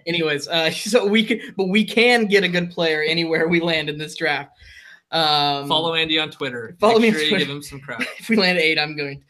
anyways, 0.07 0.47
uh, 0.47 0.71
so 0.71 1.05
we 1.05 1.25
can, 1.25 1.39
but 1.57 1.65
we 1.65 1.83
can 1.83 2.25
get 2.25 2.43
a 2.43 2.47
good 2.47 2.71
player 2.71 3.01
anywhere 3.01 3.47
we 3.47 3.59
land 3.59 3.89
in 3.89 3.97
this 3.97 4.15
draft. 4.15 4.51
Um, 5.11 5.67
follow 5.67 5.93
Andy 5.93 6.19
on 6.19 6.31
Twitter. 6.31 6.75
Follow 6.79 6.99
Make 6.99 7.13
me. 7.13 7.25
Sure 7.27 7.39
give 7.39 7.49
him 7.49 7.61
some 7.61 7.79
crap. 7.79 8.01
if 8.19 8.29
we 8.29 8.37
land 8.37 8.57
eight, 8.57 8.79
I'm 8.79 8.95
going 8.95 9.21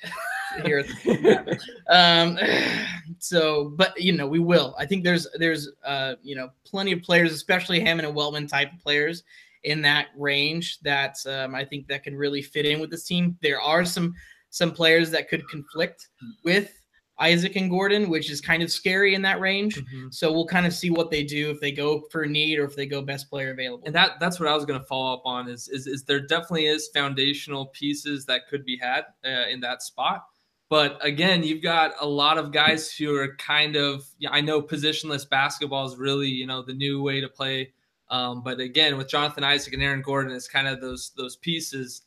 to 0.55 0.63
hear. 0.63 0.85
um, 1.89 2.37
so, 3.19 3.73
but 3.75 3.99
you 3.99 4.11
know, 4.11 4.27
we 4.27 4.39
will. 4.39 4.75
I 4.77 4.85
think 4.85 5.03
there's 5.03 5.27
there's 5.35 5.69
uh, 5.83 6.15
you 6.21 6.35
know 6.35 6.49
plenty 6.65 6.91
of 6.91 7.01
players, 7.01 7.33
especially 7.33 7.79
Hammond 7.79 8.07
and 8.07 8.15
Weltman 8.15 8.47
type 8.47 8.71
of 8.71 8.79
players 8.79 9.23
in 9.63 9.81
that 9.81 10.07
range 10.15 10.79
that 10.81 11.17
um, 11.27 11.55
I 11.55 11.65
think 11.65 11.87
that 11.87 12.03
can 12.03 12.15
really 12.15 12.41
fit 12.41 12.65
in 12.65 12.79
with 12.79 12.91
this 12.91 13.03
team. 13.03 13.37
There 13.41 13.61
are 13.61 13.85
some 13.85 14.13
some 14.49 14.71
players 14.71 15.09
that 15.11 15.29
could 15.29 15.47
conflict 15.47 16.09
with 16.43 16.80
Isaac 17.21 17.55
and 17.55 17.69
Gordon, 17.69 18.09
which 18.09 18.29
is 18.29 18.41
kind 18.41 18.63
of 18.63 18.71
scary 18.71 19.13
in 19.13 19.21
that 19.21 19.39
range. 19.39 19.75
Mm-hmm. 19.75 20.07
So 20.09 20.31
we'll 20.31 20.47
kind 20.47 20.65
of 20.65 20.73
see 20.73 20.89
what 20.89 21.11
they 21.11 21.23
do 21.23 21.51
if 21.51 21.61
they 21.61 21.71
go 21.71 22.01
for 22.11 22.25
need 22.25 22.57
or 22.57 22.65
if 22.65 22.75
they 22.75 22.87
go 22.87 23.01
best 23.01 23.29
player 23.29 23.51
available. 23.51 23.83
And 23.85 23.95
that 23.95 24.19
that's 24.19 24.39
what 24.39 24.49
I 24.49 24.55
was 24.55 24.65
going 24.65 24.79
to 24.79 24.85
follow 24.85 25.13
up 25.13 25.21
on 25.25 25.47
is, 25.47 25.67
is 25.69 25.87
is 25.87 26.03
there 26.03 26.19
definitely 26.19 26.65
is 26.65 26.89
foundational 26.93 27.67
pieces 27.67 28.25
that 28.25 28.47
could 28.49 28.65
be 28.65 28.77
had 28.77 29.05
uh, 29.23 29.47
in 29.49 29.59
that 29.61 29.83
spot. 29.83 30.25
But 30.67 30.97
again, 31.05 31.43
you've 31.43 31.61
got 31.61 31.93
a 31.99 32.07
lot 32.07 32.37
of 32.37 32.51
guys 32.51 32.91
who 32.91 33.15
are 33.15 33.35
kind 33.35 33.75
of 33.75 34.03
yeah, 34.17 34.29
I 34.31 34.41
know 34.41 34.61
positionless 34.61 35.29
basketball 35.29 35.85
is 35.85 35.97
really 35.97 36.29
you 36.29 36.47
know 36.47 36.63
the 36.63 36.73
new 36.73 37.01
way 37.03 37.21
to 37.21 37.29
play. 37.29 37.73
Um, 38.09 38.41
but 38.43 38.59
again, 38.59 38.97
with 38.97 39.07
Jonathan 39.07 39.43
Isaac 39.43 39.73
and 39.73 39.83
Aaron 39.83 40.01
Gordon, 40.01 40.33
it's 40.33 40.47
kind 40.47 40.67
of 40.67 40.81
those 40.81 41.11
those 41.15 41.35
pieces 41.35 42.01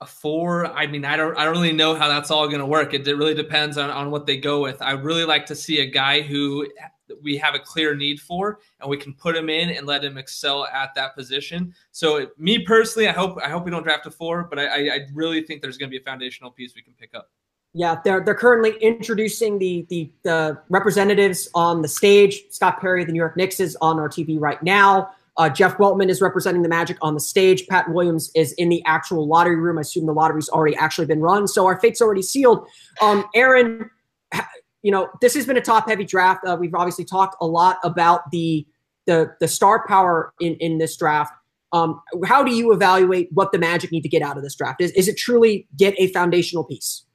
a 0.00 0.06
four. 0.06 0.66
I 0.66 0.86
mean, 0.86 1.04
I 1.04 1.16
don't 1.16 1.36
I 1.36 1.44
don't 1.44 1.54
really 1.54 1.72
know 1.72 1.94
how 1.94 2.08
that's 2.08 2.30
all 2.30 2.46
going 2.46 2.60
to 2.60 2.66
work. 2.66 2.94
It, 2.94 3.06
it 3.08 3.14
really 3.16 3.34
depends 3.34 3.78
on, 3.78 3.90
on 3.90 4.10
what 4.10 4.26
they 4.26 4.36
go 4.36 4.60
with. 4.60 4.80
I 4.82 4.92
really 4.92 5.24
like 5.24 5.46
to 5.46 5.54
see 5.54 5.80
a 5.80 5.86
guy 5.86 6.20
who 6.20 6.66
we 7.22 7.36
have 7.36 7.54
a 7.54 7.58
clear 7.58 7.94
need 7.94 8.20
for 8.20 8.58
and 8.80 8.90
we 8.90 8.96
can 8.96 9.14
put 9.14 9.36
him 9.36 9.48
in 9.48 9.70
and 9.70 9.86
let 9.86 10.04
him 10.04 10.18
excel 10.18 10.66
at 10.66 10.94
that 10.96 11.14
position. 11.14 11.72
So 11.92 12.28
me 12.36 12.64
personally, 12.64 13.08
I 13.08 13.12
hope 13.12 13.38
I 13.42 13.48
hope 13.48 13.64
we 13.64 13.70
don't 13.70 13.82
draft 13.82 14.06
a 14.06 14.10
four, 14.10 14.44
but 14.44 14.58
I, 14.58 14.88
I 14.88 15.00
really 15.14 15.42
think 15.42 15.62
there's 15.62 15.78
going 15.78 15.90
to 15.90 15.96
be 15.96 16.02
a 16.02 16.04
foundational 16.04 16.50
piece 16.50 16.74
we 16.74 16.82
can 16.82 16.94
pick 16.94 17.14
up. 17.14 17.30
Yeah, 17.72 18.00
they're 18.04 18.24
they're 18.24 18.34
currently 18.34 18.76
introducing 18.80 19.58
the 19.58 19.86
the, 19.88 20.10
the 20.22 20.58
representatives 20.68 21.48
on 21.54 21.82
the 21.82 21.88
stage. 21.88 22.44
Scott 22.50 22.80
Perry, 22.80 23.04
the 23.04 23.12
New 23.12 23.18
York 23.18 23.36
Knicks, 23.36 23.60
is 23.60 23.76
on 23.80 23.98
our 23.98 24.08
TV 24.08 24.40
right 24.40 24.62
now. 24.62 25.10
Uh, 25.38 25.48
Jeff 25.50 25.76
Weltman 25.76 26.08
is 26.08 26.20
representing 26.20 26.62
the 26.62 26.68
Magic 26.68 26.96
on 27.02 27.14
the 27.14 27.20
stage. 27.20 27.66
Pat 27.66 27.90
Williams 27.90 28.30
is 28.34 28.52
in 28.52 28.68
the 28.68 28.82
actual 28.86 29.26
lottery 29.26 29.56
room. 29.56 29.78
I 29.78 29.82
assume 29.82 30.06
the 30.06 30.12
lottery's 30.12 30.48
already 30.48 30.76
actually 30.76 31.06
been 31.06 31.20
run, 31.20 31.46
so 31.46 31.66
our 31.66 31.78
fate's 31.80 32.00
already 32.00 32.22
sealed. 32.22 32.66
Um, 33.02 33.24
Aaron, 33.34 33.90
you 34.82 34.90
know 34.90 35.08
this 35.20 35.34
has 35.34 35.46
been 35.46 35.56
a 35.56 35.62
top-heavy 35.62 36.04
draft. 36.04 36.46
Uh, 36.46 36.56
we've 36.58 36.74
obviously 36.74 37.04
talked 37.04 37.36
a 37.40 37.46
lot 37.46 37.78
about 37.84 38.30
the 38.30 38.66
the 39.06 39.34
the 39.40 39.48
star 39.48 39.86
power 39.86 40.32
in 40.40 40.54
in 40.56 40.78
this 40.78 40.96
draft. 40.96 41.32
Um, 41.72 42.00
how 42.24 42.42
do 42.42 42.54
you 42.54 42.72
evaluate 42.72 43.28
what 43.32 43.52
the 43.52 43.58
Magic 43.58 43.92
need 43.92 44.02
to 44.02 44.08
get 44.08 44.22
out 44.22 44.36
of 44.36 44.42
this 44.42 44.54
draft? 44.54 44.80
Is 44.80 44.92
is 44.92 45.08
it 45.08 45.16
truly 45.16 45.66
get 45.76 45.94
a 45.98 46.08
foundational 46.12 46.64
piece? 46.64 47.05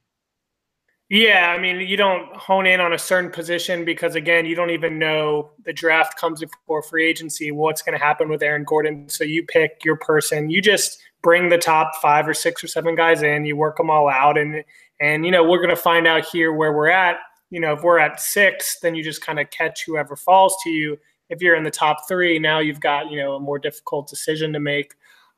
Yeah, 1.14 1.54
I 1.54 1.60
mean, 1.60 1.80
you 1.80 1.98
don't 1.98 2.34
hone 2.34 2.66
in 2.66 2.80
on 2.80 2.94
a 2.94 2.98
certain 2.98 3.30
position 3.30 3.84
because, 3.84 4.14
again, 4.14 4.46
you 4.46 4.56
don't 4.56 4.70
even 4.70 4.98
know 4.98 5.50
the 5.66 5.72
draft 5.72 6.18
comes 6.18 6.40
before 6.40 6.82
free 6.82 7.06
agency, 7.06 7.52
what's 7.52 7.82
going 7.82 7.98
to 7.98 8.02
happen 8.02 8.30
with 8.30 8.42
Aaron 8.42 8.64
Gordon. 8.64 9.10
So 9.10 9.22
you 9.22 9.44
pick 9.44 9.84
your 9.84 9.96
person. 9.96 10.48
You 10.48 10.62
just 10.62 10.98
bring 11.22 11.50
the 11.50 11.58
top 11.58 11.92
five 12.00 12.26
or 12.26 12.32
six 12.32 12.64
or 12.64 12.66
seven 12.66 12.94
guys 12.94 13.22
in. 13.22 13.44
You 13.44 13.56
work 13.56 13.76
them 13.76 13.90
all 13.90 14.08
out, 14.08 14.38
and 14.38 14.64
and 15.00 15.26
you 15.26 15.30
know 15.30 15.44
we're 15.44 15.58
going 15.58 15.68
to 15.68 15.76
find 15.76 16.06
out 16.06 16.24
here 16.24 16.54
where 16.54 16.72
we're 16.72 16.88
at 16.88 17.18
you 17.52 17.60
know, 17.60 17.74
if 17.74 17.82
we're 17.82 17.98
at 17.98 18.18
six, 18.18 18.78
then 18.80 18.94
you 18.94 19.04
just 19.04 19.20
kind 19.20 19.38
of 19.38 19.50
catch 19.50 19.84
whoever 19.84 20.16
falls 20.16 20.56
to 20.64 20.70
you. 20.70 20.98
If 21.28 21.42
you're 21.42 21.54
in 21.54 21.64
the 21.64 21.70
top 21.70 22.08
three, 22.08 22.38
now 22.38 22.60
you've 22.60 22.80
got, 22.80 23.10
you 23.10 23.18
know, 23.18 23.34
a 23.34 23.40
more 23.40 23.58
difficult 23.58 24.08
decision 24.08 24.54
to 24.54 24.58
make. 24.58 24.94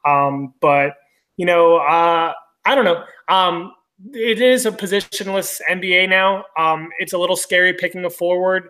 Um, 0.07 0.55
but, 0.61 0.95
you 1.37 1.45
know, 1.45 1.79
uh, 1.79 2.33
I 2.65 2.75
don't 2.77 2.85
know. 2.85 3.03
Um, 3.29 3.73
it 4.13 4.41
is 4.41 4.67
a 4.67 4.73
positionless 4.73 5.61
NBA 5.71 6.09
now. 6.09 6.45
Um, 6.59 6.91
it's 6.99 7.13
a 7.13 7.19
little 7.19 7.37
scary 7.37 7.73
picking 7.73 8.05
a 8.05 8.11
forward 8.11 8.69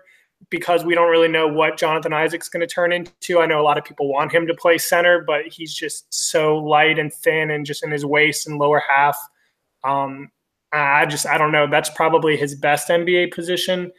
because 0.50 0.84
we 0.84 0.94
don't 0.94 1.10
really 1.10 1.28
know 1.28 1.48
what 1.48 1.78
Jonathan 1.78 2.12
Isaac's 2.12 2.48
going 2.48 2.60
to 2.60 2.66
turn 2.66 2.92
into. 2.92 3.40
I 3.40 3.46
know 3.46 3.60
a 3.60 3.62
lot 3.62 3.78
of 3.78 3.84
people 3.84 4.08
want 4.08 4.32
him 4.32 4.46
to 4.46 4.54
play 4.54 4.78
center, 4.78 5.24
but 5.26 5.46
he's 5.46 5.72
just 5.72 6.12
so 6.12 6.58
light 6.58 6.98
and 6.98 7.12
thin 7.12 7.50
and 7.50 7.64
just 7.64 7.82
in 7.82 7.90
his 7.90 8.04
waist 8.04 8.46
and 8.46 8.58
lower 8.58 8.82
half. 8.86 9.16
Um, 9.82 10.30
I 10.72 11.06
just 11.06 11.26
I 11.26 11.38
don't 11.38 11.52
know. 11.52 11.66
That's 11.68 11.90
probably 11.90 12.36
his 12.36 12.54
best 12.54 12.88
NBA 12.88 13.32
position. 13.32 13.92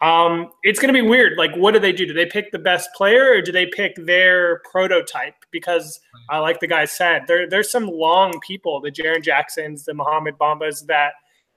Um, 0.00 0.50
it's 0.62 0.80
going 0.80 0.92
to 0.92 0.98
be 0.98 1.06
weird. 1.06 1.36
Like, 1.36 1.54
what 1.54 1.74
do 1.74 1.80
they 1.80 1.92
do? 1.92 2.06
Do 2.06 2.14
they 2.14 2.26
pick 2.26 2.52
the 2.52 2.58
best 2.58 2.88
player 2.94 3.32
or 3.32 3.42
do 3.42 3.52
they 3.52 3.66
pick 3.66 3.94
their 3.96 4.60
prototype? 4.70 5.34
Because 5.50 6.00
uh, 6.32 6.40
like 6.40 6.60
the 6.60 6.66
guy 6.66 6.86
said, 6.86 7.24
there 7.26 7.48
there's 7.48 7.70
some 7.70 7.86
long 7.86 8.40
people, 8.40 8.80
the 8.80 8.90
Jaren 8.90 9.22
Jacksons, 9.22 9.84
the 9.84 9.92
Mohamed 9.92 10.38
Bambas, 10.38 10.86
that 10.86 11.12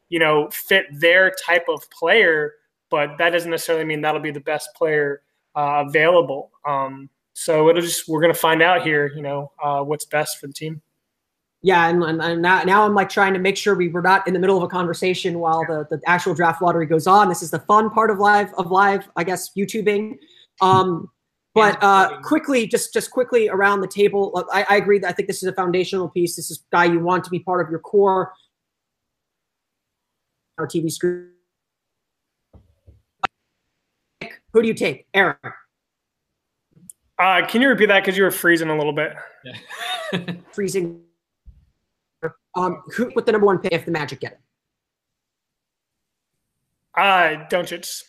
you 0.10 0.20
know 0.20 0.50
fit 0.52 0.86
their 0.92 1.34
type 1.46 1.66
of 1.70 1.90
player, 1.90 2.54
but 2.90 3.18
that 3.18 3.30
doesn't 3.30 3.50
necessarily 3.50 3.86
mean 3.86 4.02
that'll 4.02 4.20
be 4.20 4.32
the 4.32 4.42
best 4.42 4.70
player 4.76 5.22
uh, 5.56 5.86
available. 5.88 6.52
Um, 6.68 7.10
so 7.34 7.70
it'll 7.70 7.82
just 7.82 8.10
we're 8.10 8.22
going 8.22 8.34
to 8.34 8.40
find 8.40 8.62
out 8.62 8.84
here. 8.84 9.10
You 9.16 9.22
know 9.22 9.52
uh, 9.64 9.84
what's 9.84 10.06
best 10.06 10.40
for 10.40 10.48
the 10.48 10.54
team 10.54 10.82
yeah, 11.66 11.88
and, 11.88 12.04
and, 12.04 12.22
and 12.22 12.42
now, 12.42 12.62
now, 12.64 12.86
I'm 12.86 12.94
like 12.94 13.08
trying 13.08 13.32
to 13.34 13.40
make 13.40 13.56
sure 13.56 13.74
we 13.74 13.88
were 13.88 14.02
not 14.02 14.28
in 14.28 14.34
the 14.34 14.40
middle 14.40 14.58
of 14.58 14.64
a 14.64 14.68
conversation 14.68 15.40
while 15.40 15.62
the, 15.66 15.88
the 15.90 16.02
actual 16.06 16.34
draft 16.34 16.62
lottery 16.62 16.86
goes 16.86 17.08
on. 17.08 17.30
This 17.30 17.42
is 17.42 17.52
the 17.52 17.60
fun 17.60 17.90
part 17.90 18.12
of 18.12 18.20
live 18.20 18.54
of 18.58 18.70
live, 18.70 19.10
I 19.16 19.24
guess, 19.24 19.50
YouTubing. 19.58 20.18
Um, 20.60 21.10
but 21.56 21.82
uh, 21.82 22.20
quickly, 22.22 22.68
just 22.68 22.92
just 22.92 23.12
quickly 23.12 23.48
around 23.48 23.80
the 23.80 23.88
table, 23.88 24.46
I, 24.52 24.66
I 24.70 24.76
agree 24.76 25.00
that 25.00 25.08
I 25.08 25.14
think 25.14 25.28
this 25.28 25.42
is 25.42 25.48
a 25.48 25.54
foundational 25.54 26.10
piece. 26.10 26.36
This 26.36 26.52
is 26.52 26.58
a 26.58 26.76
guy 26.76 26.84
you 26.84 27.00
want 27.00 27.24
to 27.24 27.30
be 27.30 27.40
part 27.40 27.66
of 27.66 27.72
your 27.72 27.80
core. 27.80 28.34
Our 30.58 30.68
TV 30.68 30.92
screen. 30.92 31.30
Who 34.52 34.62
do 34.62 34.68
you 34.68 34.74
take, 34.74 35.08
Aaron? 35.14 35.38
Uh, 37.18 37.48
can 37.48 37.62
you 37.62 37.70
repeat 37.70 37.86
that 37.86 38.02
because 38.02 38.18
you 38.18 38.24
were 38.26 38.32
freezing 38.32 38.70
a 38.70 38.78
little 38.78 38.92
bit? 38.92 39.14
Yeah. 39.46 40.34
freezing 40.52 41.03
um, 42.56 42.82
who 42.96 43.12
with 43.16 43.26
the 43.26 43.32
number 43.32 43.48
one 43.48 43.60
pick 43.60 43.74
if 43.74 43.86
the 43.86 43.92
Magic 43.92 44.20
get 44.20 44.34
it? 44.34 44.40
Uh, 46.96 47.48
Doncic, 47.50 48.04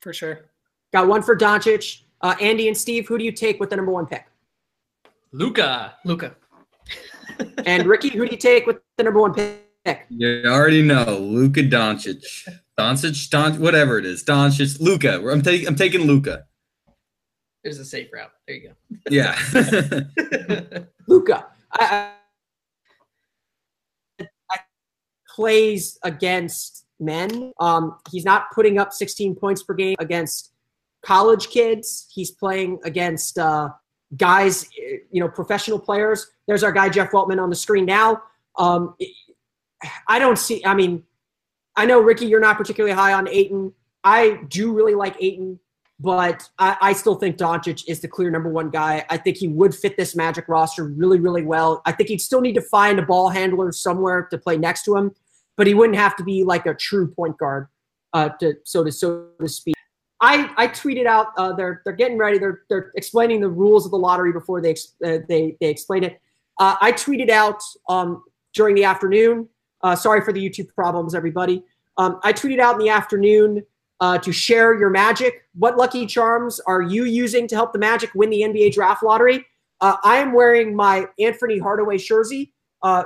for 0.00 0.12
sure. 0.12 0.50
Got 0.92 1.08
one 1.08 1.22
for 1.22 1.36
Doncic. 1.36 2.02
Uh, 2.20 2.34
Andy 2.40 2.68
and 2.68 2.76
Steve, 2.76 3.08
who 3.08 3.18
do 3.18 3.24
you 3.24 3.32
take 3.32 3.58
with 3.58 3.70
the 3.70 3.76
number 3.76 3.92
one 3.92 4.06
pick? 4.06 4.26
Luka. 5.32 5.94
Luka. 6.04 6.34
and 7.64 7.86
Ricky, 7.86 8.10
who 8.10 8.26
do 8.26 8.32
you 8.32 8.36
take 8.36 8.66
with 8.66 8.78
the 8.96 9.04
number 9.04 9.20
one 9.20 9.34
pick? 9.34 9.66
You 10.10 10.42
already 10.46 10.82
know 10.82 11.18
Luka 11.18 11.62
Doncic. 11.62 12.48
Doncic, 12.78 13.30
Don, 13.30 13.60
whatever 13.60 13.98
it 13.98 14.06
is, 14.06 14.24
Doncic, 14.24 14.80
Luka. 14.80 15.26
I'm 15.28 15.42
taking, 15.42 15.66
I'm 15.66 15.76
taking 15.76 16.02
Luka. 16.02 16.44
There's 17.62 17.78
a 17.78 17.84
safe 17.84 18.08
route. 18.12 18.30
There 18.46 18.56
you 18.56 18.68
go. 18.68 18.74
Yeah. 19.10 19.38
Luka. 21.08 21.46
I, 21.72 22.12
plays 25.34 25.98
against 26.02 26.86
men. 26.98 27.52
Um, 27.60 27.98
he's 28.10 28.24
not 28.24 28.50
putting 28.54 28.78
up 28.78 28.92
16 28.92 29.34
points 29.36 29.62
per 29.62 29.74
game 29.74 29.96
against 29.98 30.52
college 31.02 31.48
kids. 31.48 32.06
He's 32.12 32.30
playing 32.30 32.78
against 32.84 33.38
uh, 33.38 33.70
guys, 34.16 34.68
you 35.10 35.20
know, 35.20 35.28
professional 35.28 35.78
players. 35.78 36.30
There's 36.46 36.62
our 36.62 36.72
guy 36.72 36.88
Jeff 36.88 37.10
Weltman 37.10 37.40
on 37.42 37.50
the 37.50 37.56
screen 37.56 37.86
now. 37.86 38.22
Um, 38.58 38.94
I 40.08 40.18
don't 40.18 40.38
see. 40.38 40.64
I 40.64 40.74
mean, 40.74 41.04
I 41.76 41.86
know 41.86 42.00
Ricky, 42.00 42.26
you're 42.26 42.40
not 42.40 42.58
particularly 42.58 42.94
high 42.94 43.14
on 43.14 43.28
Ayton. 43.28 43.72
I 44.04 44.40
do 44.48 44.72
really 44.72 44.94
like 44.94 45.16
Ayton, 45.20 45.58
but 46.00 46.48
I, 46.58 46.76
I, 46.80 46.92
still 46.94 47.14
think 47.14 47.36
Doncic 47.36 47.84
is 47.86 48.00
the 48.00 48.08
clear 48.08 48.30
number 48.30 48.48
one 48.48 48.70
guy. 48.70 49.04
I 49.10 49.18
think 49.18 49.36
he 49.36 49.48
would 49.48 49.74
fit 49.74 49.96
this 49.96 50.16
Magic 50.16 50.48
roster 50.48 50.84
really, 50.84 51.20
really 51.20 51.42
well. 51.42 51.82
I 51.84 51.92
think 51.92 52.08
he'd 52.08 52.22
still 52.22 52.40
need 52.40 52.54
to 52.54 52.62
find 52.62 52.98
a 52.98 53.02
ball 53.02 53.28
handler 53.28 53.70
somewhere 53.70 54.26
to 54.30 54.38
play 54.38 54.56
next 54.56 54.84
to 54.84 54.96
him 54.96 55.14
but 55.60 55.66
he 55.66 55.74
wouldn't 55.74 55.98
have 55.98 56.16
to 56.16 56.24
be 56.24 56.42
like 56.42 56.64
a 56.64 56.72
true 56.72 57.06
point 57.06 57.36
guard, 57.36 57.66
uh, 58.14 58.30
to 58.40 58.54
so 58.64 58.82
to 58.82 58.90
so 58.90 59.26
to 59.38 59.46
speak. 59.46 59.74
I, 60.22 60.50
I 60.56 60.68
tweeted 60.68 61.04
out 61.04 61.28
uh, 61.36 61.52
they're 61.52 61.82
they're 61.84 61.92
getting 61.92 62.16
ready. 62.16 62.38
They're 62.38 62.62
they're 62.70 62.90
explaining 62.94 63.42
the 63.42 63.50
rules 63.50 63.84
of 63.84 63.90
the 63.90 63.98
lottery 63.98 64.32
before 64.32 64.62
they 64.62 64.72
uh, 65.04 65.18
they 65.28 65.58
they 65.60 65.68
explain 65.68 66.04
it. 66.04 66.18
Uh, 66.58 66.76
I 66.80 66.92
tweeted 66.92 67.28
out 67.28 67.62
um, 67.90 68.22
during 68.54 68.74
the 68.74 68.84
afternoon. 68.84 69.50
Uh, 69.82 69.94
sorry 69.94 70.22
for 70.22 70.32
the 70.32 70.40
YouTube 70.40 70.74
problems, 70.74 71.14
everybody. 71.14 71.62
Um, 71.98 72.20
I 72.24 72.32
tweeted 72.32 72.58
out 72.58 72.76
in 72.76 72.78
the 72.78 72.88
afternoon 72.88 73.62
uh, 74.00 74.18
to 74.18 74.32
share 74.32 74.78
your 74.78 74.90
magic. 74.90 75.46
What 75.54 75.76
lucky 75.76 76.06
charms 76.06 76.60
are 76.60 76.82
you 76.82 77.04
using 77.04 77.46
to 77.48 77.54
help 77.54 77.72
the 77.72 77.78
Magic 77.78 78.10
win 78.14 78.30
the 78.30 78.42
NBA 78.42 78.72
draft 78.72 79.02
lottery? 79.02 79.44
Uh, 79.80 79.96
I 80.04 80.16
am 80.16 80.32
wearing 80.32 80.74
my 80.74 81.06
Anfernee 81.20 81.60
Hardaway 81.60 81.98
jersey. 81.98 82.52
Uh, 82.82 83.04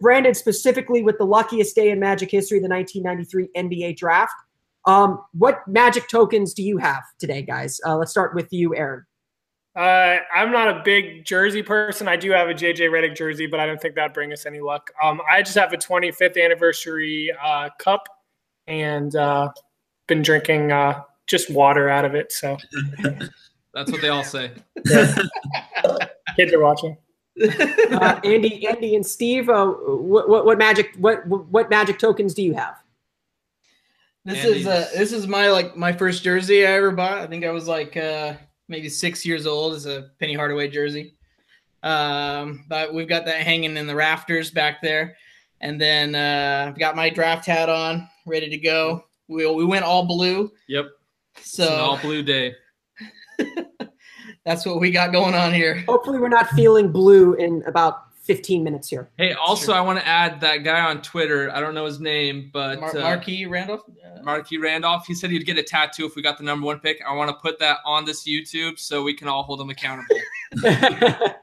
branded 0.00 0.36
specifically 0.36 1.02
with 1.02 1.18
the 1.18 1.24
luckiest 1.24 1.76
day 1.76 1.90
in 1.90 2.00
Magic 2.00 2.30
history, 2.30 2.58
the 2.58 2.68
1993 2.68 3.48
NBA 3.56 3.96
draft. 3.96 4.32
Um, 4.86 5.22
what 5.32 5.60
Magic 5.68 6.08
tokens 6.08 6.54
do 6.54 6.62
you 6.62 6.78
have 6.78 7.02
today, 7.18 7.42
guys? 7.42 7.80
Uh, 7.86 7.96
let's 7.96 8.10
start 8.10 8.34
with 8.34 8.50
you, 8.50 8.74
Aaron. 8.74 9.04
Uh, 9.76 10.16
I'm 10.34 10.50
not 10.50 10.68
a 10.68 10.82
big 10.84 11.24
jersey 11.24 11.62
person. 11.62 12.08
I 12.08 12.16
do 12.16 12.30
have 12.32 12.48
a 12.48 12.54
JJ 12.54 12.90
Redick 12.90 13.14
jersey, 13.14 13.46
but 13.46 13.60
I 13.60 13.66
don't 13.66 13.80
think 13.80 13.94
that'd 13.94 14.14
bring 14.14 14.32
us 14.32 14.46
any 14.46 14.60
luck. 14.60 14.90
Um, 15.02 15.20
I 15.30 15.42
just 15.42 15.56
have 15.56 15.72
a 15.72 15.76
25th 15.76 16.42
anniversary 16.42 17.30
uh, 17.44 17.68
cup 17.78 18.08
and 18.66 19.14
uh, 19.14 19.50
been 20.10 20.20
drinking 20.20 20.72
uh, 20.72 21.02
just 21.26 21.50
water 21.50 21.88
out 21.88 22.04
of 22.04 22.14
it. 22.14 22.32
So 22.32 22.58
that's 23.72 23.90
what 23.90 24.02
they 24.02 24.10
all 24.10 24.24
say. 24.24 24.52
Kids 26.36 26.52
are 26.52 26.60
watching 26.60 26.98
uh, 27.40 28.20
Andy, 28.24 28.66
Andy, 28.66 28.96
and 28.96 29.06
Steve, 29.06 29.48
uh, 29.48 29.66
what, 29.66 30.28
what, 30.28 30.44
what 30.44 30.58
magic 30.58 30.94
what 30.98 31.26
what 31.26 31.70
magic 31.70 31.98
tokens 31.98 32.34
do 32.34 32.42
you 32.42 32.54
have? 32.54 32.76
This 34.24 34.44
Andy's. 34.44 34.62
is 34.62 34.66
uh, 34.66 34.88
this 34.94 35.12
is 35.12 35.26
my 35.26 35.48
like 35.48 35.76
my 35.76 35.92
first 35.92 36.22
jersey 36.22 36.66
I 36.66 36.72
ever 36.72 36.90
bought. 36.90 37.18
I 37.18 37.26
think 37.26 37.44
I 37.44 37.50
was 37.50 37.66
like 37.66 37.96
uh, 37.96 38.34
maybe 38.68 38.88
six 38.88 39.24
years 39.24 39.46
old. 39.46 39.74
It's 39.74 39.86
a 39.86 40.10
Penny 40.18 40.34
Hardaway 40.34 40.68
jersey. 40.68 41.14
Um, 41.82 42.64
but 42.68 42.92
we've 42.92 43.08
got 43.08 43.24
that 43.24 43.40
hanging 43.40 43.76
in 43.76 43.86
the 43.86 43.94
rafters 43.94 44.50
back 44.50 44.82
there, 44.82 45.16
and 45.60 45.80
then 45.80 46.14
uh, 46.14 46.66
I've 46.68 46.78
got 46.78 46.96
my 46.96 47.08
draft 47.08 47.46
hat 47.46 47.70
on, 47.70 48.06
ready 48.26 48.50
to 48.50 48.58
go. 48.58 49.04
We 49.30 49.46
we 49.46 49.64
went 49.64 49.84
all 49.84 50.04
blue. 50.04 50.52
Yep. 50.68 50.86
So 51.40 51.68
all 51.68 51.98
blue 51.98 52.22
day. 52.22 52.54
that's 54.44 54.66
what 54.66 54.80
we 54.80 54.90
got 54.90 55.12
going 55.12 55.34
on 55.34 55.54
here. 55.54 55.84
Hopefully, 55.88 56.18
we're 56.18 56.28
not 56.28 56.48
feeling 56.50 56.90
blue 56.90 57.34
in 57.34 57.62
about 57.66 58.02
15 58.22 58.62
minutes 58.62 58.88
here. 58.88 59.10
Hey, 59.18 59.32
also, 59.32 59.72
I 59.72 59.80
want 59.80 60.00
to 60.00 60.06
add 60.06 60.40
that 60.40 60.58
guy 60.58 60.80
on 60.80 61.00
Twitter. 61.00 61.50
I 61.54 61.60
don't 61.60 61.74
know 61.74 61.84
his 61.84 62.00
name, 62.00 62.50
but 62.52 62.80
Mar- 62.80 62.96
uh, 62.96 63.00
Marquis 63.00 63.46
Randolph. 63.46 63.82
Uh, 63.88 64.22
Marquis 64.22 64.58
Randolph. 64.58 65.06
He 65.06 65.14
said 65.14 65.30
he'd 65.30 65.46
get 65.46 65.58
a 65.58 65.62
tattoo 65.62 66.06
if 66.06 66.16
we 66.16 66.22
got 66.22 66.36
the 66.36 66.44
number 66.44 66.66
one 66.66 66.80
pick. 66.80 67.00
I 67.06 67.14
want 67.14 67.30
to 67.30 67.36
put 67.36 67.58
that 67.60 67.78
on 67.84 68.04
this 68.04 68.28
YouTube 68.28 68.78
so 68.78 69.02
we 69.02 69.14
can 69.14 69.28
all 69.28 69.44
hold 69.44 69.60
him 69.60 69.70
accountable. 69.70 70.16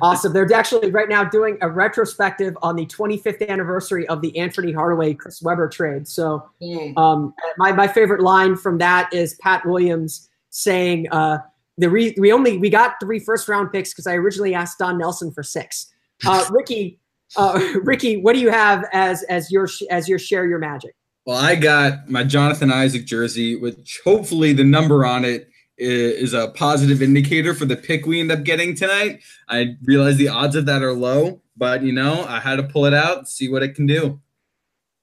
awesome. 0.00 0.32
They're 0.32 0.50
actually 0.54 0.90
right 0.90 1.08
now 1.08 1.24
doing 1.24 1.58
a 1.60 1.68
retrospective 1.68 2.56
on 2.62 2.76
the 2.76 2.86
25th 2.86 3.46
anniversary 3.48 4.06
of 4.08 4.22
the 4.22 4.32
Anfernee 4.32 4.74
Hardaway 4.74 5.14
Chris 5.14 5.42
Webber 5.42 5.68
trade. 5.68 6.08
So, 6.08 6.48
mm. 6.62 6.96
um, 6.96 7.34
my 7.58 7.72
my 7.72 7.88
favorite 7.88 8.22
line 8.22 8.56
from 8.56 8.78
that 8.78 9.12
is 9.12 9.34
Pat 9.34 9.66
Williams 9.66 10.28
saying. 10.50 11.08
Uh, 11.10 11.38
the 11.78 11.88
re- 11.88 12.14
we 12.18 12.32
only 12.32 12.58
we 12.58 12.68
got 12.70 12.96
three 13.00 13.18
first 13.18 13.48
round 13.48 13.72
picks 13.72 13.92
because 13.92 14.06
I 14.06 14.14
originally 14.14 14.54
asked 14.54 14.78
Don 14.78 14.98
Nelson 14.98 15.32
for 15.32 15.42
six. 15.42 15.92
Uh, 16.26 16.44
Ricky, 16.50 17.00
uh, 17.36 17.60
Ricky, 17.82 18.18
what 18.18 18.34
do 18.34 18.40
you 18.40 18.50
have 18.50 18.84
as 18.92 19.22
as 19.24 19.50
your 19.50 19.68
as 19.90 20.08
your 20.08 20.18
share 20.18 20.46
your 20.46 20.58
magic? 20.58 20.94
Well, 21.24 21.38
I 21.38 21.54
got 21.54 22.10
my 22.10 22.24
Jonathan 22.24 22.70
Isaac 22.70 23.06
jersey, 23.06 23.56
which 23.56 24.00
hopefully 24.04 24.52
the 24.52 24.64
number 24.64 25.06
on 25.06 25.24
it 25.24 25.48
is 25.82 26.32
a 26.34 26.48
positive 26.48 27.02
indicator 27.02 27.54
for 27.54 27.64
the 27.64 27.76
pick 27.76 28.06
we 28.06 28.20
end 28.20 28.32
up 28.32 28.44
getting 28.44 28.74
tonight. 28.74 29.22
I 29.48 29.76
realize 29.84 30.16
the 30.16 30.28
odds 30.28 30.56
of 30.56 30.66
that 30.66 30.82
are 30.82 30.92
low, 30.92 31.40
but 31.56 31.82
you 31.82 31.92
know 31.92 32.24
I 32.24 32.40
had 32.40 32.56
to 32.56 32.62
pull 32.62 32.86
it 32.86 32.94
out, 32.94 33.28
see 33.28 33.48
what 33.48 33.62
it 33.62 33.74
can 33.74 33.86
do. 33.86 34.20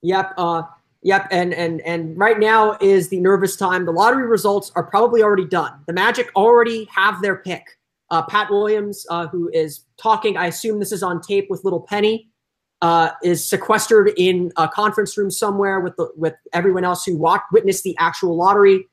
Yep. 0.02 0.34
Uh, 0.38 0.64
Yep, 1.02 1.28
and 1.32 1.54
and 1.54 1.80
and 1.82 2.18
right 2.18 2.38
now 2.38 2.78
is 2.82 3.08
the 3.08 3.22
nervous 3.22 3.56
time. 3.56 3.86
The 3.86 3.92
lottery 3.94 4.28
results 4.28 4.70
are 4.76 4.84
probably 4.84 5.24
already 5.24 5.46
done. 5.48 5.72
The 5.88 5.94
Magic 5.94 6.30
already 6.36 6.90
have 6.94 7.22
their 7.22 7.38
pick. 7.38 7.64
Uh, 8.12 8.24
Pat 8.24 8.50
Williams, 8.50 9.06
uh, 9.10 9.28
who 9.28 9.50
is 9.54 9.86
talking, 9.96 10.36
I 10.36 10.48
assume 10.48 10.80
this 10.80 10.92
is 10.92 11.02
on 11.02 11.22
tape 11.22 11.48
with 11.50 11.64
Little 11.64 11.80
Penny. 11.80 12.30
uh, 12.82 13.12
is 13.24 13.48
sequestered 13.48 14.12
in 14.18 14.52
a 14.58 14.68
conference 14.68 15.18
room 15.18 15.30
somewhere 15.32 15.80
with 15.80 15.96
the 15.98 16.10
with 16.16 16.36
everyone 16.54 16.84
else 16.86 17.04
who 17.04 17.16
walked 17.18 17.52
witnessed 17.52 17.84
the 17.84 17.96
actual 17.98 18.36
lottery. 18.36 18.88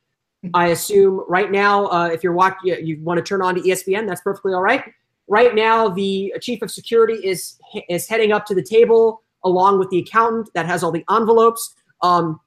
I 0.55 0.68
assume 0.68 1.24
right 1.28 1.51
now, 1.51 1.87
uh, 1.87 2.09
if 2.09 2.22
you're 2.22 2.32
watching, 2.32 2.59
you, 2.64 2.76
you 2.76 3.03
want 3.03 3.18
to 3.18 3.22
turn 3.22 3.43
on 3.43 3.55
to 3.57 3.61
ESPN, 3.61 4.07
that's 4.07 4.20
perfectly 4.20 4.53
all 4.53 4.62
right. 4.62 4.84
Right 5.28 5.55
now, 5.55 5.89
the 5.89 6.34
chief 6.41 6.62
of 6.62 6.70
security 6.70 7.14
is 7.14 7.59
is 7.89 8.09
heading 8.09 8.32
up 8.32 8.47
to 8.47 8.55
the 8.55 8.62
table 8.62 9.22
along 9.45 9.78
with 9.78 9.91
the 9.91 9.99
accountant 9.99 10.51
that 10.55 10.66
has 10.66 10.82
all 10.82 10.93
the 10.93 11.05
envelopes. 11.11 11.74
Um, 12.03 12.41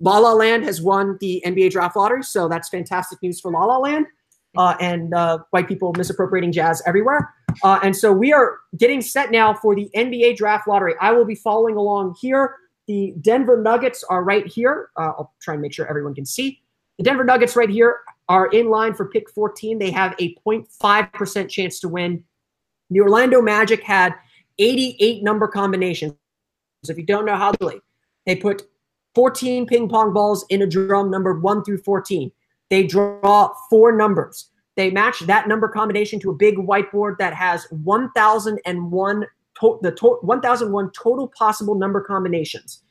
La 0.00 0.18
La 0.18 0.32
Land 0.32 0.64
has 0.64 0.80
won 0.80 1.18
the 1.20 1.42
NBA 1.46 1.70
draft 1.70 1.96
lottery, 1.96 2.22
so 2.22 2.48
that's 2.48 2.68
fantastic 2.68 3.22
news 3.22 3.40
for 3.40 3.50
La 3.52 3.64
La 3.64 3.78
Land 3.78 4.06
uh, 4.56 4.74
and 4.80 5.14
uh, 5.14 5.38
white 5.50 5.68
people 5.68 5.92
misappropriating 5.96 6.52
jazz 6.52 6.82
everywhere. 6.86 7.34
Uh, 7.62 7.80
and 7.82 7.94
so 7.94 8.12
we 8.12 8.32
are 8.32 8.58
getting 8.76 9.00
set 9.00 9.30
now 9.30 9.52
for 9.52 9.74
the 9.74 9.90
NBA 9.94 10.36
draft 10.36 10.66
lottery. 10.68 10.94
I 11.00 11.12
will 11.12 11.24
be 11.24 11.34
following 11.34 11.76
along 11.76 12.16
here. 12.20 12.56
The 12.86 13.14
Denver 13.20 13.60
Nuggets 13.60 14.04
are 14.08 14.24
right 14.24 14.46
here. 14.46 14.90
Uh, 14.96 15.12
I'll 15.18 15.34
try 15.40 15.54
and 15.54 15.62
make 15.62 15.72
sure 15.72 15.86
everyone 15.86 16.14
can 16.14 16.26
see. 16.26 16.62
The 17.00 17.04
Denver 17.04 17.24
Nuggets 17.24 17.56
right 17.56 17.70
here 17.70 18.00
are 18.28 18.48
in 18.48 18.68
line 18.68 18.92
for 18.92 19.06
pick 19.06 19.30
14. 19.30 19.78
They 19.78 19.90
have 19.90 20.14
a 20.18 20.34
0.5% 20.46 21.48
chance 21.48 21.80
to 21.80 21.88
win. 21.88 22.22
The 22.90 23.00
Orlando 23.00 23.40
Magic 23.40 23.82
had 23.82 24.12
88 24.58 25.22
number 25.22 25.48
combinations. 25.48 26.12
So 26.84 26.92
if 26.92 26.98
you 26.98 27.06
don't 27.06 27.24
know 27.24 27.36
how 27.36 27.52
to 27.52 27.58
play, 27.58 27.80
they 28.26 28.36
put 28.36 28.68
14 29.14 29.64
ping 29.66 29.88
pong 29.88 30.12
balls 30.12 30.44
in 30.50 30.60
a 30.60 30.66
drum 30.66 31.10
numbered 31.10 31.42
1 31.42 31.64
through 31.64 31.78
14. 31.78 32.30
They 32.68 32.86
draw 32.86 33.54
four 33.70 33.96
numbers. 33.96 34.50
They 34.76 34.90
match 34.90 35.20
that 35.20 35.48
number 35.48 35.68
combination 35.68 36.20
to 36.20 36.28
a 36.28 36.34
big 36.34 36.56
whiteboard 36.56 37.16
that 37.16 37.32
has 37.32 37.66
1001 37.70 39.24
to- 39.58 39.78
the 39.80 39.92
to- 39.92 40.18
1001 40.20 40.90
total 40.90 41.28
possible 41.28 41.76
number 41.76 42.02
combinations 42.02 42.82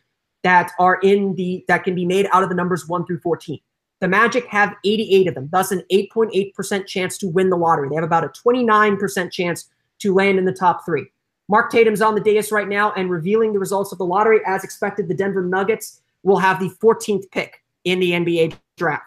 that 0.41 0.71
are 0.79 0.99
in 1.03 1.35
the 1.35 1.63
that 1.67 1.83
can 1.83 1.93
be 1.93 2.07
made 2.07 2.27
out 2.31 2.41
of 2.41 2.49
the 2.49 2.55
numbers 2.55 2.87
1 2.87 3.05
through 3.05 3.19
14. 3.19 3.59
The 3.99 4.07
Magic 4.07 4.45
have 4.47 4.75
88 4.85 5.27
of 5.27 5.35
them, 5.35 5.49
thus 5.51 5.71
an 5.71 5.83
8.8% 5.91 6.85
chance 6.87 7.17
to 7.17 7.27
win 7.27 7.49
the 7.49 7.57
lottery. 7.57 7.89
They 7.89 7.95
have 7.95 8.03
about 8.03 8.23
a 8.23 8.29
29% 8.29 9.31
chance 9.31 9.69
to 9.99 10.13
land 10.13 10.37
in 10.37 10.45
the 10.45 10.53
top 10.53 10.85
3. 10.85 11.05
Mark 11.49 11.71
Tatum's 11.71 12.01
on 12.01 12.15
the 12.15 12.21
dais 12.21 12.51
right 12.51 12.67
now 12.67 12.93
and 12.93 13.09
revealing 13.09 13.53
the 13.53 13.59
results 13.59 13.91
of 13.91 13.97
the 13.97 14.05
lottery 14.05 14.39
as 14.45 14.63
expected 14.63 15.07
the 15.07 15.15
Denver 15.15 15.43
Nuggets 15.43 16.01
will 16.23 16.37
have 16.37 16.59
the 16.59 16.69
14th 16.81 17.29
pick 17.31 17.63
in 17.83 17.99
the 17.99 18.11
NBA 18.11 18.55
draft. 18.77 19.05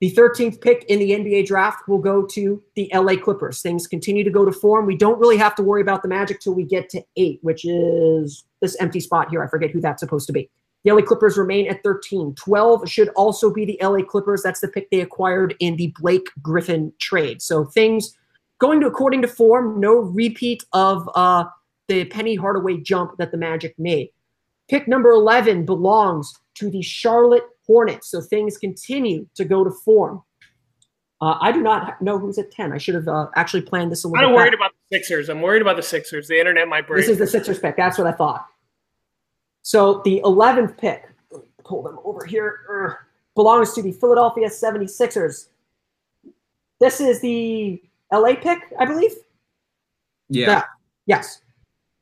The 0.00 0.12
13th 0.12 0.62
pick 0.62 0.84
in 0.84 0.98
the 0.98 1.10
NBA 1.10 1.46
draft 1.46 1.86
will 1.86 1.98
go 1.98 2.24
to 2.24 2.62
the 2.74 2.90
LA 2.94 3.16
Clippers. 3.16 3.60
Things 3.60 3.86
continue 3.86 4.24
to 4.24 4.30
go 4.30 4.46
to 4.46 4.52
form. 4.52 4.86
We 4.86 4.96
don't 4.96 5.18
really 5.18 5.36
have 5.36 5.54
to 5.56 5.62
worry 5.62 5.82
about 5.82 6.02
the 6.02 6.08
Magic 6.08 6.40
till 6.40 6.54
we 6.54 6.64
get 6.64 6.88
to 6.90 7.02
eight, 7.16 7.38
which 7.42 7.66
is 7.66 8.44
this 8.62 8.76
empty 8.80 9.00
spot 9.00 9.28
here. 9.28 9.44
I 9.44 9.48
forget 9.48 9.70
who 9.70 9.80
that's 9.80 10.00
supposed 10.00 10.26
to 10.28 10.32
be. 10.32 10.48
The 10.84 10.92
LA 10.92 11.02
Clippers 11.02 11.36
remain 11.36 11.68
at 11.68 11.82
13. 11.82 12.34
12 12.36 12.88
should 12.88 13.08
also 13.10 13.52
be 13.52 13.64
the 13.64 13.78
LA 13.82 14.02
Clippers. 14.02 14.42
That's 14.42 14.60
the 14.60 14.68
pick 14.68 14.90
they 14.90 15.00
acquired 15.00 15.54
in 15.60 15.76
the 15.76 15.92
Blake 15.98 16.28
Griffin 16.42 16.92
trade. 16.98 17.42
So 17.42 17.64
things 17.64 18.16
going 18.60 18.80
to 18.80 18.86
according 18.86 19.22
to 19.22 19.28
form. 19.28 19.78
No 19.80 19.96
repeat 19.96 20.64
of 20.72 21.08
uh, 21.14 21.44
the 21.88 22.04
Penny 22.06 22.34
Hardaway 22.34 22.78
jump 22.78 23.16
that 23.18 23.30
the 23.30 23.36
Magic 23.36 23.74
made. 23.78 24.10
Pick 24.68 24.88
number 24.88 25.10
11 25.10 25.66
belongs 25.66 26.32
to 26.54 26.70
the 26.70 26.82
Charlotte 26.82 27.44
Hornets. 27.66 28.10
So 28.10 28.20
things 28.20 28.56
continue 28.56 29.26
to 29.34 29.44
go 29.44 29.64
to 29.64 29.70
form. 29.70 30.22
Uh, 31.20 31.36
I 31.40 31.52
do 31.52 31.60
not 31.60 32.00
know 32.00 32.18
who's 32.18 32.38
at 32.38 32.50
10. 32.50 32.72
I 32.72 32.78
should 32.78 32.94
have 32.94 33.06
uh, 33.06 33.26
actually 33.36 33.62
planned 33.62 33.92
this 33.92 34.04
a 34.04 34.08
little 34.08 34.22
bit. 34.22 34.28
I'm 34.28 34.34
worried 34.34 34.54
about 34.54 34.70
the 34.72 34.96
Sixers. 34.96 35.28
I'm 35.28 35.42
worried 35.42 35.60
about 35.60 35.76
the 35.76 35.82
Sixers. 35.82 36.28
The 36.28 36.38
internet 36.38 36.66
might 36.66 36.86
break. 36.86 37.02
This 37.02 37.10
is 37.10 37.18
the 37.18 37.26
Sixers 37.26 37.58
pick. 37.58 37.76
That's 37.76 37.98
what 37.98 38.06
I 38.06 38.12
thought. 38.12 38.46
So 39.62 40.02
the 40.04 40.20
11th 40.24 40.78
pick, 40.78 41.08
pull 41.64 41.82
them 41.82 41.98
over 42.04 42.24
here, 42.24 42.60
er, 42.68 43.06
belongs 43.34 43.72
to 43.74 43.82
the 43.82 43.92
Philadelphia 43.92 44.48
76ers. 44.48 45.48
This 46.80 47.00
is 47.00 47.20
the 47.20 47.82
LA 48.12 48.34
pick, 48.34 48.58
I 48.78 48.86
believe. 48.86 49.12
Yeah. 50.28 50.64
Yes. 51.06 51.42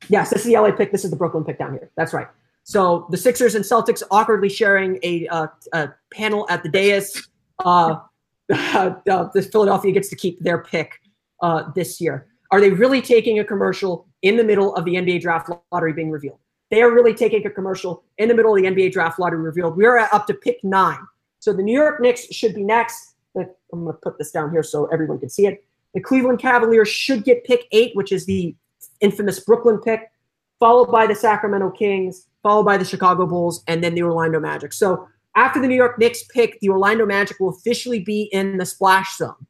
Yes, 0.08 0.30
this 0.30 0.40
is 0.40 0.46
the 0.46 0.58
LA 0.58 0.70
pick. 0.70 0.92
This 0.92 1.04
is 1.04 1.10
the 1.10 1.16
Brooklyn 1.16 1.44
pick 1.44 1.58
down 1.58 1.72
here. 1.72 1.90
That's 1.96 2.12
right. 2.12 2.28
So 2.62 3.06
the 3.10 3.16
Sixers 3.16 3.54
and 3.54 3.64
Celtics 3.64 4.02
awkwardly 4.10 4.48
sharing 4.48 4.98
a, 5.02 5.26
uh, 5.28 5.46
a 5.72 5.88
panel 6.12 6.46
at 6.50 6.62
the 6.62 6.68
dais. 6.68 7.28
Uh, 7.64 7.96
uh, 8.52 8.94
the 9.04 9.48
Philadelphia 9.50 9.92
gets 9.92 10.08
to 10.10 10.16
keep 10.16 10.38
their 10.40 10.58
pick 10.58 11.00
uh, 11.42 11.64
this 11.74 12.00
year. 12.00 12.26
Are 12.50 12.60
they 12.60 12.70
really 12.70 13.02
taking 13.02 13.40
a 13.40 13.44
commercial 13.44 14.06
in 14.22 14.36
the 14.36 14.44
middle 14.44 14.74
of 14.74 14.84
the 14.84 14.94
NBA 14.94 15.20
draft 15.20 15.50
lottery 15.72 15.92
being 15.92 16.10
revealed? 16.10 16.38
They 16.70 16.82
are 16.82 16.90
really 16.90 17.14
taking 17.14 17.46
a 17.46 17.50
commercial 17.50 18.04
in 18.18 18.28
the 18.28 18.34
middle 18.34 18.54
of 18.54 18.62
the 18.62 18.68
NBA 18.68 18.92
draft 18.92 19.18
lottery 19.18 19.40
revealed. 19.40 19.76
We 19.76 19.86
are 19.86 19.98
up 19.98 20.26
to 20.26 20.34
pick 20.34 20.62
nine. 20.62 20.98
So 21.40 21.52
the 21.52 21.62
New 21.62 21.78
York 21.78 22.00
Knicks 22.00 22.26
should 22.34 22.54
be 22.54 22.64
next. 22.64 23.14
I'm 23.36 23.84
going 23.84 23.86
to 23.94 24.00
put 24.02 24.18
this 24.18 24.30
down 24.30 24.50
here 24.50 24.62
so 24.62 24.86
everyone 24.86 25.18
can 25.18 25.28
see 25.28 25.46
it. 25.46 25.64
The 25.94 26.00
Cleveland 26.00 26.38
Cavaliers 26.38 26.88
should 26.88 27.24
get 27.24 27.44
pick 27.44 27.66
eight, 27.72 27.94
which 27.94 28.12
is 28.12 28.26
the 28.26 28.54
infamous 29.00 29.40
Brooklyn 29.40 29.78
pick, 29.78 30.10
followed 30.58 30.90
by 30.90 31.06
the 31.06 31.14
Sacramento 31.14 31.70
Kings, 31.70 32.26
followed 32.42 32.64
by 32.64 32.76
the 32.76 32.84
Chicago 32.84 33.26
Bulls, 33.26 33.62
and 33.66 33.82
then 33.82 33.94
the 33.94 34.02
Orlando 34.02 34.40
Magic. 34.40 34.72
So 34.72 35.08
after 35.34 35.60
the 35.60 35.68
New 35.68 35.76
York 35.76 35.98
Knicks 35.98 36.24
pick, 36.24 36.58
the 36.60 36.68
Orlando 36.68 37.06
Magic 37.06 37.38
will 37.40 37.50
officially 37.50 38.00
be 38.00 38.22
in 38.32 38.58
the 38.58 38.66
splash 38.66 39.16
zone, 39.16 39.46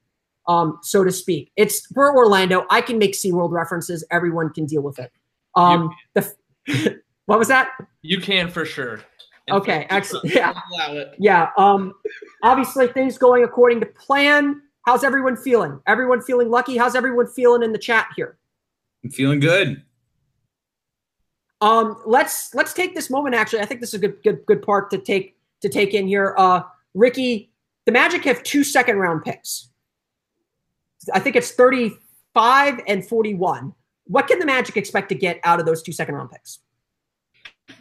um, 0.47 0.79
so 0.83 1.05
to 1.05 1.11
speak. 1.11 1.51
It's 1.57 1.87
for 1.87 2.15
Orlando. 2.15 2.67
I 2.71 2.81
can 2.81 2.99
make 2.99 3.15
SeaWorld 3.15 3.53
references. 3.53 4.05
Everyone 4.11 4.51
can 4.53 4.67
deal 4.67 4.83
with 4.83 4.99
it. 4.99 5.11
Um, 5.55 5.91
the, 6.15 6.33
what 7.29 7.39
was 7.39 7.49
that? 7.49 7.73
You 8.01 8.23
can 8.23 8.49
for 8.49 8.65
sure. 8.65 9.03
Okay, 9.51 9.87
excellent. 9.91 10.35
Yeah. 10.35 10.55
Allow 10.75 10.95
it. 10.95 11.15
Yeah. 11.19 11.51
Um, 11.59 11.93
obviously, 12.43 12.87
things 12.87 13.19
going 13.19 13.45
according 13.45 13.81
to 13.81 13.87
plan. 13.87 14.63
How's 14.87 15.05
everyone 15.05 15.37
feeling? 15.37 15.79
Everyone 15.87 16.23
feeling 16.23 16.49
lucky? 16.49 16.79
How's 16.79 16.95
everyone 16.95 17.27
feeling 17.27 17.63
in 17.63 17.73
the 17.73 17.79
chat 17.79 18.09
here? 18.17 18.39
I'm 19.05 19.11
feeling 19.11 19.41
good. 19.41 19.83
Um, 21.61 22.01
let's 22.07 22.55
let's 22.55 22.73
take 22.73 22.95
this 22.95 23.11
moment. 23.11 23.35
Actually, 23.35 23.61
I 23.61 23.67
think 23.67 23.81
this 23.81 23.91
is 23.91 23.95
a 23.95 23.99
good 23.99 24.23
good 24.23 24.47
good 24.47 24.63
part 24.63 24.91
to 24.93 24.97
take 24.97 25.37
to 25.61 25.69
take 25.69 25.93
in 25.93 26.09
here. 26.09 26.35
Uh, 26.39 26.63
Ricky, 26.95 27.53
the 27.85 27.93
Magic 27.93 28.25
have 28.25 28.43
two 28.43 28.65
second 28.65 28.97
round 28.97 29.23
picks. 29.23 29.69
I 31.13 31.21
think 31.21 31.37
it's 31.37 31.51
thirty 31.51 31.93
five 32.33 32.81
and 32.87 33.07
forty 33.07 33.35
one. 33.35 33.75
What 34.05 34.29
can 34.29 34.39
the 34.39 34.47
Magic 34.47 34.79
expect 34.79 35.11
to 35.11 35.15
get 35.15 35.41
out 35.45 35.61
of 35.61 35.67
those 35.67 35.83
two 35.83 35.93
second 35.93 36.15
round 36.15 36.31
picks? 36.31 36.61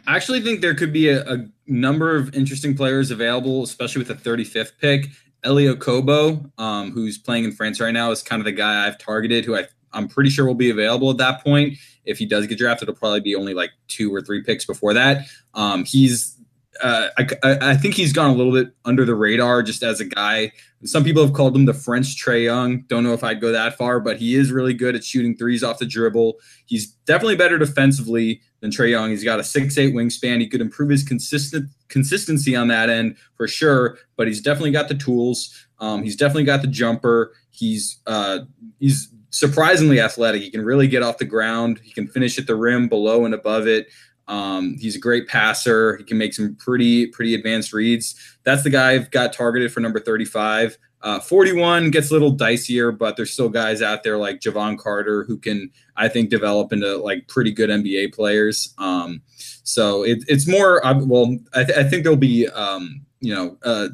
I 0.06 0.16
actually 0.16 0.40
think 0.40 0.60
there 0.60 0.74
could 0.74 0.92
be 0.92 1.08
a, 1.08 1.22
a 1.30 1.46
number 1.66 2.16
of 2.16 2.34
interesting 2.34 2.76
players 2.76 3.10
available, 3.10 3.62
especially 3.62 4.04
with 4.04 4.08
the 4.08 4.30
35th 4.30 4.72
pick. 4.80 5.06
Elie 5.44 5.66
Okobo, 5.66 6.50
um, 6.58 6.90
who's 6.90 7.18
playing 7.18 7.44
in 7.44 7.52
France 7.52 7.80
right 7.80 7.92
now, 7.92 8.10
is 8.10 8.22
kind 8.22 8.40
of 8.40 8.44
the 8.44 8.52
guy 8.52 8.86
I've 8.86 8.98
targeted, 8.98 9.44
who 9.44 9.56
I, 9.56 9.66
I'm 9.92 10.08
pretty 10.08 10.30
sure 10.30 10.46
will 10.46 10.54
be 10.54 10.70
available 10.70 11.10
at 11.10 11.18
that 11.18 11.44
point. 11.44 11.78
If 12.04 12.18
he 12.18 12.26
does 12.26 12.46
get 12.46 12.58
drafted, 12.58 12.88
it'll 12.88 12.98
probably 12.98 13.20
be 13.20 13.34
only 13.34 13.54
like 13.54 13.70
two 13.86 14.12
or 14.14 14.22
three 14.22 14.42
picks 14.42 14.64
before 14.64 14.94
that. 14.94 15.26
Um, 15.54 15.84
he's, 15.84 16.37
uh, 16.82 17.08
I, 17.18 17.26
I 17.42 17.76
think 17.76 17.94
he's 17.94 18.12
gone 18.12 18.30
a 18.30 18.34
little 18.34 18.52
bit 18.52 18.72
under 18.84 19.04
the 19.04 19.14
radar 19.14 19.62
just 19.62 19.82
as 19.82 20.00
a 20.00 20.04
guy. 20.04 20.52
Some 20.84 21.02
people 21.02 21.24
have 21.24 21.34
called 21.34 21.56
him 21.56 21.64
the 21.64 21.74
French 21.74 22.22
Trae 22.22 22.44
Young. 22.44 22.82
Don't 22.82 23.02
know 23.02 23.12
if 23.12 23.24
I'd 23.24 23.40
go 23.40 23.50
that 23.50 23.76
far, 23.76 23.98
but 23.98 24.18
he 24.18 24.36
is 24.36 24.52
really 24.52 24.74
good 24.74 24.94
at 24.94 25.04
shooting 25.04 25.36
threes 25.36 25.64
off 25.64 25.78
the 25.78 25.86
dribble. 25.86 26.34
He's 26.66 26.86
definitely 26.86 27.36
better 27.36 27.58
defensively 27.58 28.42
than 28.60 28.70
Trae 28.70 28.90
Young. 28.90 29.10
He's 29.10 29.24
got 29.24 29.40
a 29.40 29.44
six-eight 29.44 29.94
wingspan. 29.94 30.40
He 30.40 30.48
could 30.48 30.60
improve 30.60 30.90
his 30.90 31.02
consistent 31.02 31.68
consistency 31.88 32.54
on 32.54 32.68
that 32.68 32.90
end 32.90 33.16
for 33.36 33.48
sure, 33.48 33.98
but 34.16 34.28
he's 34.28 34.40
definitely 34.40 34.70
got 34.70 34.88
the 34.88 34.94
tools. 34.94 35.66
Um, 35.80 36.02
he's 36.02 36.16
definitely 36.16 36.44
got 36.44 36.62
the 36.62 36.68
jumper. 36.68 37.32
He's 37.50 37.98
uh, 38.06 38.40
he's 38.78 39.12
surprisingly 39.30 40.00
athletic. 40.00 40.42
He 40.42 40.50
can 40.50 40.64
really 40.64 40.88
get 40.88 41.02
off 41.02 41.18
the 41.18 41.24
ground. 41.24 41.80
He 41.82 41.92
can 41.92 42.06
finish 42.06 42.38
at 42.38 42.46
the 42.46 42.56
rim, 42.56 42.88
below 42.88 43.24
and 43.24 43.34
above 43.34 43.66
it. 43.66 43.88
Um, 44.28 44.76
he's 44.78 44.94
a 44.94 45.00
great 45.00 45.26
passer. 45.26 45.96
He 45.96 46.04
can 46.04 46.18
make 46.18 46.34
some 46.34 46.54
pretty 46.56 47.06
pretty 47.06 47.34
advanced 47.34 47.72
reads. 47.72 48.14
That's 48.44 48.62
the 48.62 48.70
guy 48.70 48.92
I've 48.92 49.10
got 49.10 49.32
targeted 49.32 49.72
for 49.72 49.80
number 49.80 50.00
35. 50.00 50.78
Uh, 51.00 51.20
41 51.20 51.90
gets 51.90 52.10
a 52.10 52.12
little 52.12 52.36
dicier, 52.36 52.96
but 52.96 53.16
there's 53.16 53.32
still 53.32 53.48
guys 53.48 53.82
out 53.82 54.02
there 54.02 54.16
like 54.16 54.40
Jevon 54.40 54.76
Carter 54.76 55.24
who 55.24 55.38
can, 55.38 55.70
I 55.96 56.08
think, 56.08 56.28
develop 56.28 56.72
into 56.72 56.96
like 56.96 57.28
pretty 57.28 57.52
good 57.52 57.70
NBA 57.70 58.14
players. 58.14 58.74
Um, 58.78 59.22
so 59.62 60.02
it, 60.02 60.24
it's 60.26 60.48
more, 60.48 60.80
well, 60.82 61.38
I, 61.54 61.64
th- 61.64 61.78
I 61.78 61.84
think 61.84 62.02
there'll 62.02 62.16
be, 62.16 62.48
um, 62.48 63.02
you 63.20 63.32
know, 63.32 63.56
uh, 63.62 63.88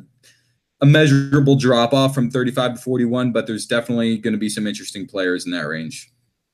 a 0.80 0.87
measurable 0.87 1.57
drop 1.57 1.93
off 1.93 2.14
from 2.14 2.30
35 2.30 2.74
to 2.74 2.80
41, 2.80 3.32
but 3.32 3.47
there's 3.47 3.66
definitely 3.66 4.16
going 4.16 4.32
to 4.32 4.39
be 4.39 4.49
some 4.49 4.66
interesting 4.66 5.07
players 5.07 5.45
in 5.45 5.53
that 5.53 5.66
range. 5.66 6.11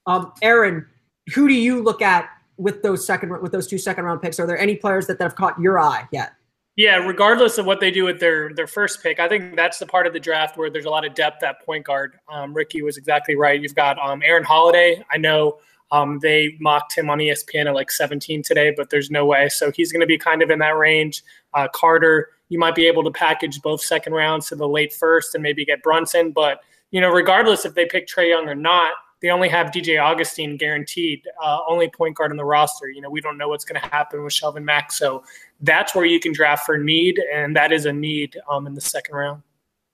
Um, 0.06 0.32
Aaron, 0.42 0.86
who 1.34 1.46
do 1.46 1.54
you 1.54 1.80
look 1.80 2.02
at 2.02 2.28
with 2.60 2.82
those 2.82 3.06
second 3.06 3.40
with 3.42 3.52
those 3.52 3.66
two 3.66 3.78
second 3.78 4.04
round 4.04 4.22
picks? 4.22 4.38
Are 4.38 4.46
there 4.46 4.58
any 4.58 4.76
players 4.76 5.06
that, 5.06 5.18
that 5.18 5.24
have 5.24 5.36
caught 5.36 5.58
your 5.60 5.78
eye 5.78 6.06
yet? 6.12 6.32
Yeah, 6.76 6.96
regardless 6.96 7.58
of 7.58 7.66
what 7.66 7.80
they 7.80 7.90
do 7.90 8.04
with 8.04 8.20
their 8.20 8.54
their 8.54 8.66
first 8.66 9.02
pick, 9.02 9.18
I 9.18 9.28
think 9.28 9.56
that's 9.56 9.78
the 9.78 9.86
part 9.86 10.06
of 10.06 10.12
the 10.12 10.20
draft 10.20 10.56
where 10.56 10.70
there's 10.70 10.84
a 10.86 10.90
lot 10.90 11.04
of 11.04 11.14
depth 11.14 11.42
at 11.42 11.64
point 11.64 11.84
guard. 11.84 12.18
Um, 12.32 12.54
Ricky 12.54 12.82
was 12.82 12.96
exactly 12.96 13.36
right. 13.36 13.60
You've 13.60 13.74
got 13.74 13.98
um, 13.98 14.22
Aaron 14.24 14.44
Holiday. 14.44 15.02
I 15.12 15.18
know 15.18 15.58
Um, 15.92 16.20
they 16.20 16.56
mocked 16.60 16.96
him 16.96 17.10
on 17.10 17.18
ESPN 17.18 17.66
at 17.66 17.74
like 17.74 17.90
17 17.90 18.42
today, 18.42 18.72
but 18.76 18.90
there's 18.90 19.10
no 19.10 19.26
way. 19.26 19.48
So 19.48 19.72
he's 19.72 19.90
going 19.90 20.00
to 20.00 20.06
be 20.06 20.16
kind 20.16 20.40
of 20.40 20.50
in 20.50 20.60
that 20.60 20.76
range. 20.76 21.24
Uh, 21.52 21.66
Carter, 21.74 22.28
you 22.48 22.60
might 22.60 22.76
be 22.76 22.86
able 22.86 23.02
to 23.02 23.10
package 23.10 23.60
both 23.60 23.80
second 23.80 24.12
rounds 24.12 24.48
to 24.48 24.54
the 24.54 24.68
late 24.68 24.92
first 24.92 25.34
and 25.34 25.42
maybe 25.42 25.64
get 25.64 25.82
Brunson. 25.82 26.30
But, 26.30 26.60
you 26.92 27.00
know, 27.00 27.10
regardless 27.10 27.64
if 27.64 27.74
they 27.74 27.86
pick 27.86 28.06
Trae 28.06 28.28
Young 28.28 28.48
or 28.48 28.54
not, 28.54 28.92
they 29.20 29.30
only 29.30 29.48
have 29.48 29.68
DJ 29.68 30.02
Augustin 30.02 30.56
guaranteed, 30.56 31.22
uh, 31.42 31.58
only 31.68 31.88
point 31.88 32.16
guard 32.16 32.30
on 32.30 32.36
the 32.36 32.44
roster. 32.44 32.88
You 32.88 33.02
know, 33.02 33.10
we 33.10 33.20
don't 33.20 33.36
know 33.36 33.48
what's 33.48 33.64
going 33.64 33.80
to 33.80 33.86
happen 33.88 34.22
with 34.24 34.32
Shelvin 34.32 34.64
Mack. 34.64 34.92
So 34.92 35.22
that's 35.60 35.94
where 35.94 36.06
you 36.06 36.18
can 36.18 36.32
draft 36.32 36.64
for 36.64 36.78
need, 36.78 37.20
and 37.32 37.54
that 37.54 37.70
is 37.72 37.84
a 37.84 37.92
need 37.92 38.38
um, 38.50 38.66
in 38.66 38.74
the 38.74 38.80
second 38.80 39.14
round. 39.14 39.42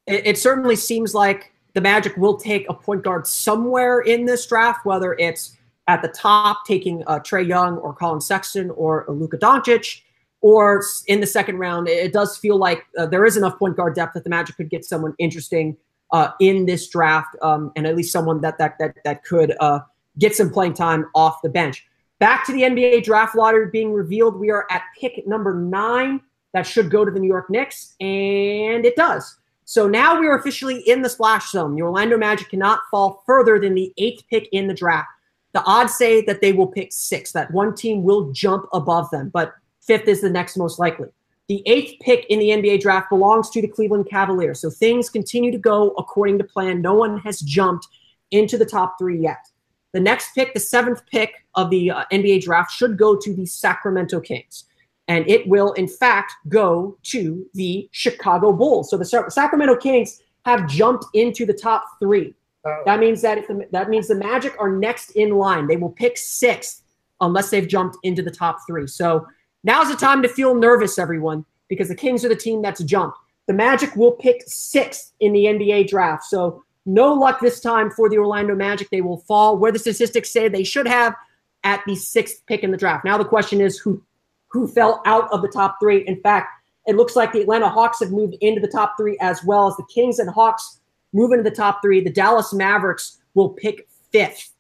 It, 0.07 0.27
it, 0.27 0.39
certainly 0.39 0.77
seems 0.77 1.15
like 1.15 1.53
the 1.75 1.81
Magic 1.81 2.17
will 2.17 2.37
take 2.37 2.69
a 2.69 2.75
point 2.75 3.03
guard 3.03 3.27
somewhere 3.27 4.01
in 4.01 4.25
this 4.25 4.47
draft, 4.47 4.87
whether 4.87 5.15
it's 5.15 5.57
at 5.89 6.03
the 6.03 6.09
top 6.09 6.65
taking 6.65 7.03
uh, 7.07 7.19
Trae 7.19 7.47
Young 7.47 7.79
or 7.79 7.93
Collin 7.93 8.21
Sexton 8.21 8.71
or 8.71 9.05
Luka 9.09 9.39
Doncic, 9.39 10.03
or 10.41 10.85
in 11.09 11.21
the 11.21 11.27
second 11.27 11.59
round. 11.59 11.89
It 11.89 12.13
does 12.13 12.37
feel 12.37 12.57
like 12.57 12.85
uh, 12.97 13.07
there 13.07 13.25
is 13.25 13.37
enough 13.37 13.59
point 13.59 13.77
guard 13.77 13.97
depth 13.97 14.15
that 14.15 14.23
the 14.23 14.31
Magic 14.31 14.57
could 14.57 14.71
get 14.71 14.85
someone 14.85 15.15
interesting 15.19 15.77
uh, 16.13 16.31
in 16.41 16.67
this 16.67 16.89
draft, 16.89 17.37
um, 17.43 17.73
and 17.77 17.87
at 17.87 17.97
least 17.97 18.13
someone 18.13 18.41
that 18.41 18.59
that 18.59 18.79
that 18.79 18.97
that 19.05 19.25
could 19.25 19.55
uh, 19.61 19.81
get 20.19 20.35
some 20.35 20.51
playing 20.51 20.75
time 20.75 21.07
off 21.15 21.43
the 21.43 21.49
bench. 21.49 21.87
Back 22.19 22.47
to 22.47 22.53
the 22.53 22.63
NBA 22.63 23.05
draft 23.05 23.37
lottery 23.37 23.69
being 23.71 23.93
revealed. 23.93 24.39
We 24.39 24.51
are 24.51 24.67
at 24.71 24.83
pick 24.99 25.27
number 25.27 25.55
nine. 25.55 26.21
That 26.53 26.67
should 26.67 26.91
go 26.91 27.05
to 27.05 27.11
the 27.11 27.21
New 27.21 27.29
York 27.29 27.51
Knicks, 27.51 27.95
and 28.01 28.87
it 28.87 28.97
does. 28.97 29.37
So 29.67 29.89
now 29.89 30.19
we 30.19 30.27
are 30.29 30.39
officially 30.39 30.79
in 30.89 31.03
the 31.03 31.09
splash 31.09 31.51
zone. 31.51 31.75
The 31.75 31.83
Orlando 31.83 32.17
Magic 32.17 32.49
cannot 32.49 32.81
fall 32.91 33.25
further 33.27 33.59
than 33.59 33.75
the 33.75 33.93
eighth 33.99 34.23
pick 34.31 34.49
in 34.53 34.69
the 34.69 34.75
draft. 34.75 35.09
The 35.53 35.63
odds 35.65 35.97
say 35.97 36.23
that 36.23 36.41
they 36.41 36.53
will 36.53 36.69
pick 36.69 36.93
six, 36.93 37.33
that 37.33 37.51
one 37.51 37.75
team 37.75 38.05
will 38.05 38.31
jump 38.31 38.67
above 38.73 39.11
them, 39.11 39.31
but 39.31 39.55
fifth 39.81 40.07
is 40.07 40.21
the 40.21 40.31
next 40.31 40.57
most 40.57 40.79
likely. 40.79 41.09
The 41.49 41.63
eighth 41.67 42.01
pick 42.01 42.27
in 42.29 42.39
the 42.41 42.49
NBA 42.49 42.81
draft 42.81 43.09
belongs 43.09 43.51
to 43.51 43.63
the 43.63 43.69
Cleveland 43.69 44.09
Cavaliers. 44.11 44.61
So 44.61 44.71
things 44.71 45.09
continue 45.09 45.53
to 45.53 45.59
go 45.59 45.91
according 45.91 46.39
to 46.39 46.45
plan. 46.45 46.83
No 46.83 46.95
one 46.95 47.19
has 47.21 47.41
jumped 47.41 47.87
into 48.33 48.59
the 48.59 48.65
top 48.65 48.97
three 48.99 49.21
yet. 49.21 49.47
The 49.93 50.01
next 50.01 50.35
pick, 50.35 50.53
the 50.53 50.61
seventh 50.61 51.07
pick 51.07 51.47
of 51.55 51.71
the 51.71 51.91
uh, 51.91 52.05
NBA 52.13 52.43
draft, 52.43 52.73
should 52.73 52.99
go 52.99 53.17
to 53.17 53.35
the 53.35 53.47
Sacramento 53.47 54.21
Kings. 54.21 54.65
And 55.09 55.29
it 55.31 55.47
will, 55.49 55.73
in 55.75 55.87
fact, 55.87 56.33
go 56.49 56.99
to 57.05 57.49
the 57.55 57.89
Chicago 57.93 58.53
Bulls. 58.53 58.91
So 58.91 58.97
the 58.97 59.05
Sacramento 59.05 59.77
Kings 59.77 60.21
have 60.45 60.67
jumped 60.69 61.07
into 61.15 61.47
the 61.47 61.53
top 61.53 61.85
three. 62.01 62.35
Oh. 62.67 62.83
That 62.85 62.99
means 62.99 63.23
that 63.23 63.39
if 63.39 63.47
the, 63.47 63.67
that 63.71 63.89
means 63.89 64.09
the 64.09 64.17
Magic 64.17 64.55
are 64.59 64.71
next 64.71 65.11
in 65.11 65.31
line. 65.31 65.69
They 65.69 65.77
will 65.77 65.91
pick 65.91 66.19
sixth 66.19 66.83
unless 67.21 67.51
they've 67.51 67.69
jumped 67.69 67.97
into 68.03 68.23
the 68.23 68.31
top 68.31 68.59
three. 68.67 68.89
So 68.89 69.27
Now's 69.67 69.89
the 69.89 69.97
time 69.97 70.23
to 70.23 70.29
feel 70.29 70.55
nervous, 70.55 70.97
everyone, 70.97 71.45
because 71.69 71.89
the 71.89 71.95
Kings 71.97 72.25
are 72.25 72.29
the 72.29 72.37
team 72.37 72.63
that's 72.63 72.85
jumped. 72.85 73.19
The 73.49 73.53
Magic 73.53 73.97
will 73.97 74.13
pick 74.13 74.45
sixth 74.47 75.13
in 75.19 75.33
the 75.33 75.47
NBA 75.47 75.89
draft. 75.89 76.23
So 76.23 76.63
no 76.87 77.13
luck 77.13 77.41
this 77.41 77.59
time 77.59 77.91
for 77.91 78.09
the 78.09 78.17
Orlando 78.17 78.55
Magic. 78.55 78.89
They 78.91 79.01
will 79.01 79.19
fall 79.19 79.59
where 79.59 79.73
the 79.73 79.81
statistics 79.81 80.31
say 80.31 80.49
they 80.49 80.63
should 80.63 80.87
have 80.87 81.17
at 81.65 81.83
the 81.85 81.97
sixth 81.97 82.47
pick 82.47 82.63
in 82.63 82.71
the 82.71 82.77
draft. 82.77 83.05
Now 83.05 83.19
the 83.19 83.25
question 83.25 83.61
is 83.61 83.77
who 83.77 84.01
who 84.49 84.69
fell 84.69 85.03
out 85.05 85.31
of 85.33 85.43
the 85.43 85.49
top 85.49 85.79
three. 85.81 86.07
In 86.07 86.21
fact, 86.21 86.49
it 86.87 86.95
looks 86.95 87.17
like 87.17 87.33
the 87.33 87.41
Atlanta 87.41 87.69
Hawks 87.69 87.99
have 87.99 88.13
moved 88.13 88.37
into 88.41 88.61
the 88.61 88.69
top 88.69 88.95
three 88.97 89.19
as 89.21 89.43
well 89.43 89.67
as 89.67 89.77
the 89.77 89.87
Kings 89.93 90.21
and 90.21 90.31
Hawks 90.31 90.81
move 91.13 91.33
into 91.33 91.43
the 91.43 91.55
top 91.55 91.83
three. 91.83 92.01
The 92.01 92.11
Dallas 92.13 92.55
Mavericks 92.55 93.19
will 93.35 93.49
pick 93.49 93.89
fifth. 94.13 94.53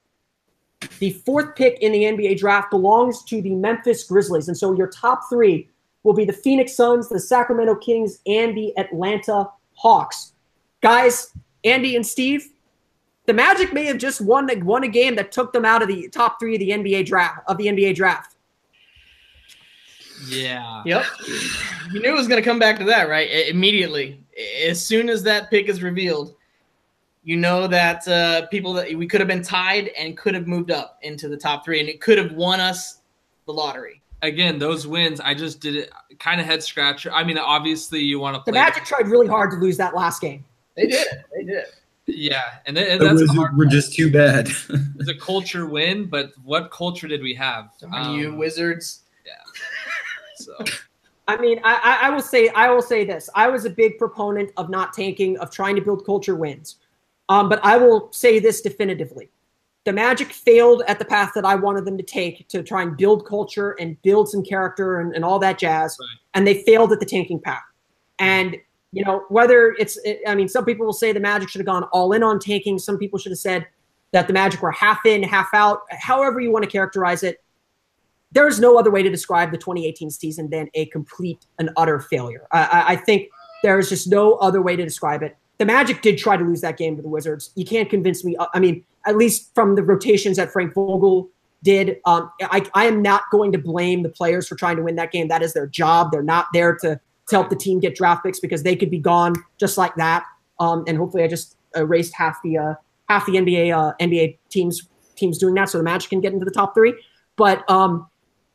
The 0.99 1.11
fourth 1.11 1.57
pick 1.57 1.79
in 1.81 1.93
the 1.93 2.03
NBA 2.05 2.39
draft 2.39 2.71
belongs 2.71 3.23
to 3.25 3.41
the 3.41 3.55
Memphis 3.55 4.05
Grizzlies. 4.05 4.49
And 4.49 4.57
so 4.57 4.75
your 4.75 4.89
top 4.89 5.23
three 5.29 5.69
will 6.03 6.15
be 6.15 6.25
the 6.25 6.33
Phoenix 6.33 6.75
Suns, 6.75 7.09
the 7.09 7.21
Sacramento 7.21 7.77
Kings, 7.77 8.21
and 8.27 8.57
the 8.57 8.77
Atlanta 8.79 9.49
Hawks. 9.75 10.33
Guys, 10.81 11.33
Andy 11.65 11.97
and 11.97 12.07
Steve, 12.07 12.49
the 13.27 13.35
Magic 13.35 13.73
may 13.73 13.85
have 13.85 13.99
just 13.99 14.21
won, 14.21 14.49
won 14.65 14.85
a 14.85 14.89
game 14.89 15.17
that 15.17 15.33
took 15.33 15.53
them 15.53 15.65
out 15.65 15.83
of 15.83 15.89
the 15.89 16.09
top 16.09 16.39
three 16.39 16.55
of 16.55 16.61
the 16.61 16.71
NBA 16.71 17.07
draft 17.07 17.41
of 17.49 17.57
the 17.59 17.67
NBA 17.67 17.97
draft. 17.97 18.37
Yeah. 20.29 20.83
Yep. 20.87 21.05
You 21.93 22.01
knew 22.01 22.11
it 22.11 22.17
was 22.17 22.29
going 22.29 22.43
to 22.43 22.49
come 22.49 22.59
back 22.59 22.79
to 22.79 22.85
that, 22.85 23.09
right? 23.09 23.49
Immediately. 23.49 24.21
As 24.67 24.85
soon 24.85 25.09
as 25.09 25.23
that 25.25 25.51
pick 25.51 25.69
is 25.69 25.83
revealed, 25.83 26.35
you 27.27 27.37
know 27.37 27.67
that 27.67 28.07
uh, 28.07 28.47
people 28.47 28.73
that 28.73 28.95
we 28.95 29.05
could 29.05 29.21
have 29.21 29.27
been 29.27 29.43
tied 29.43 29.89
and 29.99 30.17
could 30.17 30.33
have 30.33 30.47
moved 30.47 30.71
up 30.71 31.01
into 31.03 31.29
the 31.29 31.37
top 31.37 31.65
three, 31.65 31.81
and 31.81 31.89
it 31.89 32.01
could 32.01 32.19
have 32.19 32.33
won 32.33 32.61
us 32.61 33.01
the 33.47 33.53
lottery. 33.53 34.01
Again, 34.23 34.61
those 34.61 34.87
wins, 34.87 35.19
I 35.19 35.35
just 35.35 35.61
did 35.61 35.75
it 35.75 35.91
kind 36.21 36.41
of 36.41 36.47
head 36.47 36.63
scratcher. 36.63 37.13
I 37.13 37.25
mean, 37.25 37.37
obviously, 37.37 37.99
you 38.01 38.21
want 38.21 38.37
to 38.37 38.41
play. 38.41 38.53
The 38.53 38.65
Magic 38.65 38.85
the- 38.85 38.89
tried 38.89 39.09
really 39.09 39.27
hard 39.27 39.51
to 39.51 39.57
lose 39.57 39.77
that 39.77 39.95
last 39.95 40.23
game. 40.23 40.45
They 40.77 40.87
did. 40.87 41.07
They 41.37 41.43
did. 41.43 41.65
Yeah, 42.07 42.43
and, 42.65 42.79
and 42.79 43.03
that's 43.03 43.21
was, 43.21 43.51
we're 43.57 43.67
just 43.67 43.93
too 43.93 44.09
bad. 44.13 44.47
it's 44.69 45.09
a 45.09 45.15
culture 45.19 45.67
win, 45.67 46.07
but 46.07 46.33
what 46.45 46.71
culture 46.71 47.09
did 47.09 47.23
we 47.23 47.35
have? 47.35 47.71
Um, 47.93 48.17
you 48.17 48.37
Wizards. 48.37 49.03
Yeah. 49.27 49.33
So. 50.37 50.57
I 51.27 51.37
mean, 51.39 51.61
I, 51.65 51.99
I 52.03 52.11
will 52.11 52.23
say 52.23 52.51
I 52.51 52.71
will 52.71 52.83
say 52.83 53.05
this. 53.05 53.29
I 53.35 53.49
was 53.49 53.65
a 53.65 53.71
big 53.71 53.99
proponent 53.99 54.53
of 54.57 54.71
not 54.71 54.93
tanking, 54.93 55.37
of 55.39 55.51
trying 55.51 55.75
to 55.75 55.83
build 55.83 56.07
culture 56.07 56.37
wins. 56.37 56.77
Um, 57.29 57.49
but 57.49 57.61
I 57.65 57.77
will 57.77 58.13
say 58.13 58.39
this 58.39 58.61
definitively. 58.61 59.31
The 59.85 59.93
Magic 59.93 60.33
failed 60.33 60.83
at 60.89 60.99
the 60.99 61.05
path 61.05 61.33
that 61.35 61.45
I 61.45 61.55
wanted 61.55 61.85
them 61.85 61.97
to 61.97 62.03
take 62.03 62.49
to 62.49 62.63
try 62.63 62.83
and 62.83 62.97
build 62.97 63.25
culture 63.25 63.73
and 63.79 64.01
build 64.03 64.29
some 64.29 64.43
character 64.43 65.01
and, 65.01 65.15
and 65.15 65.25
all 65.25 65.39
that 65.39 65.59
jazz. 65.59 65.97
Right. 66.01 66.09
And 66.35 66.47
they 66.47 66.63
failed 66.65 66.93
at 66.93 67.01
the 67.01 67.07
tanking 67.07 67.41
path. 67.41 67.63
And, 68.19 68.57
you 68.93 69.05
know, 69.05 69.25
whether 69.29 69.77
it's, 69.79 69.99
I 70.27 70.35
mean, 70.35 70.49
some 70.49 70.65
people 70.65 70.87
will 70.87 70.93
say 70.93 71.13
the 71.13 71.21
Magic 71.21 71.49
should 71.49 71.61
have 71.61 71.67
gone 71.67 71.85
all 71.93 72.13
in 72.13 72.23
on 72.23 72.41
tanking. 72.41 72.79
Some 72.79 72.99
people 72.99 73.19
should 73.19 73.31
have 73.31 73.39
said 73.39 73.67
that 74.13 74.27
the 74.27 74.33
Magic 74.33 74.61
were 74.61 74.73
half 74.73 75.07
in, 75.07 75.23
half 75.23 75.51
out, 75.53 75.83
however 75.91 76.41
you 76.41 76.51
want 76.51 76.65
to 76.65 76.71
characterize 76.71 77.23
it. 77.23 77.43
There's 78.33 78.59
no 78.59 78.77
other 78.79 78.91
way 78.91 79.03
to 79.03 79.11
describe 79.11 79.53
the 79.53 79.59
2018 79.59 80.11
season 80.11 80.51
than 80.51 80.69
a 80.75 80.87
complete 80.87 81.47
and 81.59 81.71
utter 81.77 82.01
failure. 82.01 82.47
I, 82.51 82.85
I 82.89 82.97
think 82.97 83.29
there's 83.63 83.89
just 83.89 84.09
no 84.09 84.35
other 84.35 84.63
way 84.63 84.75
to 84.75 84.83
describe 84.83 85.23
it 85.23 85.37
the 85.59 85.65
Magic 85.65 86.03
did 86.03 86.19
try 86.19 86.37
to 86.37 86.45
lose 86.45 86.61
that 86.61 86.77
game 86.77 86.97
to 86.97 87.03
the 87.03 87.09
Wizards. 87.09 87.51
You 87.55 87.65
can't 87.65 87.89
convince 87.89 88.25
me. 88.25 88.37
I 88.53 88.61
mean, 88.61 88.85
at 89.07 89.17
least 89.17 89.55
from 89.55 89.75
the 89.75 89.83
rotations 89.83 90.37
that 90.37 90.53
Frank 90.53 90.75
Vogel 90.75 91.29
did, 91.63 91.99
um, 92.05 92.31
I, 92.43 92.67
I 92.75 92.87
am 92.87 93.03
not 93.03 93.23
going 93.31 93.53
to 93.53 93.59
blame 93.59 94.03
the 94.03 94.09
players 94.09 94.47
for 94.47 94.55
trying 94.55 94.77
to 94.77 94.83
win 94.83 94.97
that 94.97 95.13
game. 95.13 95.29
That 95.29 95.43
is 95.43 95.55
their 95.55 95.67
job. 95.67 96.11
They're 96.13 96.23
not 96.23 96.47
there 96.53 96.77
to, 96.77 97.01
to 97.29 97.35
help 97.35 97.51
the 97.51 97.57
team 97.57 97.81
get 97.81 97.95
draft 97.95 98.25
picks 98.25 98.41
because 98.41 98.63
they 98.63 98.77
could 98.77 98.91
be 98.91 98.99
gone 98.99 99.35
just 99.59 99.79
like 99.79 99.95
that. 99.97 100.25
Um, 100.61 100.85
and 100.87 100.99
hopefully, 100.99 101.23
I 101.23 101.29
just 101.29 101.57
erased 101.75 102.15
half 102.15 102.39
the 102.43 102.59
uh, 102.59 102.75
half 103.09 103.27
the 103.27 103.33
NBA 103.33 103.77
uh, 103.77 103.95
NBA 104.01 104.39
teams 104.51 104.89
teams 105.17 105.39
doing 105.39 105.55
that, 105.55 105.69
so 105.69 105.79
the 105.79 105.85
Magic 105.85 106.11
can 106.11 106.21
get 106.21 106.33
into 106.33 106.45
the 106.45 106.51
top 106.51 106.75
three. 106.75 106.95
But 107.37 107.69
um, 107.71 108.09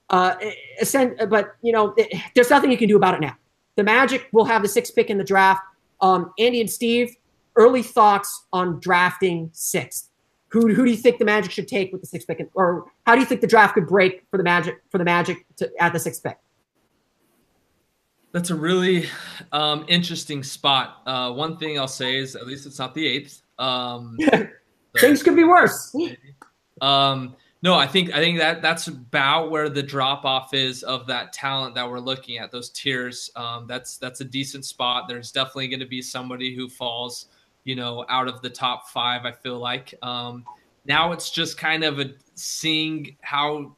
uh, 0.09 0.35
but 1.29 1.55
you 1.61 1.71
know, 1.71 1.93
it, 1.97 2.13
there's 2.35 2.49
nothing 2.49 2.71
you 2.71 2.77
can 2.77 2.87
do 2.87 2.97
about 2.97 3.15
it 3.15 3.21
now. 3.21 3.35
The 3.75 3.83
Magic 3.83 4.27
will 4.31 4.45
have 4.45 4.61
the 4.61 4.67
sixth 4.67 4.95
pick 4.95 5.09
in 5.09 5.17
the 5.17 5.23
draft. 5.23 5.61
Um, 6.01 6.31
Andy 6.39 6.61
and 6.61 6.69
Steve, 6.69 7.15
early 7.55 7.83
thoughts 7.83 8.45
on 8.53 8.79
drafting 8.79 9.49
sixth. 9.53 10.09
Who, 10.49 10.73
who 10.73 10.83
do 10.83 10.91
you 10.91 10.97
think 10.97 11.17
the 11.17 11.25
Magic 11.25 11.51
should 11.51 11.67
take 11.67 11.91
with 11.93 12.01
the 12.01 12.07
sixth 12.07 12.27
pick, 12.27 12.45
or 12.55 12.85
how 13.05 13.13
do 13.15 13.21
you 13.21 13.25
think 13.25 13.41
the 13.41 13.47
draft 13.47 13.73
could 13.73 13.87
break 13.87 14.25
for 14.29 14.37
the 14.37 14.43
Magic 14.43 14.81
for 14.89 14.97
the 14.97 15.05
Magic 15.05 15.45
to, 15.57 15.71
at 15.79 15.93
the 15.93 15.99
sixth 15.99 16.23
pick? 16.23 16.37
That's 18.33 18.49
a 18.49 18.55
really 18.55 19.07
um, 19.51 19.85
interesting 19.87 20.43
spot. 20.43 21.01
Uh, 21.05 21.31
one 21.33 21.57
thing 21.57 21.79
I'll 21.79 21.87
say 21.87 22.17
is 22.17 22.35
at 22.35 22.47
least 22.47 22.65
it's 22.65 22.79
not 22.79 22.93
the 22.93 23.05
eighth. 23.05 23.41
Um, 23.59 24.17
Things 24.99 25.23
could 25.23 25.35
be 25.35 25.43
worse. 25.43 25.95
Um, 26.79 27.35
no, 27.63 27.75
I 27.75 27.85
think 27.85 28.11
I 28.11 28.17
think 28.17 28.39
that 28.39 28.61
that's 28.61 28.87
about 28.87 29.51
where 29.51 29.69
the 29.69 29.83
drop 29.83 30.25
off 30.25 30.53
is 30.53 30.81
of 30.81 31.05
that 31.07 31.31
talent 31.31 31.75
that 31.75 31.87
we're 31.87 31.99
looking 31.99 32.39
at. 32.39 32.51
Those 32.51 32.69
tiers, 32.69 33.29
um, 33.35 33.67
that's 33.67 33.97
that's 33.97 34.21
a 34.21 34.25
decent 34.25 34.65
spot. 34.65 35.07
There's 35.07 35.31
definitely 35.31 35.67
going 35.67 35.79
to 35.81 35.85
be 35.85 36.01
somebody 36.01 36.55
who 36.55 36.67
falls, 36.67 37.27
you 37.63 37.75
know, 37.75 38.03
out 38.09 38.27
of 38.27 38.41
the 38.41 38.49
top 38.49 38.89
five. 38.89 39.25
I 39.25 39.31
feel 39.31 39.59
like 39.59 39.93
um, 40.01 40.43
now 40.85 41.11
it's 41.11 41.29
just 41.29 41.57
kind 41.57 41.83
of 41.83 41.99
a 41.99 42.11
seeing 42.33 43.15
how 43.21 43.75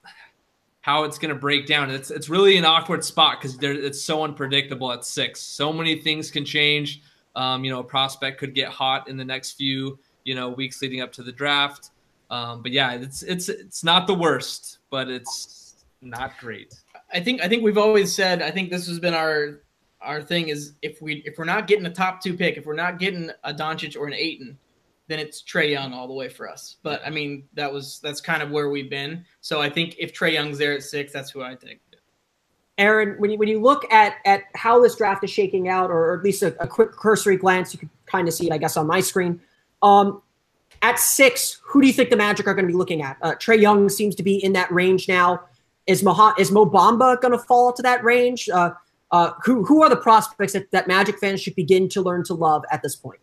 how 0.80 1.04
it's 1.04 1.18
going 1.18 1.34
to 1.34 1.40
break 1.40 1.66
down. 1.66 1.92
It's 1.92 2.10
it's 2.10 2.30
really 2.30 2.58
an 2.58 2.64
awkward 2.64 3.04
spot 3.04 3.42
because 3.42 3.58
it's 3.62 4.02
so 4.02 4.24
unpredictable 4.24 4.94
at 4.94 5.04
six. 5.04 5.42
So 5.42 5.74
many 5.74 6.00
things 6.00 6.32
can 6.32 6.46
change. 6.46 7.02
Um, 7.36 7.66
you 7.66 7.72
know, 7.72 7.80
a 7.80 7.84
prospect 7.84 8.40
could 8.40 8.56
get 8.56 8.70
hot 8.70 9.10
in 9.10 9.18
the 9.18 9.26
next 9.26 9.54
few 9.54 10.00
you 10.24 10.36
know 10.36 10.50
weeks 10.50 10.82
leading 10.82 11.02
up 11.02 11.12
to 11.14 11.24
the 11.24 11.32
draft. 11.32 11.92
Um, 12.34 12.64
but 12.64 12.72
yeah, 12.72 12.94
it's 12.94 13.22
it's 13.22 13.48
it's 13.48 13.84
not 13.84 14.08
the 14.08 14.16
worst, 14.16 14.80
but 14.90 15.08
it's 15.08 15.86
not 16.02 16.36
great. 16.40 16.74
I 17.14 17.20
think 17.20 17.44
I 17.44 17.48
think 17.48 17.62
we've 17.62 17.78
always 17.78 18.12
said 18.12 18.42
I 18.42 18.50
think 18.50 18.72
this 18.72 18.88
has 18.88 19.00
been 19.00 19.14
our 19.14 19.62
our 20.02 20.20
thing 20.20 20.48
is 20.48 20.74
if 20.82 21.00
we 21.00 21.18
if 21.28 21.38
we're 21.38 21.46
not 21.46 21.68
getting 21.68 21.86
a 21.86 21.94
top 21.94 22.24
two 22.24 22.36
pick, 22.36 22.58
if 22.58 22.66
we're 22.66 22.74
not 22.74 22.98
getting 22.98 23.30
a 23.44 23.54
Doncic 23.54 23.96
or 23.96 24.08
an 24.08 24.16
Ayton, 24.16 24.58
then 25.08 25.20
it's 25.20 25.44
Trae 25.44 25.70
Young 25.70 25.94
all 25.94 26.08
the 26.08 26.14
way 26.14 26.28
for 26.28 26.50
us. 26.50 26.78
But 26.82 27.04
I 27.06 27.12
mean, 27.12 27.44
that 27.54 27.72
was 27.72 28.00
that's 28.02 28.20
kind 28.20 28.42
of 28.42 28.50
where 28.50 28.70
we've 28.70 28.90
been. 28.90 29.24
So 29.42 29.62
I 29.62 29.70
think 29.70 29.96
if 30.00 30.12
Trae 30.12 30.34
Young's 30.34 30.58
there 30.58 30.74
at 30.74 30.82
six, 30.82 31.14
that's 31.14 31.30
who 31.30 31.44
I 31.44 31.54
take. 31.54 31.82
Aaron, 32.80 33.16
when 33.20 33.30
you 33.30 33.38
when 33.38 33.48
you 33.48 33.62
look 33.62 33.86
at 33.94 34.16
at 34.26 34.46
how 34.56 34.82
this 34.82 34.96
draft 34.96 35.24
is 35.24 35.30
shaking 35.30 35.70
out, 35.70 35.92
or, 35.92 36.18
at 36.18 36.24
least 36.24 36.42
a, 36.42 36.60
a, 36.60 36.66
quick 36.66 36.94
cursory 36.94 37.38
glance, 37.38 37.74
you 37.74 37.80
can 37.80 37.92
kind 38.08 38.28
of 38.28 38.34
see 38.34 38.48
it, 38.48 38.52
I 38.52 38.58
guess, 38.58 38.76
on 38.76 38.88
my 38.88 39.02
screen. 39.02 39.40
Um, 39.84 40.23
at 40.84 41.00
six, 41.00 41.60
who 41.64 41.82
do 41.82 41.88
you 41.88 41.94
think 41.94 42.10
the 42.10 42.18
Magic 42.18 42.46
are 42.46 42.54
going 42.54 42.68
to 42.68 42.72
be 42.72 42.78
looking 42.78 43.02
at? 43.02 43.18
Uh, 43.22 43.34
Trae 43.36 43.60
Young 43.60 43.90
seems 43.90 44.14
to 44.16 44.24
be 44.24 44.44
in 44.44 44.54
that 44.54 44.72
range 44.72 45.08
now. 45.08 45.42
Is 45.88 46.04
Mo, 46.04 46.34
is 46.38 46.52
Mo 46.52 46.66
Bamba 46.66 47.20
going 47.22 47.32
to 47.32 47.40
fall 47.40 47.74
to 47.74 47.82
that 47.82 48.04
range? 48.04 48.50
Uh, 48.50 48.72
uh, 49.12 49.32
who 49.44 49.64
who 49.64 49.82
are 49.82 49.90
the 49.90 49.96
prospects 49.96 50.54
that, 50.54 50.70
that 50.72 50.88
Magic 50.88 51.20
fans 51.20 51.42
should 51.42 51.56
begin 51.56 51.88
to 51.90 52.02
learn 52.02 52.24
to 52.26 52.34
love 52.34 52.64
at 52.72 52.82
this 52.82 52.96
point? 52.96 53.20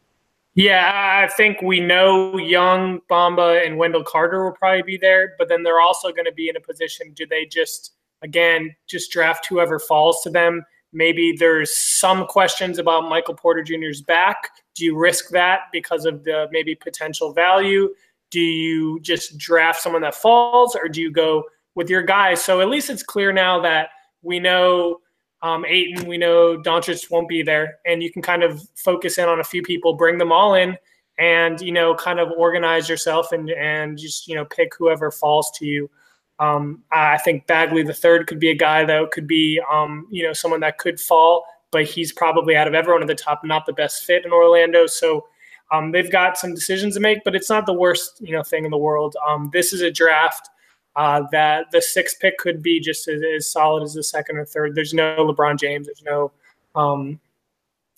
Yeah, 0.54 0.90
I 1.24 1.28
think 1.36 1.62
we 1.62 1.80
know 1.80 2.36
Young, 2.38 3.00
Bamba, 3.10 3.64
and 3.64 3.76
Wendell 3.76 4.04
Carter 4.04 4.44
will 4.44 4.52
probably 4.52 4.82
be 4.82 4.96
there, 4.96 5.34
but 5.38 5.48
then 5.48 5.62
they're 5.62 5.80
also 5.80 6.10
going 6.10 6.24
to 6.24 6.32
be 6.32 6.48
in 6.48 6.56
a 6.56 6.60
position. 6.60 7.12
Do 7.14 7.26
they 7.26 7.44
just 7.44 7.92
again 8.22 8.74
just 8.88 9.12
draft 9.12 9.46
whoever 9.46 9.78
falls 9.78 10.22
to 10.22 10.30
them? 10.30 10.64
Maybe 10.92 11.36
there's 11.38 11.76
some 11.76 12.26
questions 12.26 12.78
about 12.78 13.08
Michael 13.08 13.34
Porter 13.34 13.62
Jr.'s 13.62 14.00
back. 14.00 14.50
Do 14.80 14.86
you 14.86 14.96
risk 14.96 15.28
that 15.28 15.64
because 15.72 16.06
of 16.06 16.24
the 16.24 16.48
maybe 16.50 16.74
potential 16.74 17.34
value? 17.34 17.94
Do 18.30 18.40
you 18.40 18.98
just 19.00 19.36
draft 19.36 19.82
someone 19.82 20.00
that 20.00 20.14
falls, 20.14 20.74
or 20.74 20.88
do 20.88 21.02
you 21.02 21.10
go 21.10 21.44
with 21.74 21.90
your 21.90 22.00
guys? 22.00 22.42
So 22.42 22.62
at 22.62 22.70
least 22.70 22.88
it's 22.88 23.02
clear 23.02 23.30
now 23.30 23.60
that 23.60 23.90
we 24.22 24.40
know 24.40 25.00
um, 25.42 25.66
Ayton, 25.66 26.08
we 26.08 26.16
know 26.16 26.56
Doncic 26.56 27.10
won't 27.10 27.28
be 27.28 27.42
there, 27.42 27.76
and 27.84 28.02
you 28.02 28.10
can 28.10 28.22
kind 28.22 28.42
of 28.42 28.66
focus 28.74 29.18
in 29.18 29.28
on 29.28 29.40
a 29.40 29.44
few 29.44 29.60
people, 29.60 29.92
bring 29.92 30.16
them 30.16 30.32
all 30.32 30.54
in, 30.54 30.78
and 31.18 31.60
you 31.60 31.72
know, 31.72 31.94
kind 31.94 32.18
of 32.18 32.30
organize 32.38 32.88
yourself 32.88 33.32
and 33.32 33.50
and 33.50 33.98
just 33.98 34.28
you 34.28 34.34
know 34.34 34.46
pick 34.46 34.72
whoever 34.78 35.10
falls 35.10 35.50
to 35.58 35.66
you. 35.66 35.90
Um, 36.38 36.84
I 36.90 37.18
think 37.18 37.46
Bagley 37.46 37.82
the 37.82 37.92
third 37.92 38.28
could 38.28 38.40
be 38.40 38.48
a 38.48 38.54
guy 38.54 38.86
that 38.86 39.10
could 39.10 39.26
be 39.26 39.60
um, 39.70 40.06
you 40.10 40.22
know 40.22 40.32
someone 40.32 40.60
that 40.60 40.78
could 40.78 40.98
fall, 40.98 41.44
but 41.70 41.84
he's 41.84 42.12
probably 42.12 42.56
out 42.56 42.66
of 42.66 42.74
everyone 42.74 43.02
at 43.02 43.08
the 43.08 43.14
top, 43.14 43.44
not 43.44 43.66
the 43.66 43.72
best 43.72 44.04
fit 44.04 44.24
in 44.24 44.32
Orlando. 44.32 44.86
So 44.86 45.26
um, 45.70 45.92
they've 45.92 46.10
got 46.10 46.36
some 46.36 46.54
decisions 46.54 46.94
to 46.94 47.00
make, 47.00 47.22
but 47.24 47.34
it's 47.34 47.48
not 47.48 47.66
the 47.66 47.72
worst 47.72 48.20
you 48.20 48.32
know 48.32 48.42
thing 48.42 48.64
in 48.64 48.70
the 48.70 48.78
world. 48.78 49.16
Um, 49.26 49.50
this 49.52 49.72
is 49.72 49.80
a 49.80 49.90
draft 49.90 50.48
uh, 50.96 51.22
that 51.32 51.70
the 51.70 51.80
sixth 51.80 52.18
pick 52.20 52.38
could 52.38 52.62
be 52.62 52.80
just 52.80 53.06
as, 53.08 53.22
as, 53.36 53.50
solid 53.50 53.82
as 53.82 53.94
the 53.94 54.02
second 54.02 54.36
or 54.36 54.44
third. 54.44 54.74
There's 54.74 54.92
no 54.92 55.16
LeBron 55.16 55.58
James. 55.58 55.86
There's 55.86 56.02
no, 56.02 56.32
um, 56.74 57.20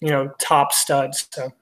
you 0.00 0.08
know, 0.08 0.28
top 0.38 0.72
studs. 0.72 1.26
So. 1.30 1.52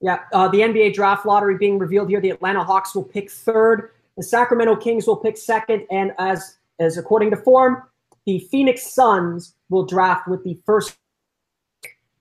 Yeah, 0.00 0.20
uh, 0.32 0.48
the 0.48 0.58
NBA 0.58 0.94
draft 0.94 1.26
lottery 1.26 1.56
being 1.56 1.78
revealed 1.78 2.08
here. 2.08 2.20
The 2.20 2.30
Atlanta 2.30 2.62
Hawks 2.62 2.94
will 2.94 3.04
pick 3.04 3.30
third. 3.30 3.90
The 4.16 4.22
Sacramento 4.22 4.76
Kings 4.76 5.06
will 5.06 5.16
pick 5.16 5.36
second, 5.36 5.86
and 5.90 6.12
as 6.18 6.58
as 6.80 6.98
according 6.98 7.30
to 7.30 7.36
form, 7.36 7.82
the 8.26 8.38
Phoenix 8.50 8.92
Suns 8.92 9.54
will 9.70 9.84
draft 9.84 10.28
with 10.28 10.44
the 10.44 10.58
first 10.64 10.96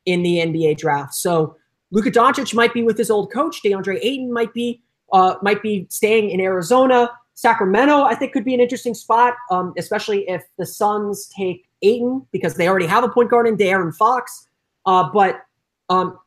in 0.08 0.24
the 0.24 0.38
NBA 0.38 0.78
draft. 0.78 1.14
So 1.14 1.56
Luka 1.92 2.10
Doncic 2.10 2.56
might 2.56 2.74
be 2.74 2.82
with 2.82 2.98
his 2.98 3.12
old 3.12 3.32
coach. 3.32 3.62
DeAndre 3.64 4.00
Ayton 4.02 4.34
might 4.34 4.54
be 4.54 4.82
uh, 5.14 5.36
might 5.42 5.62
be 5.62 5.86
staying 5.90 6.32
in 6.32 6.42
Arizona. 6.42 7.12
Sacramento, 7.36 8.02
I 8.02 8.16
think, 8.16 8.34
could 8.34 8.44
be 8.44 8.56
an 8.56 8.60
interesting 8.60 8.96
spot, 8.96 9.36
um, 9.52 9.74
especially 9.78 10.28
if 10.28 10.44
the 10.58 10.66
Suns 10.66 11.28
take 11.28 11.70
Ayton 11.84 12.26
because 12.32 12.56
they 12.56 12.68
already 12.68 12.88
have 12.88 13.04
a 13.04 13.10
point 13.10 13.30
guard 13.30 13.48
in 13.48 13.56
De'Aaron 13.56 13.96
Fox. 13.96 14.48
Uh, 14.86 15.08
but 15.14 15.42
um, 15.90 16.18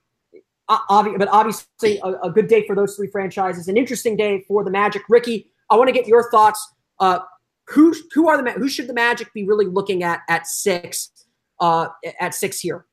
obvi- 0.69 1.19
but 1.19 1.29
obviously, 1.29 1.99
a, 2.05 2.13
a, 2.23 2.31
good 2.31 2.47
day 2.47 2.67
for 2.67 2.77
those 2.77 2.95
three 2.95 3.09
franchises. 3.09 3.67
An 3.67 3.77
interesting 3.77 4.17
day 4.17 4.45
for 4.47 4.63
the 4.63 4.71
Magic. 4.71 5.03
Ricky, 5.09 5.51
I 5.69 5.77
want 5.77 5.89
to 5.89 5.93
get 5.93 6.07
your 6.07 6.31
thoughts. 6.31 6.67
Uh, 7.01 7.21
who 7.67 7.95
who 8.15 8.29
are 8.29 8.41
the 8.41 8.53
who 8.53 8.69
should 8.69 8.87
the 8.87 8.95
Magic 8.95 9.33
be 9.33 9.45
really 9.45 9.67
looking 9.67 10.03
at 10.03 10.21
at 10.29 10.47
six? 10.47 11.11
Uh, 11.59 11.89
at 12.21 12.35
six 12.35 12.61
here. 12.61 12.87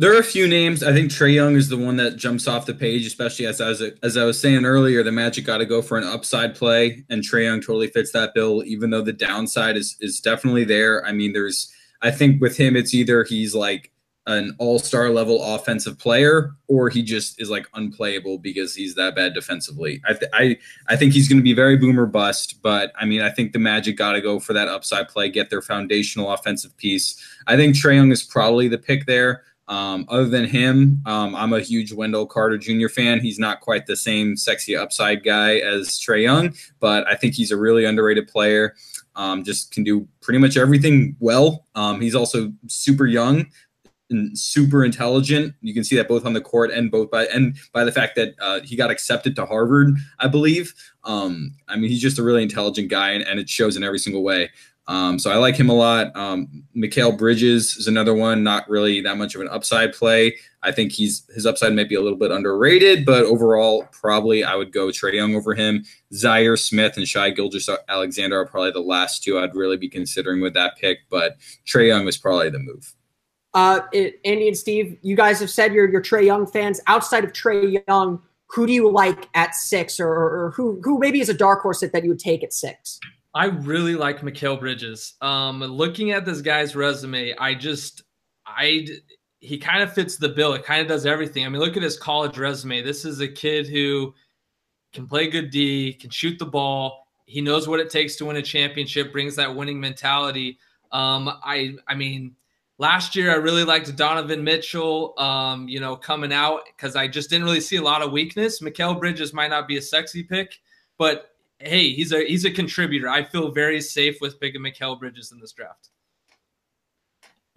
There 0.00 0.14
are 0.14 0.20
a 0.20 0.24
few 0.24 0.46
names. 0.46 0.84
I 0.84 0.92
think 0.92 1.10
Trae 1.10 1.34
Young 1.34 1.56
is 1.56 1.68
the 1.68 1.76
one 1.76 1.96
that 1.96 2.16
jumps 2.16 2.46
off 2.46 2.66
the 2.66 2.74
page, 2.74 3.04
especially 3.04 3.46
as 3.46 3.60
I 3.60 3.68
was 3.68 3.82
as 4.04 4.16
I 4.16 4.24
was 4.24 4.40
saying 4.40 4.64
earlier. 4.64 5.02
The 5.02 5.10
Magic 5.10 5.44
got 5.44 5.58
to 5.58 5.66
go 5.66 5.82
for 5.82 5.98
an 5.98 6.04
upside 6.04 6.54
play, 6.54 7.04
and 7.10 7.24
Trae 7.24 7.44
Young 7.44 7.60
totally 7.60 7.88
fits 7.88 8.12
that 8.12 8.32
bill. 8.32 8.62
Even 8.64 8.90
though 8.90 9.02
the 9.02 9.12
downside 9.12 9.76
is 9.76 9.96
is 10.00 10.20
definitely 10.20 10.62
there. 10.62 11.04
I 11.04 11.10
mean, 11.10 11.32
there's 11.32 11.72
I 12.00 12.12
think 12.12 12.40
with 12.40 12.56
him, 12.56 12.76
it's 12.76 12.94
either 12.94 13.24
he's 13.24 13.56
like 13.56 13.90
an 14.28 14.54
all 14.58 14.78
star 14.78 15.10
level 15.10 15.42
offensive 15.42 15.98
player, 15.98 16.52
or 16.68 16.90
he 16.90 17.02
just 17.02 17.40
is 17.40 17.50
like 17.50 17.66
unplayable 17.74 18.38
because 18.38 18.76
he's 18.76 18.94
that 18.94 19.16
bad 19.16 19.34
defensively. 19.34 20.00
I 20.06 20.12
th- 20.12 20.30
I 20.32 20.58
I 20.86 20.94
think 20.94 21.12
he's 21.12 21.28
going 21.28 21.38
to 21.38 21.42
be 21.42 21.54
very 21.54 21.76
boomer 21.76 22.06
bust. 22.06 22.62
But 22.62 22.92
I 22.96 23.04
mean, 23.04 23.22
I 23.22 23.30
think 23.30 23.52
the 23.52 23.58
Magic 23.58 23.96
got 23.96 24.12
to 24.12 24.20
go 24.20 24.38
for 24.38 24.52
that 24.52 24.68
upside 24.68 25.08
play, 25.08 25.28
get 25.28 25.50
their 25.50 25.62
foundational 25.62 26.30
offensive 26.30 26.76
piece. 26.76 27.20
I 27.48 27.56
think 27.56 27.74
Trae 27.74 27.96
Young 27.96 28.12
is 28.12 28.22
probably 28.22 28.68
the 28.68 28.78
pick 28.78 29.06
there. 29.06 29.42
Um, 29.68 30.06
other 30.08 30.26
than 30.26 30.46
him, 30.46 31.02
um, 31.04 31.34
I'm 31.34 31.52
a 31.52 31.60
huge 31.60 31.92
Wendell 31.92 32.26
Carter 32.26 32.56
Jr. 32.56 32.88
fan. 32.88 33.20
He's 33.20 33.38
not 33.38 33.60
quite 33.60 33.86
the 33.86 33.96
same 33.96 34.36
sexy 34.36 34.74
upside 34.74 35.22
guy 35.22 35.58
as 35.58 35.88
Trae 36.00 36.22
Young, 36.22 36.54
but 36.80 37.06
I 37.06 37.14
think 37.14 37.34
he's 37.34 37.50
a 37.50 37.56
really 37.56 37.84
underrated 37.84 38.28
player. 38.28 38.74
Um, 39.14 39.44
just 39.44 39.72
can 39.72 39.84
do 39.84 40.08
pretty 40.20 40.38
much 40.38 40.56
everything 40.56 41.16
well. 41.20 41.66
Um, 41.74 42.00
he's 42.00 42.14
also 42.14 42.52
super 42.68 43.06
young 43.06 43.46
and 44.10 44.38
super 44.38 44.84
intelligent. 44.84 45.54
You 45.60 45.74
can 45.74 45.84
see 45.84 45.96
that 45.96 46.08
both 46.08 46.24
on 46.24 46.32
the 46.32 46.40
court 46.40 46.70
and 46.70 46.90
both 46.90 47.10
by 47.10 47.26
and 47.26 47.56
by 47.72 47.84
the 47.84 47.92
fact 47.92 48.16
that 48.16 48.34
uh, 48.40 48.60
he 48.60 48.76
got 48.76 48.90
accepted 48.90 49.36
to 49.36 49.44
Harvard, 49.44 49.96
I 50.18 50.28
believe. 50.28 50.72
Um, 51.04 51.54
I 51.68 51.76
mean, 51.76 51.90
he's 51.90 52.00
just 52.00 52.18
a 52.18 52.22
really 52.22 52.42
intelligent 52.42 52.88
guy, 52.88 53.10
and, 53.10 53.24
and 53.24 53.38
it 53.38 53.48
shows 53.48 53.76
in 53.76 53.82
every 53.82 53.98
single 53.98 54.22
way. 54.22 54.50
Um, 54.88 55.18
so 55.18 55.30
I 55.30 55.36
like 55.36 55.54
him 55.54 55.68
a 55.68 55.74
lot. 55.74 56.16
Um, 56.16 56.64
Mikal 56.74 57.16
Bridges 57.16 57.76
is 57.76 57.86
another 57.86 58.14
one, 58.14 58.42
not 58.42 58.68
really 58.70 59.02
that 59.02 59.18
much 59.18 59.34
of 59.34 59.42
an 59.42 59.48
upside 59.50 59.92
play. 59.92 60.34
I 60.62 60.72
think 60.72 60.92
he's 60.92 61.24
his 61.34 61.44
upside 61.44 61.74
might 61.74 61.90
be 61.90 61.94
a 61.94 62.00
little 62.00 62.18
bit 62.18 62.30
underrated, 62.30 63.04
but 63.04 63.24
overall, 63.24 63.86
probably 63.92 64.42
I 64.42 64.54
would 64.54 64.72
go 64.72 64.86
Trae 64.86 65.12
Young 65.12 65.34
over 65.34 65.54
him. 65.54 65.84
Zhaire 66.14 66.58
Smith 66.58 66.96
and 66.96 67.06
Shai 67.06 67.30
Gilgeous-Alexander 67.30 68.40
are 68.40 68.46
probably 68.46 68.72
the 68.72 68.80
last 68.80 69.22
two 69.22 69.38
I'd 69.38 69.54
really 69.54 69.76
be 69.76 69.90
considering 69.90 70.40
with 70.40 70.54
that 70.54 70.78
pick, 70.78 71.00
but 71.10 71.36
Trae 71.66 71.88
Young 71.88 72.06
was 72.06 72.16
probably 72.16 72.48
the 72.48 72.58
move. 72.58 72.94
Uh, 73.52 73.80
it, 73.92 74.20
Andy 74.24 74.48
and 74.48 74.56
Steve, 74.56 74.96
you 75.02 75.16
guys 75.16 75.38
have 75.40 75.50
said 75.50 75.74
you're, 75.74 75.88
you're 75.88 76.02
Trae 76.02 76.24
Young 76.24 76.46
fans. 76.46 76.80
Outside 76.86 77.24
of 77.24 77.32
Trae 77.32 77.82
Young, 77.86 78.22
who 78.46 78.66
do 78.66 78.72
you 78.72 78.90
like 78.90 79.28
at 79.34 79.54
six, 79.54 80.00
or, 80.00 80.08
or 80.08 80.52
who 80.56 80.80
who 80.82 80.98
maybe 80.98 81.20
is 81.20 81.28
a 81.28 81.34
dark 81.34 81.60
horse 81.60 81.80
that, 81.80 81.92
that 81.92 82.04
you 82.04 82.08
would 82.08 82.18
take 82.18 82.42
at 82.42 82.54
six? 82.54 82.98
I 83.34 83.46
really 83.46 83.94
like 83.94 84.20
Mikal 84.20 84.58
Bridges. 84.58 85.14
Um, 85.20 85.60
looking 85.60 86.12
at 86.12 86.24
this 86.24 86.40
guy's 86.40 86.74
resume, 86.74 87.34
I 87.38 87.54
just, 87.54 88.02
I, 88.46 88.86
he 89.40 89.58
kind 89.58 89.82
of 89.82 89.92
fits 89.92 90.16
the 90.16 90.30
bill. 90.30 90.54
It 90.54 90.64
kind 90.64 90.80
of 90.80 90.88
does 90.88 91.06
everything. 91.06 91.44
I 91.44 91.48
mean, 91.48 91.60
look 91.60 91.76
at 91.76 91.82
his 91.82 91.98
college 91.98 92.38
resume. 92.38 92.82
This 92.82 93.04
is 93.04 93.20
a 93.20 93.28
kid 93.28 93.68
who 93.68 94.14
can 94.92 95.06
play 95.06 95.28
good 95.28 95.50
D, 95.50 95.92
can 95.92 96.10
shoot 96.10 96.38
the 96.38 96.46
ball. 96.46 97.06
He 97.26 97.40
knows 97.42 97.68
what 97.68 97.80
it 97.80 97.90
takes 97.90 98.16
to 98.16 98.24
win 98.24 98.36
a 98.36 98.42
championship. 98.42 99.12
Brings 99.12 99.36
that 99.36 99.54
winning 99.54 99.78
mentality. 99.78 100.58
Um, 100.90 101.28
I, 101.44 101.74
I 101.86 101.94
mean, 101.94 102.34
last 102.78 103.14
year 103.14 103.30
I 103.30 103.34
really 103.34 103.64
liked 103.64 103.94
Donovan 103.94 104.42
Mitchell. 104.42 105.12
Um, 105.18 105.68
you 105.68 105.78
know, 105.78 105.94
coming 105.94 106.32
out 106.32 106.62
because 106.74 106.96
I 106.96 107.06
just 107.06 107.28
didn't 107.28 107.44
really 107.44 107.60
see 107.60 107.76
a 107.76 107.82
lot 107.82 108.00
of 108.00 108.12
weakness. 108.12 108.62
Mikal 108.62 108.98
Bridges 108.98 109.34
might 109.34 109.48
not 109.48 109.68
be 109.68 109.76
a 109.76 109.82
sexy 109.82 110.22
pick, 110.22 110.58
but 110.96 111.27
hey, 111.58 111.90
he's 111.90 112.12
a 112.12 112.24
he's 112.24 112.44
a 112.44 112.50
contributor. 112.50 113.08
I 113.08 113.22
feel 113.22 113.50
very 113.50 113.80
safe 113.80 114.20
with 114.20 114.40
picking 114.40 114.60
Mikal 114.60 114.98
Bridges 114.98 115.32
in 115.32 115.40
this 115.40 115.52
draft. 115.52 115.90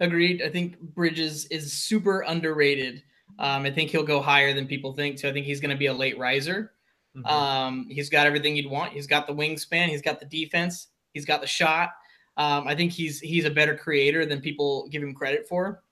Agreed. 0.00 0.42
I 0.42 0.48
think 0.48 0.80
Bridges 0.80 1.46
is 1.46 1.72
super 1.72 2.22
underrated. 2.22 3.02
Um, 3.38 3.64
I 3.64 3.70
think 3.70 3.90
he'll 3.90 4.02
go 4.02 4.20
higher 4.20 4.52
than 4.52 4.66
people 4.66 4.92
think. 4.92 5.18
So 5.18 5.28
I 5.28 5.32
think 5.32 5.46
he's 5.46 5.60
going 5.60 5.70
to 5.70 5.76
be 5.76 5.86
a 5.86 5.94
late 5.94 6.18
riser. 6.18 6.72
Mm-hmm. 7.16 7.26
Um, 7.26 7.86
he's 7.88 8.08
got 8.08 8.26
everything 8.26 8.56
you'd 8.56 8.70
want. 8.70 8.92
He's 8.92 9.06
got 9.06 9.26
the 9.26 9.34
wingspan. 9.34 9.88
He's 9.88 10.02
got 10.02 10.18
the 10.18 10.26
defense. 10.26 10.88
He's 11.12 11.24
got 11.24 11.40
the 11.40 11.46
shot. 11.46 11.90
Um, 12.36 12.66
I 12.66 12.74
think 12.74 12.92
he's 12.92 13.20
he's 13.20 13.44
a 13.44 13.50
better 13.50 13.76
creator 13.76 14.24
than 14.24 14.40
people 14.40 14.88
give 14.88 15.02
him 15.02 15.14
credit 15.14 15.46
for. 15.46 15.82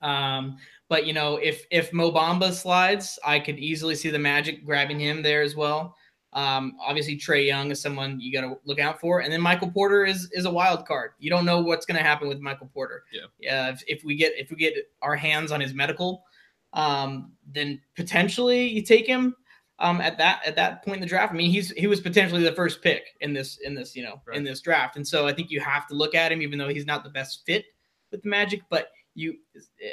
Um, 0.00 0.56
but 0.88 1.06
you 1.06 1.12
know, 1.12 1.36
if 1.36 1.66
if 1.70 1.92
Mo 1.92 2.12
Bamba 2.12 2.52
slides, 2.52 3.18
I 3.24 3.40
could 3.40 3.58
easily 3.58 3.96
see 3.96 4.10
the 4.10 4.18
Magic 4.18 4.64
grabbing 4.64 5.00
him 5.00 5.22
there 5.22 5.42
as 5.42 5.56
well. 5.56 5.96
Um, 6.34 6.76
obviously, 6.80 7.16
Trae 7.16 7.46
Young 7.46 7.70
is 7.70 7.80
someone 7.80 8.18
you 8.18 8.32
got 8.32 8.40
to 8.42 8.58
look 8.64 8.78
out 8.78 8.98
for, 8.98 9.20
and 9.20 9.30
then 9.32 9.40
Michael 9.40 9.70
Porter 9.70 10.04
is 10.04 10.30
is 10.32 10.46
a 10.46 10.50
wild 10.50 10.86
card. 10.86 11.12
You 11.18 11.30
don't 11.30 11.44
know 11.44 11.60
what's 11.60 11.84
going 11.84 11.98
to 11.98 12.02
happen 12.02 12.28
with 12.28 12.40
Michael 12.40 12.70
Porter. 12.72 13.04
Yeah. 13.12 13.26
Yeah. 13.38 13.68
If, 13.70 13.82
if, 13.86 14.04
we 14.04 14.16
get 14.16 14.32
if 14.36 14.50
we 14.50 14.56
get 14.56 14.74
our 15.02 15.14
hands 15.14 15.52
on 15.52 15.60
his 15.60 15.74
medical, 15.74 16.24
um, 16.72 17.32
then 17.52 17.80
potentially 17.96 18.66
you 18.66 18.82
take 18.82 19.06
him 19.06 19.34
um, 19.78 20.00
at 20.00 20.16
that 20.18 20.40
at 20.46 20.56
that 20.56 20.82
point 20.84 20.96
in 20.96 21.00
the 21.02 21.06
draft. 21.06 21.34
I 21.34 21.36
mean, 21.36 21.50
he's 21.50 21.70
he 21.72 21.86
was 21.86 22.00
potentially 22.00 22.42
the 22.42 22.52
first 22.52 22.82
pick 22.82 23.08
in 23.20 23.34
this 23.34 23.58
in 23.58 23.74
this 23.74 23.94
you 23.94 24.02
know 24.02 24.22
right. 24.26 24.36
in 24.36 24.44
this 24.44 24.60
draft, 24.60 24.96
and 24.96 25.06
so 25.06 25.26
I 25.26 25.34
think 25.34 25.50
you 25.50 25.60
have 25.60 25.86
to 25.88 25.94
look 25.94 26.14
at 26.14 26.32
him, 26.32 26.40
even 26.40 26.58
though 26.58 26.68
he's 26.68 26.86
not 26.86 27.04
the 27.04 27.10
best 27.10 27.42
fit 27.44 27.66
with 28.10 28.22
the 28.22 28.28
Magic, 28.28 28.62
but 28.70 28.88
you 29.14 29.34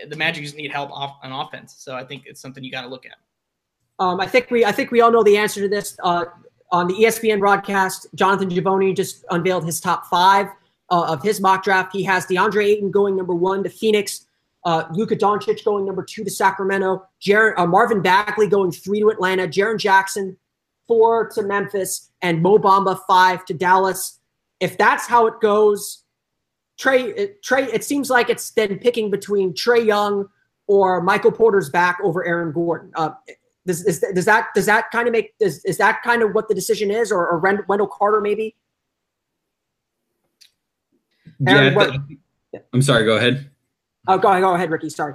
the 0.08 0.16
Magic 0.16 0.44
just 0.44 0.56
need 0.56 0.72
help 0.72 0.92
off 0.92 1.18
on 1.22 1.32
offense. 1.32 1.76
So 1.80 1.96
I 1.96 2.06
think 2.06 2.24
it's 2.28 2.40
something 2.40 2.64
you 2.64 2.72
got 2.72 2.84
to 2.84 2.88
look 2.88 3.06
at. 3.06 3.18
Um, 4.00 4.20
I 4.20 4.28
think 4.28 4.50
we 4.50 4.66
I 4.66 4.72
think 4.72 4.92
we 4.92 5.02
all 5.02 5.12
know 5.12 5.24
the 5.24 5.38
answer 5.38 5.62
to 5.62 5.68
this. 5.68 5.98
Uh, 6.04 6.26
on 6.72 6.88
the 6.88 6.94
ESPN 6.94 7.40
broadcast, 7.40 8.08
Jonathan 8.16 8.50
Givony 8.50 8.96
just 8.96 9.26
unveiled 9.32 9.66
his 9.66 9.82
top 9.82 10.06
five 10.06 10.48
uh, 10.90 11.14
of 11.14 11.24
his 11.24 11.42
mock 11.42 11.64
draft. 11.64 11.92
He 11.94 12.04
has 12.04 12.26
DeAndre 12.26 12.66
Ayton 12.66 12.92
going 12.92 13.16
number 13.16 13.34
one 13.34 13.64
to 13.64 13.70
Phoenix, 13.70 14.28
uh, 14.66 14.84
Luka 14.92 15.16
Doncic 15.16 15.64
going 15.66 15.86
number 15.86 16.04
two 16.04 16.24
to 16.24 16.30
Sacramento, 16.30 17.08
uh, 17.34 17.66
Marvin 17.66 18.02
Bagley 18.02 18.48
going 18.48 18.72
three 18.72 19.00
to 19.00 19.10
Atlanta, 19.10 19.48
Jaren 19.48 19.80
Jackson 19.80 20.38
four 20.88 21.30
to 21.30 21.42
Memphis, 21.44 22.12
and 22.22 22.42
Mo 22.42 22.58
Bamba 22.58 23.00
five 23.08 23.46
to 23.46 23.54
Dallas. 23.54 24.20
If 24.60 24.78
that's 24.78 25.08
how 25.08 25.28
it 25.28 25.40
goes, 25.42 26.04
Trey, 26.78 27.04
it, 27.04 27.44
Trey, 27.44 27.64
it 27.66 27.84
seems 27.84 28.10
like 28.10 28.30
it's 28.30 28.52
then 28.52 28.78
picking 28.80 29.10
between 29.12 29.54
Trae 29.54 29.86
Young 29.86 30.30
or 30.68 31.02
Michael 31.02 31.32
Porter's 31.32 31.70
back 31.70 32.00
over 32.04 32.24
Aaron 32.26 32.52
Gordon. 32.52 32.92
Uh, 32.96 33.12
does, 33.70 33.86
is, 33.86 34.04
does 34.16 34.26
that 34.26 34.48
does 34.56 34.66
that 34.66 34.90
kind 34.90 35.08
of 35.08 35.12
make 35.12 35.36
is, 35.40 35.64
is 35.64 35.78
that 35.78 36.02
kind 36.02 36.24
of 36.24 36.34
what 36.34 36.48
the 36.48 36.56
decision 36.56 36.90
is, 36.90 37.12
or, 37.12 37.28
or 37.28 37.38
Wendell 37.38 37.86
Carter 37.86 38.20
maybe? 38.20 38.56
Aaron, 41.48 42.20
yeah, 42.52 42.60
I'm 42.74 42.82
sorry. 42.82 43.06
Go 43.06 43.18
ahead. 43.18 43.52
Oh, 44.08 44.18
go 44.18 44.30
ahead. 44.30 44.42
Go 44.42 44.56
ahead, 44.56 44.72
Ricky. 44.72 44.90
Sorry. 44.90 45.14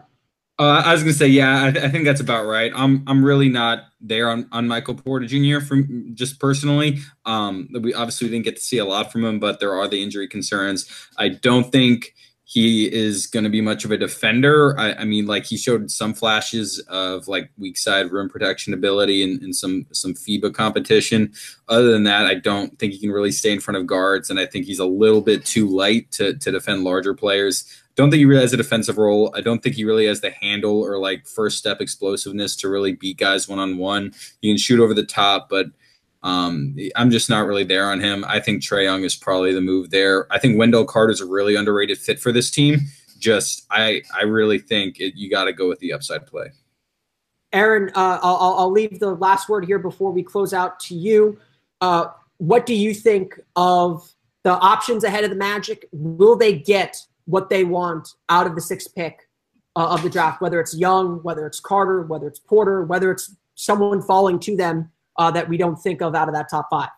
Uh, 0.57 0.83
I 0.87 0.93
was 0.93 1.03
gonna 1.03 1.15
say, 1.15 1.27
yeah, 1.27 1.65
I, 1.65 1.71
th- 1.73 1.85
I, 1.85 1.89
think 1.89 2.05
that's 2.05 2.21
about 2.21 2.47
right. 2.47 2.71
I'm 2.77 3.03
I'm 3.09 3.25
really 3.25 3.49
not 3.49 3.87
there 4.01 4.31
on, 4.31 4.49
on 4.53 4.69
Michael 4.69 4.95
Porter 4.95 5.27
Jr. 5.27 5.59
from 5.59 6.13
just 6.15 6.39
personally. 6.39 7.01
Um, 7.27 7.69
we 7.81 7.93
obviously 7.93 8.29
didn't 8.29 8.45
get 8.45 8.55
to 8.55 8.63
see 8.63 8.79
a 8.79 8.85
lot 8.85 9.11
from 9.11 9.25
him, 9.25 9.41
but 9.41 9.59
there 9.59 9.75
are 9.75 9.89
the 9.89 10.01
injury 10.01 10.29
concerns. 10.29 10.89
I 11.19 11.31
don't 11.31 11.73
think 11.73 12.15
he 12.55 12.85
is 12.85 13.27
going 13.27 13.43
to 13.43 13.51
be 13.51 13.61
much 13.61 13.85
of 13.85 13.91
a 13.91 13.97
defender. 13.97 14.79
I, 14.79 14.93
I, 14.93 15.05
mean, 15.05 15.27
like 15.27 15.45
he 15.45 15.57
showed 15.57 15.91
some 15.91 16.15
flashes 16.15 16.79
of 16.89 17.27
like 17.27 17.51
weak 17.59 17.77
side 17.77 18.13
rim 18.13 18.29
protection 18.29 18.73
ability 18.73 19.25
and, 19.25 19.43
and 19.43 19.57
some 19.57 19.87
some 19.91 20.15
FIBA 20.15 20.55
competition. 20.55 21.33
Other 21.69 21.91
than 21.91 22.05
that, 22.05 22.27
I 22.27 22.35
don't 22.37 22.79
think 22.79 22.93
he 22.93 23.01
can 23.01 23.11
really 23.11 23.33
stay 23.33 23.53
in 23.53 23.59
front 23.59 23.79
of 23.79 23.89
guards, 23.89 24.31
and 24.31 24.39
I 24.39 24.47
think 24.47 24.67
he's 24.67 24.79
a 24.79 24.87
little 24.87 25.21
bit 25.21 25.45
too 25.45 25.67
light 25.69 26.13
to 26.13 26.35
to 26.35 26.53
defend 26.53 26.85
larger 26.85 27.13
players. 27.13 27.65
Don't 27.97 28.13
think 28.13 28.21
he 28.21 28.25
really 28.25 28.43
has 28.43 28.53
a 28.53 28.57
defensive 28.57 28.99
role. 28.99 29.35
I 29.35 29.41
don't 29.41 29.61
think 29.61 29.75
he 29.75 29.85
really 29.85 30.07
has 30.07 30.21
the 30.21 30.31
handle 30.31 30.81
or 30.81 31.01
like 31.01 31.27
first 31.27 31.59
step 31.59 31.81
explosiveness 31.81 32.55
to 32.57 32.69
really 32.69 32.93
beat 32.93 33.19
guys 33.19 33.49
one 33.49 33.59
on 33.59 33.79
one. 33.79 34.13
He 34.41 34.51
can 34.51 34.59
shoot 34.59 34.79
over 34.79 34.95
the 34.95 35.05
top, 35.05 35.49
but 35.49 35.67
um, 36.25 36.75
I'm 36.97 37.11
just 37.11 37.29
not 37.29 37.47
really 37.47 37.65
there 37.65 37.91
on 37.91 38.01
him. 38.01 38.25
I 38.27 38.41
think 38.41 38.63
Trae 38.63 38.85
Young 38.85 39.05
is 39.05 39.15
probably 39.15 39.53
the 39.53 39.61
move 39.61 39.91
there. 39.91 40.27
I 40.33 40.39
think 40.39 40.59
Wendell 40.59 40.87
Carter 40.87 41.13
is 41.13 41.21
a 41.21 41.27
really 41.27 41.55
underrated 41.55 41.99
fit 41.99 42.19
for 42.19 42.33
this 42.33 42.51
team. 42.51 42.81
Just 43.19 43.67
I 43.71 44.03
I 44.15 44.23
really 44.25 44.59
think 44.59 45.01
it, 45.01 45.15
you 45.17 45.31
got 45.31 45.45
to 45.45 45.53
go 45.53 45.69
with 45.69 45.79
the 45.81 45.93
upside 45.93 46.27
play. 46.27 46.51
Aaron, 47.53 47.91
uh, 47.91 48.19
I'll, 48.23 48.55
I'll 48.59 48.71
leave 48.71 48.99
the 48.99 49.15
last 49.15 49.49
word 49.49 49.65
here 49.67 49.79
before 49.79 50.11
we 50.11 50.23
close 50.23 50.53
out 50.53 50.81
to 50.81 50.95
you. 50.95 51.39
Uh, 51.81 52.07
what 52.39 52.67
do 52.67 52.75
you 52.75 52.95
think 52.95 53.39
of 53.55 54.11
the 54.43 54.51
options 54.51 55.05
ahead 55.05 55.25
of 55.25 55.31
the 55.31 55.37
Magic? 55.37 55.89
Will 55.93 56.37
they 56.37 56.55
get 56.59 56.97
what 57.27 57.51
they 57.51 57.65
want 57.65 58.15
out 58.29 58.47
of 58.47 58.55
the 58.55 58.61
sixth 58.61 58.95
pick 58.95 59.29
uh, 59.77 59.89
of 59.91 60.03
the 60.03 60.11
draft, 60.11 60.41
whether 60.41 60.59
it's 60.59 60.75
Young, 60.75 61.23
whether 61.23 61.47
it's 61.47 61.61
Carter, 61.61 62.03
whether 62.03 62.27
it's 62.27 62.41
Porter, 62.41 62.83
whether 62.83 63.11
it's 63.13 63.37
someone 63.55 64.03
falling 64.03 64.41
to 64.41 64.57
them 64.57 64.91
uh, 65.17 65.31
that 65.31 65.49
we 65.49 65.57
don't 65.57 65.77
think 65.77 66.03
of 66.03 66.15
out 66.15 66.29
of 66.29 66.35
that 66.35 66.49
top 66.51 66.69
five? 66.71 66.91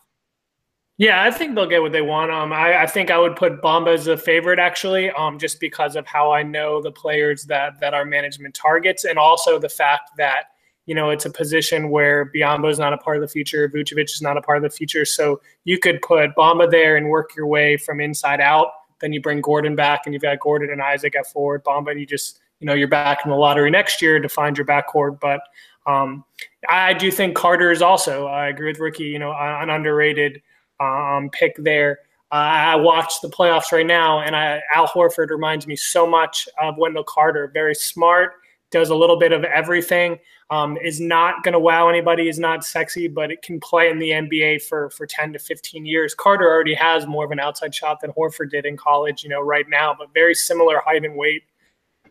Yeah, 0.99 1.23
I 1.23 1.31
think 1.31 1.55
they'll 1.55 1.67
get 1.67 1.83
what 1.83 1.93
they 1.93 2.01
want. 2.01 2.31
Um, 2.31 2.55
I, 2.55 2.83
I, 2.83 2.87
think 2.87 3.11
I 3.11 3.19
would 3.19 3.37
put 3.37 3.61
Bamba 3.61 3.93
as 3.93 4.07
a 4.07 4.17
favorite 4.17 4.59
actually, 4.59 5.11
um, 5.11 5.39
just 5.39 5.61
because 5.61 5.95
of 5.95 6.07
how 6.07 6.33
I 6.33 6.43
know 6.43 6.81
the 6.81 6.91
players 6.91 7.45
that 7.45 7.79
that 7.81 7.93
our 7.93 8.07
management 8.07 8.55
targets, 8.55 9.05
and 9.05 9.19
also 9.19 9.59
the 9.59 9.69
fact 9.69 10.12
that 10.17 10.45
you 10.87 10.95
know 10.95 11.11
it's 11.11 11.27
a 11.27 11.31
position 11.31 11.91
where 11.91 12.33
Biyombo 12.35 12.71
is 12.71 12.79
not 12.79 12.95
a 12.95 12.99
part 12.99 13.19
of 13.19 13.21
the 13.21 13.29
future, 13.29 13.69
Vucevic 13.69 14.05
is 14.05 14.23
not 14.23 14.39
a 14.39 14.41
part 14.41 14.57
of 14.57 14.62
the 14.62 14.75
future, 14.75 15.05
so 15.05 15.43
you 15.64 15.79
could 15.79 16.01
put 16.01 16.35
Bamba 16.35 16.71
there 16.71 16.97
and 16.97 17.11
work 17.11 17.37
your 17.37 17.47
way 17.47 17.77
from 17.77 18.01
inside 18.01 18.41
out. 18.41 18.69
Then 19.03 19.12
you 19.12 19.21
bring 19.21 19.43
Gordon 19.43 19.77
back, 19.77 20.03
and 20.07 20.14
you've 20.14 20.23
got 20.23 20.41
Gordon 20.41 20.71
and 20.71 20.81
Isaac 20.81 21.14
at 21.14 21.27
forward, 21.27 21.62
Bamba, 21.62 21.91
and 21.91 22.01
you 22.01 22.07
just 22.07 22.41
you 22.61 22.67
know 22.67 22.75
you're 22.75 22.89
back 22.89 23.21
in 23.25 23.31
the 23.31 23.37
lottery 23.37 23.71
next 23.71 24.01
year 24.01 24.19
to 24.19 24.29
find 24.29 24.57
your 24.57 24.67
backcourt, 24.67 25.21
but 25.21 25.41
um, 25.87 26.25
I 26.69 26.95
do 26.95 27.11
think 27.11 27.37
Carter 27.37 27.71
is 27.71 27.83
also. 27.83 28.27
I 28.27 28.49
agree 28.49 28.69
with 28.69 28.81
Ricky. 28.81 29.05
You 29.05 29.19
know, 29.19 29.33
an 29.33 29.71
underrated 29.71 30.43
um, 30.81 31.31
pick 31.33 31.55
there. 31.59 32.01
Uh, 32.33 32.35
I 32.35 32.77
watch 32.77 33.21
the 33.23 33.29
playoffs 33.29 33.71
right 33.71 33.87
now, 33.87 34.21
and 34.21 34.35
I, 34.35 34.61
Al 34.75 34.89
Horford 34.89 35.31
reminds 35.31 35.67
me 35.67 35.77
so 35.77 36.07
much 36.07 36.49
of 36.61 36.77
Wendell 36.77 37.05
Carter. 37.05 37.51
Very 37.55 37.75
smart, 37.75 38.33
does 38.71 38.91
a 38.91 38.95
little 38.95 39.19
bit 39.19 39.33
of 39.33 39.45
everything. 39.45 40.19
Um, 40.51 40.77
is 40.77 41.01
not 41.01 41.43
going 41.43 41.55
to 41.55 41.59
wow 41.59 41.89
anybody. 41.89 42.29
Is 42.29 42.39
not 42.39 42.65
sexy, 42.65 43.09
but 43.09 43.31
it 43.31 43.43
can 43.43 43.61
play 43.61 43.91
in 43.91 43.99
the 43.99 44.11
NBA 44.11 44.63
for 44.63 44.91
for 44.91 45.07
ten 45.07 45.33
to 45.33 45.39
fifteen 45.39 45.87
years. 45.87 46.15
Carter 46.15 46.49
already 46.49 46.75
has 46.75 47.07
more 47.07 47.25
of 47.25 47.31
an 47.31 47.41
outside 47.41 47.75
shot 47.75 48.01
than 48.01 48.13
Horford 48.13 48.51
did 48.51 48.67
in 48.67 48.77
college. 48.77 49.23
You 49.23 49.31
know, 49.31 49.41
right 49.41 49.69
now, 49.69 49.95
but 49.97 50.13
very 50.15 50.35
similar 50.35 50.81
height 50.85 51.05
and 51.05 51.17
weight. 51.17 51.43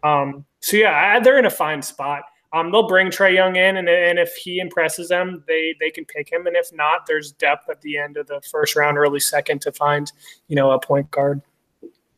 Um, 0.03 0.45
so 0.59 0.77
yeah, 0.77 1.19
they're 1.19 1.39
in 1.39 1.45
a 1.45 1.51
fine 1.51 1.81
spot. 1.81 2.23
Um, 2.53 2.71
they'll 2.71 2.87
bring 2.87 3.07
Trae 3.07 3.33
Young 3.33 3.57
in, 3.57 3.77
and, 3.77 3.89
and 3.89 4.17
if 4.17 4.33
he 4.35 4.59
impresses 4.59 5.09
them, 5.09 5.43
they 5.47 5.75
they 5.79 5.89
can 5.89 6.05
pick 6.05 6.31
him. 6.31 6.47
And 6.47 6.55
if 6.55 6.71
not, 6.73 7.05
there's 7.05 7.33
depth 7.33 7.69
at 7.69 7.81
the 7.81 7.97
end 7.97 8.15
of 8.15 8.27
the 8.27 8.41
first 8.49 8.75
round, 8.75 8.97
early 8.97 9.19
second, 9.19 9.61
to 9.61 9.71
find 9.71 10.11
you 10.47 10.55
know 10.55 10.71
a 10.71 10.79
point 10.79 11.11
guard. 11.11 11.41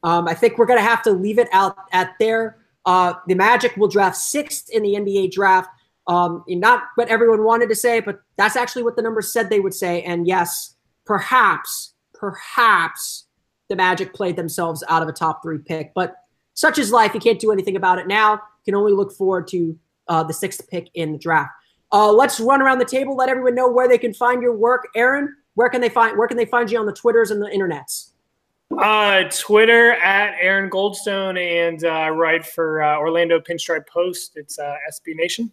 Um, 0.04 0.28
I 0.28 0.36
think 0.36 0.58
we're 0.58 0.68
to 0.68 0.80
have 0.80 1.02
to 1.04 1.12
leave 1.12 1.40
it 1.40 1.50
out 1.52 1.76
at 1.92 2.12
there. 2.20 2.58
Uh, 2.86 3.16
the 3.28 3.34
Magic 3.36 3.76
will 3.78 3.88
draft 3.88 4.16
sixth 4.16 4.70
in 4.70 4.84
the 4.84 4.94
NBA 4.94 5.32
draft. 5.32 5.70
Um, 6.08 6.44
not 6.48 6.84
what 6.96 7.10
everyone 7.10 7.44
wanted 7.44 7.68
to 7.70 7.76
say, 7.76 8.00
but 8.00 8.22
that's 8.38 8.56
actually 8.56 8.84
what 8.84 8.96
the 8.96 9.02
numbers 9.02 9.34
said 9.34 9.50
they 9.50 9.60
would 9.60 9.74
say. 9.74 10.04
And 10.04 10.26
yes, 10.26 10.76
perhaps, 11.06 11.94
perhaps 12.14 13.26
the 13.70 13.76
Magic 13.76 14.14
played 14.14 14.38
themselves 14.38 14.84
out 14.88 15.02
of 15.02 15.10
a 15.10 15.12
top 15.12 15.42
three 15.44 15.58
pick. 15.58 15.94
But 15.94 16.16
such 16.58 16.80
is 16.80 16.91
life. 16.91 17.14
You 17.14 17.20
can't 17.20 17.39
do 17.39 17.51
anything 17.51 17.76
about 17.76 17.99
it 17.99 18.08
now. 18.08 18.34
You 18.34 18.39
can 18.66 18.76
only 18.76 18.91
look 18.91 19.12
forward 19.12 19.47
to 19.49 19.78
uh, 20.08 20.24
the 20.24 20.34
sixth 20.34 20.68
pick 20.72 20.89
in 20.95 21.12
the 21.12 21.18
draft. 21.20 21.51
Uh, 21.91 22.12
let's 22.12 22.39
run 22.39 22.64
around 22.64 22.80
the 22.80 22.86
table. 22.86 23.16
Let 23.16 23.30
everyone 23.30 23.53
know 23.53 23.70
where 23.70 23.88
they 23.88 23.99
can 23.99 24.12
find 24.12 24.41
your 24.41 24.58
work. 24.58 24.88
Aaron, 24.95 25.36
where 25.53 25.70
can 25.70 25.82
they 25.82 25.89
find 25.89 26.18
where 26.18 26.28
can 26.28 26.36
they 26.36 26.45
find 26.45 26.72
you 26.72 26.80
on 26.80 26.88
the 26.88 26.93
Twitters 26.93 27.30
and 27.30 27.39
the 27.39 27.45
internets? 27.45 28.10
Uh, 28.76 29.30
Twitter 29.30 29.91
at 29.93 30.36
Aaron 30.41 30.68
Goldstone 30.72 31.38
and 31.38 31.86
uh, 31.86 32.10
write 32.10 32.43
for 32.43 32.82
uh, 32.82 32.97
Orlando 32.97 33.39
Pinstripe 33.39 33.88
Post. 33.88 34.32
It's 34.36 34.58
uh, 34.58 34.76
SB 34.89 35.16
Nation. 35.16 35.51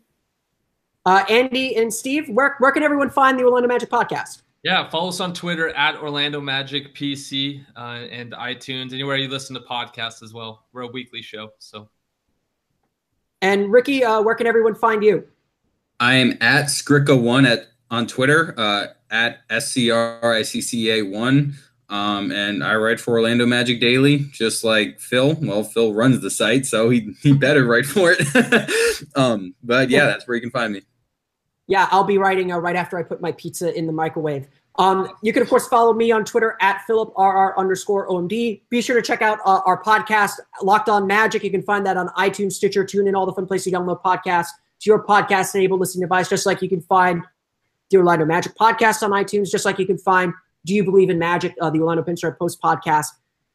Uh, 1.04 1.22
Andy 1.28 1.76
and 1.76 1.92
Steve, 1.92 2.30
where 2.30 2.56
where 2.60 2.72
can 2.72 2.82
everyone 2.82 3.10
find 3.10 3.38
the 3.38 3.44
Orlando 3.44 3.68
Magic 3.68 3.90
podcast? 3.90 4.40
Yeah, 4.64 4.88
follow 4.88 5.10
us 5.10 5.20
on 5.20 5.34
Twitter 5.34 5.68
at 5.76 5.96
Orlando 5.96 6.40
Magic 6.40 6.94
PC 6.94 7.62
uh, 7.76 8.06
and 8.10 8.32
iTunes, 8.32 8.94
anywhere 8.94 9.16
you 9.16 9.28
listen 9.28 9.54
to 9.54 9.60
podcasts 9.60 10.22
as 10.22 10.32
well. 10.32 10.64
We're 10.72 10.82
a 10.82 10.86
weekly 10.86 11.20
show, 11.20 11.50
so 11.58 11.90
and 13.42 13.70
Ricky, 13.70 14.02
uh, 14.02 14.22
where 14.22 14.34
can 14.34 14.46
everyone 14.46 14.74
find 14.74 15.04
you? 15.04 15.28
I 16.00 16.14
am 16.14 16.38
at 16.40 16.66
Scricka1 16.66 17.46
at 17.46 17.66
on 17.90 18.06
Twitter, 18.06 18.54
uh, 18.56 18.86
at 19.10 19.40
S 19.50 19.70
C 19.70 19.90
R 19.90 20.32
I 20.32 20.40
C 20.40 20.62
C 20.62 20.90
A 20.92 21.02
one. 21.02 21.54
Um, 21.90 22.32
and 22.32 22.64
I 22.64 22.74
write 22.76 22.98
for 22.98 23.12
Orlando 23.12 23.44
Magic 23.44 23.82
Daily, 23.82 24.20
just 24.32 24.64
like 24.64 24.98
Phil. 24.98 25.34
Well, 25.42 25.62
Phil 25.62 25.92
runs 25.92 26.22
the 26.22 26.30
site, 26.30 26.64
so 26.64 26.88
he, 26.88 27.14
he 27.20 27.34
better 27.34 27.66
write 27.66 27.84
for 27.84 28.16
it. 28.18 29.06
um, 29.14 29.54
but 29.62 29.90
yeah, 29.90 30.06
that's 30.06 30.26
where 30.26 30.36
you 30.36 30.40
can 30.40 30.50
find 30.50 30.72
me. 30.72 30.80
Yeah, 31.66 31.88
I'll 31.90 32.04
be 32.04 32.18
writing 32.18 32.52
uh, 32.52 32.58
right 32.58 32.76
after 32.76 32.98
I 32.98 33.02
put 33.02 33.20
my 33.20 33.32
pizza 33.32 33.74
in 33.76 33.86
the 33.86 33.92
microwave. 33.92 34.46
Um, 34.76 35.08
you 35.22 35.32
can, 35.32 35.42
of 35.42 35.48
course, 35.48 35.68
follow 35.68 35.92
me 35.92 36.10
on 36.10 36.24
Twitter 36.24 36.56
at 36.60 36.82
PhilipRR 36.88 37.56
underscore 37.56 38.08
OMD. 38.08 38.62
Be 38.68 38.82
sure 38.82 38.96
to 38.96 39.02
check 39.02 39.22
out 39.22 39.38
uh, 39.44 39.60
our 39.64 39.82
podcast, 39.82 40.32
Locked 40.62 40.88
On 40.88 41.06
Magic. 41.06 41.44
You 41.44 41.50
can 41.50 41.62
find 41.62 41.86
that 41.86 41.96
on 41.96 42.08
iTunes, 42.08 42.52
Stitcher, 42.52 42.84
TuneIn 42.84 43.14
all 43.14 43.24
the 43.24 43.32
fun 43.32 43.46
places 43.46 43.68
you 43.68 43.72
download 43.72 44.02
podcasts 44.02 44.48
to 44.80 44.90
your 44.90 45.04
podcast 45.04 45.54
enabled 45.54 45.80
listening 45.80 46.02
device, 46.02 46.28
just 46.28 46.44
like 46.44 46.60
you 46.60 46.68
can 46.68 46.80
find 46.80 47.22
the 47.90 47.96
Orlando 47.98 48.24
Magic 48.24 48.54
podcast 48.56 49.02
on 49.02 49.10
iTunes, 49.10 49.50
just 49.50 49.64
like 49.64 49.78
you 49.78 49.86
can 49.86 49.98
find 49.98 50.32
Do 50.64 50.74
You 50.74 50.82
Believe 50.82 51.08
in 51.08 51.18
Magic, 51.18 51.54
uh, 51.60 51.70
the 51.70 51.78
Orlando 51.78 52.02
Pinstripe 52.02 52.36
Post 52.38 52.60
podcast 52.60 53.06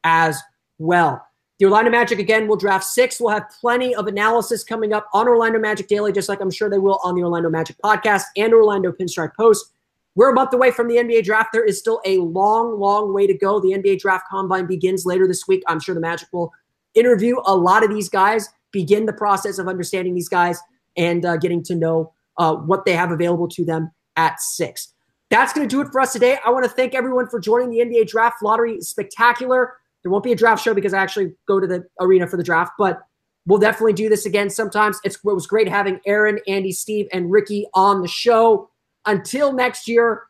as 0.05 0.39
well. 0.77 1.28
The 1.59 1.65
Orlando 1.65 1.91
Magic, 1.91 2.19
again, 2.19 2.47
will 2.47 2.55
draft 2.55 2.85
six. 2.85 3.19
We'll 3.19 3.33
have 3.33 3.49
plenty 3.59 3.93
of 3.93 4.07
analysis 4.07 4.63
coming 4.63 4.93
up 4.93 5.09
on 5.13 5.27
Orlando 5.27 5.59
Magic 5.59 5.89
Daily, 5.89 6.13
just 6.13 6.29
like 6.29 6.39
I'm 6.39 6.49
sure 6.49 6.69
they 6.69 6.79
will 6.79 7.01
on 7.03 7.15
the 7.15 7.21
Orlando 7.21 7.49
Magic 7.49 7.75
podcast 7.83 8.23
and 8.37 8.53
Orlando 8.53 8.93
Pinstripe 8.93 9.35
Post. 9.35 9.73
We're 10.15 10.31
a 10.31 10.33
month 10.33 10.53
away 10.53 10.71
from 10.71 10.87
the 10.87 10.95
NBA 10.95 11.25
draft. 11.25 11.49
There 11.51 11.63
is 11.63 11.77
still 11.77 12.01
a 12.05 12.17
long, 12.19 12.79
long 12.79 13.13
way 13.13 13.27
to 13.27 13.37
go. 13.37 13.59
The 13.59 13.69
NBA 13.69 13.99
draft 13.99 14.25
combine 14.29 14.67
begins 14.67 15.05
later 15.05 15.27
this 15.27 15.49
week. 15.49 15.61
I'm 15.67 15.81
sure 15.81 15.93
the 15.93 16.01
Magic 16.01 16.29
will 16.31 16.53
interview 16.95 17.35
a 17.45 17.55
lot 17.55 17.83
of 17.83 17.89
these 17.89 18.07
guys, 18.07 18.47
begin 18.71 19.05
the 19.05 19.13
process 19.13 19.59
of 19.59 19.67
understanding 19.67 20.15
these 20.15 20.29
guys, 20.29 20.59
and 20.95 21.25
uh, 21.25 21.35
getting 21.35 21.61
to 21.63 21.75
know 21.75 22.13
uh, 22.37 22.55
what 22.55 22.85
they 22.85 22.93
have 22.93 23.11
available 23.11 23.49
to 23.49 23.65
them 23.65 23.91
at 24.15 24.39
six. 24.41 24.93
That's 25.29 25.51
going 25.53 25.67
to 25.67 25.73
do 25.73 25.81
it 25.81 25.89
for 25.91 25.99
us 25.99 26.13
today. 26.13 26.37
I 26.45 26.51
want 26.51 26.63
to 26.63 26.71
thank 26.71 26.95
everyone 26.95 27.27
for 27.27 27.39
joining 27.39 27.69
the 27.69 27.79
NBA 27.79 28.07
draft 28.07 28.41
lottery 28.41 28.79
spectacular. 28.81 29.73
There 30.03 30.11
won't 30.11 30.23
be 30.23 30.31
a 30.31 30.35
draft 30.35 30.63
show 30.63 30.73
because 30.73 30.93
I 30.93 31.01
actually 31.01 31.33
go 31.47 31.59
to 31.59 31.67
the 31.67 31.85
arena 31.99 32.27
for 32.27 32.37
the 32.37 32.43
draft, 32.43 32.73
but 32.77 33.01
We'll 33.49 33.59
definitely 33.59 33.93
do 33.93 34.09
this 34.09 34.27
again 34.27 34.51
sometimes. 34.51 34.99
It's, 35.03 35.15
it 35.15 35.23
was 35.23 35.47
great 35.47 35.67
having 35.67 35.99
Aaron, 36.05 36.39
Andy, 36.47 36.71
Steve, 36.71 37.07
and 37.11 37.31
Ricky 37.31 37.65
on 37.73 38.01
the 38.03 38.07
show. 38.07 38.69
Until 39.05 39.53
next 39.53 39.87
year, 39.87 40.25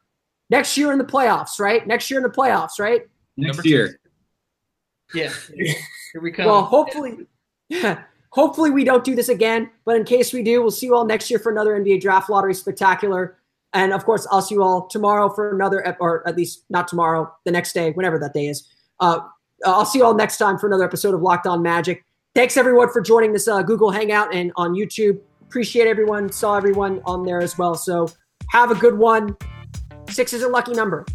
next 0.50 0.78
year 0.78 0.94
in 0.94 0.98
the 0.98 1.04
playoffs, 1.04 1.60
right? 1.60 1.86
Next 1.86 2.10
year 2.10 2.20
in 2.20 2.24
the 2.24 2.30
playoffs, 2.30 2.80
right? 2.80 3.02
Next 3.36 3.58
Number 3.58 3.64
two. 3.64 3.70
year. 3.70 4.00
Yeah. 5.14 5.34
Here 5.54 6.22
we 6.22 6.32
come. 6.32 6.46
Well, 6.46 6.64
hopefully, 6.64 7.28
hopefully 8.30 8.70
we 8.72 8.86
don't 8.86 9.04
do 9.04 9.16
this 9.16 9.28
again. 9.28 9.70
But 9.84 9.98
in 9.98 10.06
case 10.06 10.32
we 10.32 10.42
do, 10.42 10.62
we'll 10.62 10.72
see 10.72 10.86
you 10.86 10.96
all 10.96 11.06
next 11.06 11.30
year 11.30 11.40
for 11.40 11.52
another 11.52 11.78
NBA 11.78 12.00
Draft 12.00 12.30
Lottery 12.30 12.54
Spectacular. 12.54 13.38
And 13.74 13.92
of 13.92 14.06
course, 14.06 14.28
I'll 14.32 14.42
see 14.42 14.56
you 14.56 14.64
all 14.64 14.88
tomorrow 14.88 15.28
for 15.30 15.54
another, 15.54 15.98
or 16.00 16.26
at 16.26 16.38
least 16.38 16.64
not 16.70 16.88
tomorrow, 16.88 17.36
the 17.44 17.52
next 17.52 17.74
day, 17.74 17.92
whenever 17.92 18.18
that 18.20 18.34
day 18.34 18.48
is. 18.48 18.66
Uh, 19.02 19.20
I'll 19.66 19.86
see 19.86 20.00
you 20.00 20.06
all 20.06 20.14
next 20.14 20.38
time 20.38 20.58
for 20.58 20.68
another 20.68 20.84
episode 20.84 21.14
of 21.14 21.22
Locked 21.22 21.48
On 21.48 21.62
Magic. 21.62 22.04
Thanks 22.36 22.58
everyone 22.58 22.90
for 22.92 23.02
joining 23.02 23.34
this 23.34 23.48
uh, 23.48 23.62
Google 23.62 23.92
Hangout 23.92 24.34
and 24.34 24.52
on 24.56 24.74
YouTube. 24.74 25.20
Appreciate 25.42 25.88
everyone. 25.88 26.32
Saw 26.32 26.56
everyone 26.56 27.02
on 27.06 27.26
there 27.26 27.42
as 27.42 27.58
well. 27.58 27.76
So 27.76 28.08
have 28.50 28.72
a 28.72 28.76
good 28.76 28.98
one. 28.98 29.36
Six 30.10 30.34
is 30.34 30.44
a 30.44 30.48
lucky 30.48 30.74
number. 30.74 31.06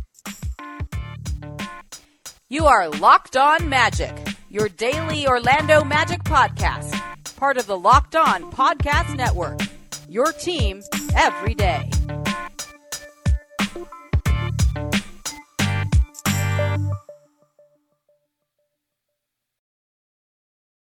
You 2.49 2.66
are 2.66 2.88
Locked 2.88 3.36
On 3.36 3.68
Magic, 3.68 4.14
your 4.49 4.68
daily 4.68 5.26
Orlando 5.26 5.82
Magic 5.82 6.22
podcast, 6.24 6.95
part 7.36 7.57
of 7.57 7.66
the 7.66 7.76
Locked 7.76 8.16
On 8.16 8.51
Podcast 8.53 9.16
Network. 9.16 9.61
Your 10.09 10.32
team 10.32 10.82
every 11.16 11.55
day. 11.55 11.90